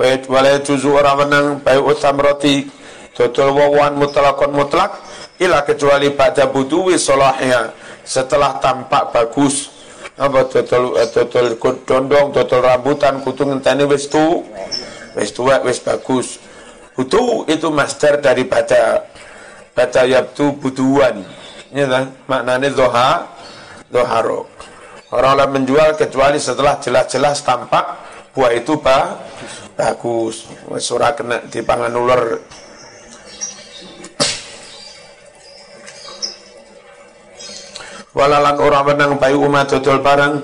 Wait, 0.00 0.24
tuzu 0.64 0.96
orang 0.96 1.28
menang 1.28 1.46
bayu 1.60 1.84
utam 1.92 2.16
roti 2.16 2.64
total 3.12 3.52
wawan 3.52 4.00
mutlakon 4.00 4.48
mutlak 4.48 4.96
ila 5.36 5.60
kecuali 5.60 6.08
pada 6.16 6.48
buduwi 6.48 6.96
solahnya 6.96 7.76
setelah 8.00 8.56
tampak 8.64 9.12
bagus 9.12 9.68
apa 10.16 10.48
total 10.48 10.96
eh, 10.96 11.04
total 11.04 11.52
dondong 11.84 12.32
total 12.32 12.64
rambutan 12.64 13.20
kutung 13.20 13.52
entani 13.52 13.84
wis 13.84 14.08
tu 14.08 14.40
wis 15.20 15.36
tua 15.36 15.60
wis 15.60 15.84
bagus. 15.84 16.40
Butuh 16.96 17.44
itu 17.52 17.68
master 17.68 18.24
daripada 18.24 19.04
baca 19.76 20.00
yabtu 20.08 20.56
buduan. 20.56 21.20
Ini 21.76 21.84
lah 21.84 22.08
maknanya 22.24 22.72
doha 22.72 23.28
doharo 23.92 24.48
Orang-orang 25.12 25.60
menjual 25.60 25.98
kecuali 25.98 26.40
setelah 26.40 26.78
jelas-jelas 26.78 27.42
tampak 27.42 28.09
buah 28.32 28.52
itu 28.54 28.78
bah, 28.78 29.18
bagus. 29.74 30.46
Surah 30.78 31.12
kena 31.14 31.42
di 31.46 31.60
pangan 31.62 31.94
ular. 31.94 32.22
Walalan 38.10 38.56
orang 38.58 38.84
menang 38.90 39.12
bayu 39.22 39.38
umat 39.46 39.70
dodol 39.70 40.02
barang 40.02 40.42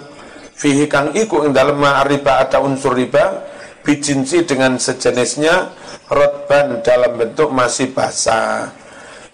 fihi 0.54 0.86
kang 0.86 1.10
iku 1.18 1.42
ing 1.42 1.50
dalem 1.50 1.82
riba 1.82 2.46
atau 2.46 2.62
unsur 2.62 2.94
riba 2.94 3.42
bijinsi 3.82 4.46
dengan 4.46 4.78
sejenisnya 4.78 5.74
rotban 6.06 6.78
dalam 6.86 7.18
bentuk 7.18 7.50
masih 7.50 7.90
basah. 7.90 8.70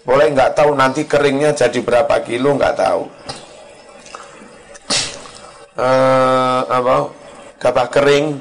Boleh 0.01 0.33
nggak 0.33 0.57
tahu 0.57 0.73
nanti 0.73 1.05
keringnya 1.05 1.53
jadi 1.53 1.79
berapa 1.79 2.25
kilo 2.25 2.57
nggak 2.57 2.75
tahu 2.75 3.05
uh, 5.77 6.59
apa 6.69 6.95
gabah 7.63 7.87
kering 7.87 8.35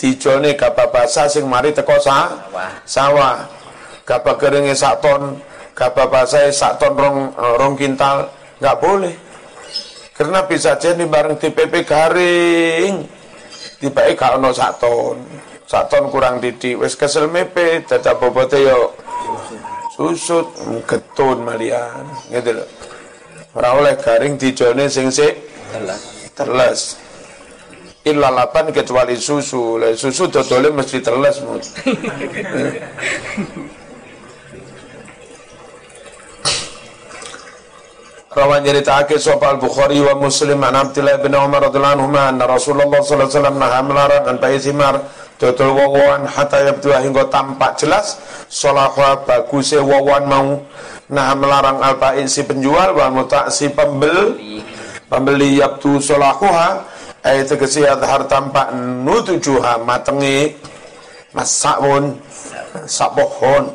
dijone 0.00 0.56
gabah 0.56 0.88
basah 0.88 1.28
sing 1.28 1.44
mari 1.44 1.76
teko 1.76 2.00
sa 2.00 2.48
sawah. 2.88 3.44
gabah 4.08 4.36
kering 4.40 4.72
sak 4.72 5.04
ton 5.04 5.36
gabah 5.76 6.08
basah 6.08 6.48
sak 6.48 6.80
ton 6.80 6.96
rong 6.96 7.18
uh, 7.36 7.54
rong 7.60 7.76
kintal. 7.76 8.32
Nggak 8.56 8.76
boleh. 8.80 9.14
Karena 10.16 10.48
bisa 10.48 10.80
jadi 10.80 11.04
bareng 11.04 11.36
PP 11.36 11.84
garing. 11.84 13.04
Tiba 13.76 14.08
gak 14.16 14.40
ono 14.40 14.48
sak 14.48 14.80
ton. 14.80 15.20
Sak 15.68 15.92
ton 15.92 16.08
kurang 16.08 16.40
didik. 16.40 16.80
Wis 16.80 16.96
kesel 16.96 17.28
mepe 17.28 17.84
tetap 17.84 18.16
bobote 18.16 18.56
yo 18.56 18.96
susut. 19.92 20.48
Ketun 20.88 21.44
malian. 21.44 22.08
Gitu 22.32 22.56
loh 22.56 22.68
ora 23.56 23.72
oleh 23.72 23.96
garing 23.96 24.36
dijone 24.36 24.84
sing 24.92 25.08
sik 25.08 25.32
terles 26.36 27.00
illa 28.06 28.30
lapan 28.30 28.70
kecuali 28.70 29.18
susu. 29.18 29.82
Le 29.82 29.98
susu 29.98 30.30
dodole 30.30 30.70
mesti 30.70 31.02
terles 31.02 31.42
mut. 31.42 31.62
Rawan 38.36 38.60
cerita 38.68 39.00
sopal 39.16 39.56
Bukhari 39.56 39.96
wa 39.96 40.12
Muslim 40.12 40.60
an 40.60 40.76
Abdullah 40.76 41.16
bin 41.24 41.32
Umar 41.32 41.72
radhiyallahu 41.72 42.04
anhu 42.04 42.12
anna 42.20 42.44
Rasulullah 42.44 43.00
sallallahu 43.00 43.32
alaihi 43.32 43.32
wasallam 43.32 43.56
naha 43.56 43.80
melarang 43.80 44.24
an 44.28 44.36
bayi 44.36 44.60
simar 44.60 45.08
dodol 45.40 45.72
wawan 45.72 46.28
hatta 46.28 46.68
yabdu 46.68 46.92
hingga 47.00 47.32
tampak 47.32 47.80
jelas 47.80 48.20
salahwa 48.52 49.24
baguse 49.24 49.80
wawan 49.80 50.28
mau. 50.28 50.48
Nah 51.08 51.32
melarang 51.32 51.80
al 51.80 51.96
si 52.28 52.44
penjual 52.44 52.92
wa 52.92 53.08
muta 53.08 53.48
si 53.48 53.72
pembel 53.72 54.36
pembeli 55.08 55.56
yabtu 55.56 55.96
solahuha 55.96 56.95
ay 57.26 57.42
tegesi 57.42 57.82
adhar 57.82 58.30
tampak 58.30 58.70
nutujuha 59.02 59.82
matengi. 59.82 60.54
Masakun 61.34 62.16
sapohon 62.88 63.68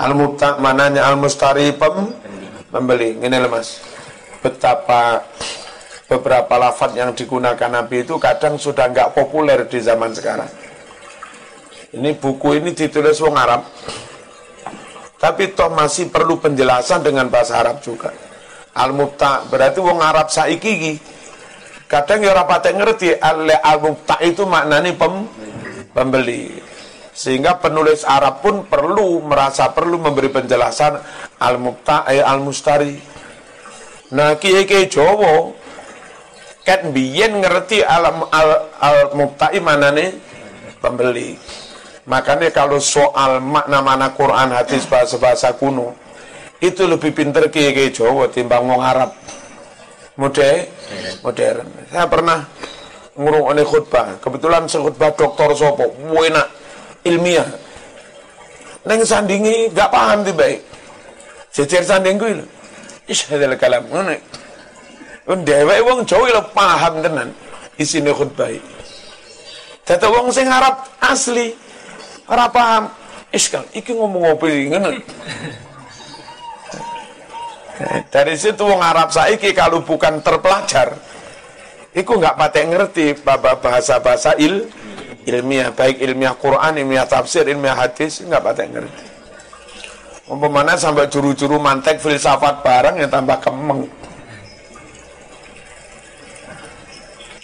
al 0.00 0.12
mubta 0.16 0.56
mananya 0.56 1.04
al 1.12 1.20
mustari 1.20 1.76
pem 1.76 2.08
pembeli 2.72 3.20
ini 3.20 3.36
lemas 3.36 3.84
betapa 4.40 5.20
beberapa 6.08 6.56
lafat 6.56 6.96
yang 6.96 7.12
digunakan 7.12 7.68
Nabi 7.68 8.06
itu 8.06 8.16
kadang 8.16 8.56
sudah 8.56 8.88
nggak 8.88 9.12
populer 9.12 9.68
di 9.68 9.76
zaman 9.82 10.14
sekarang. 10.16 10.48
Ini 11.92 12.16
buku 12.16 12.60
ini 12.60 12.72
ditulis 12.72 13.20
wong 13.20 13.36
Arab. 13.36 13.66
Tapi 15.16 15.56
toh 15.56 15.72
masih 15.72 16.12
perlu 16.12 16.36
penjelasan 16.40 17.00
dengan 17.00 17.26
bahasa 17.32 17.60
Arab 17.60 17.80
juga. 17.80 18.12
Al-Mubta 18.76 19.48
berarti 19.48 19.80
wong 19.80 19.98
Arab 20.04 20.28
saiki 20.28 21.00
Kadang 21.86 22.18
ya 22.26 22.34
ora 22.34 22.42
ngerti 22.50 23.14
al-mubta 23.62 24.18
itu 24.18 24.42
maknanya 24.42 24.90
pem, 24.98 25.22
pembeli. 25.94 26.50
Sehingga 27.14 27.62
penulis 27.62 28.02
Arab 28.02 28.42
pun 28.42 28.66
perlu 28.66 29.22
merasa 29.22 29.70
perlu 29.70 29.96
memberi 29.96 30.28
penjelasan 30.28 30.98
al-mubta 31.38 32.02
ay 32.02 32.18
al-mustari. 32.20 32.98
Nah, 34.12 34.34
kiai-kiai 34.34 34.90
Jawa 34.90 35.50
kan 36.66 36.90
biyen 36.90 37.38
ngerti 37.38 37.86
al-mubta 37.86 39.54
al, 39.54 39.62
al 39.62 39.94
nih 39.94 40.10
pembeli. 40.82 41.38
Makanya 42.10 42.50
kalau 42.50 42.82
soal 42.82 43.38
makna-makna 43.38 44.10
Quran 44.14 44.54
hadis 44.54 44.86
bahasa-bahasa 44.86 45.54
kuno, 45.58 45.94
itu 46.58 46.82
lebih 46.82 47.14
pinter 47.14 47.46
kiai 47.46 47.70
kiai 47.70 47.94
Jawa 47.94 48.26
timbang 48.26 48.66
wong 48.66 48.82
Arab 48.82 49.14
modern 50.16 50.64
modern 51.22 51.66
saya 51.88 52.04
pernah 52.08 52.40
ngurung 53.16 53.52
oleh 53.52 53.64
khutbah 53.64 54.20
kebetulan 54.20 54.68
khutbah 54.68 55.12
dokter 55.16 55.48
sopo 55.56 55.92
enak 56.12 56.48
ilmiah 57.04 57.48
neng 58.84 59.00
sandingi 59.04 59.72
gak 59.72 59.88
paham 59.88 60.24
tiba 60.24 60.60
Jejer 61.56 61.80
sanding 61.88 62.20
kuwi 62.20 62.36
lho. 62.36 62.44
Is 63.08 63.24
hadal 63.24 63.56
kalam. 63.56 63.88
Dheweke 65.24 65.80
wong 65.88 66.04
Jawa 66.04 66.28
lho 66.36 66.42
paham 66.52 67.00
tenan 67.00 67.32
isine 67.80 68.12
khutbah. 68.12 68.52
Dadi 69.88 70.06
wong 70.12 70.28
sing 70.28 70.44
Arab 70.52 70.84
asli 71.00 71.56
ora 72.28 72.52
paham. 72.52 72.92
Iskal, 73.32 73.64
iki 73.72 73.96
ngomong 73.96 74.36
iki 74.36 74.68
ngono. 74.70 74.88
Dari 78.08 78.34
situ 78.40 78.64
wong 78.64 78.80
Arab 78.80 79.12
saiki 79.12 79.52
kalau 79.52 79.84
bukan 79.84 80.24
terpelajar, 80.24 80.96
Iku 81.96 82.20
nggak 82.20 82.36
patek 82.36 82.64
ngerti 82.76 83.06
bahasa-bahasa 83.24 84.36
il, 84.36 84.68
ilmiah, 85.24 85.72
baik 85.72 85.96
ilmiah 85.96 86.36
Quran, 86.36 86.76
ilmiah 86.76 87.08
tafsir, 87.08 87.48
ilmiah 87.48 87.72
hadis, 87.72 88.20
nggak 88.20 88.44
patek 88.44 88.68
ngerti. 88.68 89.04
Umpamanya 90.28 90.76
sampai 90.76 91.08
juru-juru 91.08 91.56
mantek 91.56 91.96
filsafat 91.96 92.60
barang 92.60 93.00
yang 93.00 93.08
tambah 93.08 93.40
kemeng. 93.40 93.88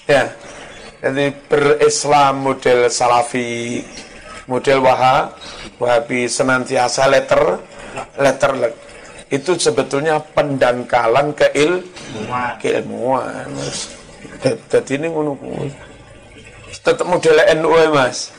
Ya, 0.05 0.29
jadi 1.01 1.33
berislam 1.49 2.45
model 2.45 2.93
salafi, 2.93 3.81
model 4.45 4.85
wahab, 4.85 5.33
wahabi 5.81 6.29
senantiasa 6.29 7.09
letter, 7.09 7.57
letter, 8.21 8.53
letter 8.53 8.92
itu 9.33 9.57
sebetulnya 9.57 10.21
pendangkalan 10.37 11.33
keil, 11.33 11.81
keilmuan. 12.61 13.49
Jadi 14.69 14.93
ini 15.01 15.09
ngono 15.09 15.33
Tetap 16.83 17.07
model 17.09 17.37
NU 17.57 17.71
ya 17.79 17.89
mas. 17.89 18.33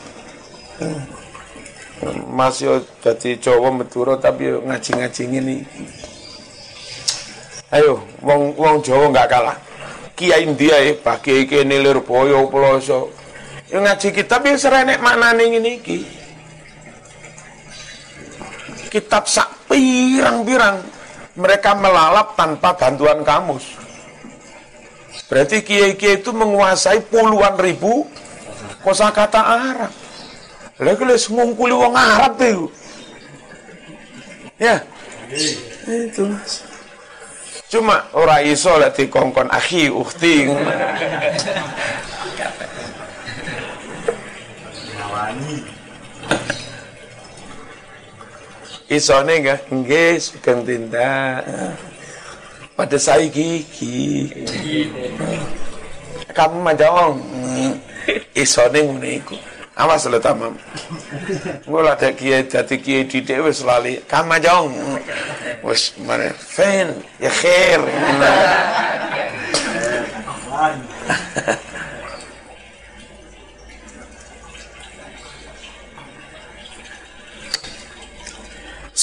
Mas 2.30 2.60
yo 2.62 2.82
jadi 3.02 3.40
Jawa 3.40 3.74
Madura 3.74 4.20
tapi 4.20 4.54
yo 4.54 4.62
ngaji-ngaji 4.66 5.24
ini. 5.30 5.58
Ayo, 7.74 8.02
wong 8.22 8.54
wong 8.58 8.82
Jawa 8.86 9.10
nggak 9.10 9.30
kalah. 9.30 9.58
Kiai 10.14 10.46
India 10.46 10.78
ya, 10.78 10.94
Pak 10.94 11.26
Kiai 11.26 11.50
Kiai 11.50 11.66
Nilir 11.66 12.02
Boyo 12.06 12.46
Peloso. 12.50 13.10
Yo 13.70 13.82
ngaji 13.82 14.14
kitab 14.14 14.46
yo 14.46 14.58
serenek 14.58 15.02
maknane 15.02 15.58
ngene 15.58 15.70
iki. 15.82 15.98
Kitab 18.94 19.26
sak 19.26 19.53
pirang-pirang 19.74 20.86
mereka 21.34 21.74
melalap 21.74 22.38
tanpa 22.38 22.78
bantuan 22.78 23.26
kamus. 23.26 23.66
Berarti 25.26 25.66
kiai-kiai 25.66 26.22
itu 26.22 26.30
menguasai 26.30 27.02
puluhan 27.10 27.58
ribu 27.58 28.06
kosakata 28.86 29.42
Arab. 29.42 29.94
Lha 30.78 30.94
kalau 30.94 31.18
ngungkuli 31.18 31.74
wong 31.74 31.94
Arab 31.98 32.38
itu. 32.38 32.66
Ya. 34.62 34.78
Itu 35.90 36.30
Mas. 36.30 36.62
Cuma 37.74 38.06
ora 38.14 38.46
iso 38.46 38.78
lek 38.78 38.94
dikongkon 38.94 39.50
akhi 39.50 39.90
ukhti. 39.90 40.46
Isone 48.94 49.42
enggak 49.42 49.66
nggih 49.74 50.22
sugeng 50.22 50.62
tindak. 50.62 51.42
Pada 52.78 52.98
saya 53.02 53.26
gigi 53.26 54.30
kamu 56.34 56.58
majong 56.62 57.18
isone 58.38 58.80
ngene 58.86 59.10
iku. 59.22 59.38
Awas 59.74 60.06
lho 60.06 60.22
tamam. 60.22 60.54
Ngolah 61.66 61.98
ada 61.98 62.14
kiai 62.14 62.46
dadi 62.46 62.78
kiai 62.78 63.10
didik 63.10 63.42
wis 63.42 63.66
lali. 63.66 63.98
Kamu 64.06 64.30
majong 64.30 64.70
wis 65.66 65.98
mare 66.06 66.30
fen 66.38 66.94
ya 67.18 67.34
khair 67.34 67.82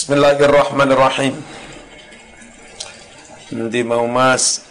Bismillahirrahmanirrahim. 0.01 1.37
Nanti 3.53 3.85
mau 3.85 4.09
mas. 4.09 4.65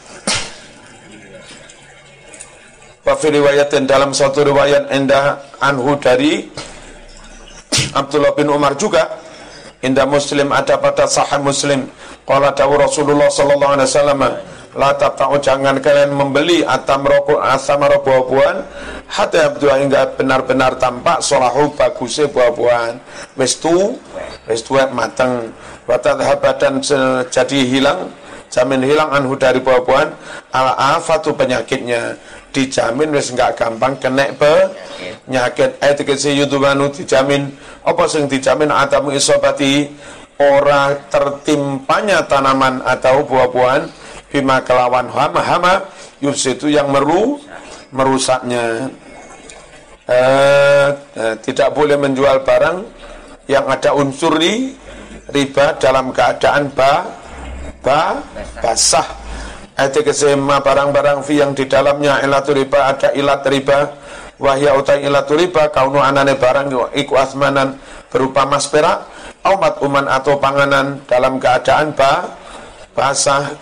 Wafi 3.05 3.37
riwayatin 3.37 3.85
dalam 3.85 4.09
satu 4.09 4.41
riwayat 4.41 4.89
endah 4.89 5.37
anhu 5.61 6.01
dari 6.01 6.49
Abdullah 7.93 8.33
bin 8.33 8.49
Umar 8.49 8.73
juga? 8.73 9.21
Indah 9.85 10.09
Muslim 10.09 10.49
ada 10.49 10.81
pada 10.81 11.05
sahih 11.05 11.45
Muslim. 11.45 11.85
Qala 12.25 12.49
dawu 12.49 12.81
Rasulullah 12.81 13.29
sallallahu 13.29 13.77
alaihi 13.77 13.85
wasallam 13.85 14.21
La 14.77 14.93
tabta'u 14.93 15.41
jangan 15.41 15.81
kalian 15.81 16.13
membeli 16.13 16.61
atam 16.61 17.01
rokok 17.01 17.41
asam 17.41 17.81
buah-buahan 17.81 18.61
hatta 19.09 19.49
abdua 19.49 19.81
hingga 19.81 20.13
benar-benar 20.13 20.77
tampak 20.77 21.25
solahu 21.25 21.73
bagusnya 21.73 22.29
buah-buahan. 22.29 23.01
Wis 23.33 23.57
tu 23.57 23.97
wis 24.45 24.61
mateng. 24.93 25.49
Wa 25.89 25.97
dan 25.97 26.85
jadi 27.33 27.59
hilang 27.65 28.13
jamin 28.53 28.85
hilang 28.85 29.09
anhu 29.09 29.33
dari 29.33 29.57
buah-buahan. 29.57 30.09
Ala 30.53 31.01
afatu 31.01 31.33
penyakitnya. 31.33 32.13
Dijamin 32.53 33.09
wis 33.09 33.33
enggak 33.33 33.57
gampang 33.57 33.97
kena 33.97 34.29
penyakit. 34.37 35.81
Ayat 35.81 35.97
kesi 36.05 36.37
yudumanu 36.37 36.93
dijamin. 36.93 37.49
Apa 37.81 38.05
sing 38.05 38.29
dijamin? 38.29 38.69
Atamu 38.69 39.17
isobati 39.17 39.89
ora 40.37 40.93
tertimpanya 41.09 42.21
tanaman 42.29 42.85
atau 42.85 43.25
buah-buahan 43.25 43.98
bima 44.29 44.61
kelawan 44.61 45.09
hama-hama 45.09 45.85
itu 46.21 46.67
yang 46.69 46.89
meru 46.93 47.41
merusaknya. 47.93 48.89
Eh, 50.09 50.89
eh, 51.21 51.35
tidak 51.45 51.77
boleh 51.77 51.93
menjual 51.93 52.41
barang 52.41 52.81
yang 53.45 53.69
ada 53.69 53.93
unsur 53.93 54.33
riba 55.29 55.77
dalam 55.77 56.09
keadaan 56.09 56.73
ba 56.73 57.05
ba 57.85 58.17
basah. 58.57 59.05
Ayat 59.77 60.01
kesema 60.01 60.59
barang-barang 60.59 61.23
fi 61.23 61.39
yang 61.39 61.53
di 61.55 61.69
dalamnya 61.69 62.25
ilatul 62.25 62.57
riba 62.57 62.89
ada 62.89 63.13
ilat 63.13 63.45
riba. 63.45 63.79
Wahya 64.41 64.75
utai 64.75 65.05
ilatul 65.05 65.45
riba 65.45 65.69
kaunu 65.69 66.01
anane 66.01 66.35
barang 66.35 66.71
iku 66.95 67.13
asmanan 67.19 67.77
berupa 68.09 68.47
mas 68.49 68.65
perak 68.71 69.05
umat 69.45 69.79
uman 69.83 70.05
atau 70.09 70.35
panganan 70.41 70.99
dalam 71.07 71.39
keadaan 71.39 71.95
ba 71.95 72.27
basah 72.97 73.55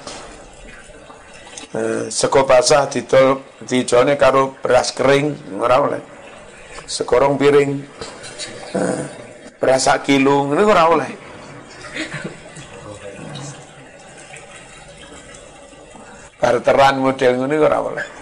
sego 2.07 2.47
basah 2.47 2.88
didol 2.88 3.43
dijone 3.63 4.15
karo 4.15 4.55
beras 4.63 4.91
kering 4.95 5.36
ora 5.59 5.84
oleh. 5.84 6.01
Sekorong 6.88 7.36
piring. 7.36 7.72
Eh, 8.76 9.03
beras 9.59 9.88
kilo 10.05 10.47
ini 10.51 10.63
ora 10.63 10.84
oleh. 10.88 11.11
Barteran 16.38 17.01
model 17.01 17.34
ini 17.49 17.57
ora 17.57 17.80
boleh 17.82 18.16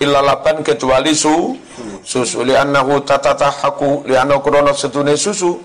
illa 0.00 0.20
laban 0.20 0.60
kecuali 0.60 1.16
su 1.16 1.56
susu. 2.04 2.44
Li 2.44 2.54
annahu 2.56 3.00
tatatahaku 3.02 4.08
li 4.08 4.14
annahu 4.16 4.40
krono 4.44 4.72
setune 4.76 5.16
susu. 5.16 5.56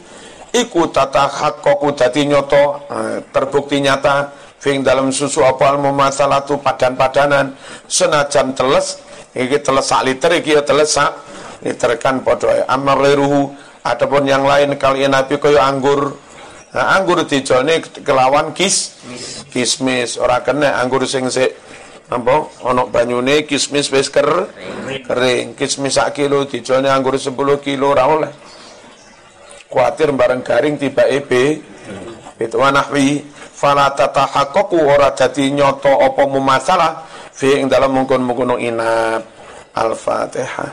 Iku 0.52 0.92
tatahakku 0.92 1.96
dadi 1.96 2.28
nyoto 2.28 2.84
eh, 2.92 3.18
terbukti 3.32 3.80
nyata 3.80 4.36
fing 4.60 4.84
dalam 4.84 5.08
susu 5.16 5.48
apa 5.48 5.72
al 5.72 5.80
mumasalatu 5.80 6.60
padan-padanan. 6.60 7.56
Senajan 7.88 8.52
teles 8.52 9.00
iki 9.32 9.64
teles 9.64 9.88
sak 9.88 10.04
liter 10.04 10.32
iki 10.36 10.60
ya 10.60 10.62
teles 10.64 10.92
sak 10.92 11.16
diterkan 11.64 12.20
podo 12.26 12.52
amar 12.68 13.00
leruhu 13.00 13.54
ataupun 13.86 14.28
yang 14.28 14.44
lain 14.44 14.76
kali 14.76 15.08
nabi 15.08 15.40
kaya 15.40 15.64
anggur. 15.66 16.20
Nah, 16.72 16.96
anggur 16.96 17.28
dijone 17.28 17.84
kelawan 18.04 18.56
kis 18.56 18.96
kismis. 19.52 20.16
Ora 20.16 20.40
kena 20.40 20.80
anggur 20.80 21.04
sing 21.04 21.28
apa 22.12 22.36
ana 22.68 22.84
banyune 22.92 23.48
kismis 23.48 23.88
wis 23.88 24.12
ker 24.12 24.52
kering. 25.08 25.56
kismis 25.56 25.96
sak 25.96 26.12
kilo 26.20 26.44
dijone 26.44 26.92
anggur 26.92 27.16
10 27.16 27.32
kilo 27.64 27.96
ora 27.96 28.04
oleh. 28.12 28.32
Kuatir 29.72 30.12
bareng 30.12 30.44
garing 30.44 30.76
tiba 30.76 31.08
ebe 31.08 31.64
itu 32.36 32.58
nahwi 32.60 33.24
fala 33.56 33.96
tatahaqqaqu 33.96 34.76
ora 34.76 35.16
dadi 35.16 35.56
nyoto 35.56 36.04
apa 36.04 36.28
masalah 36.28 37.08
fi 37.32 37.64
ing 37.64 37.72
dalam 37.72 37.96
mungkon-mungkon 37.96 38.60
inap. 38.60 39.24
Al-fatihah 39.72 40.68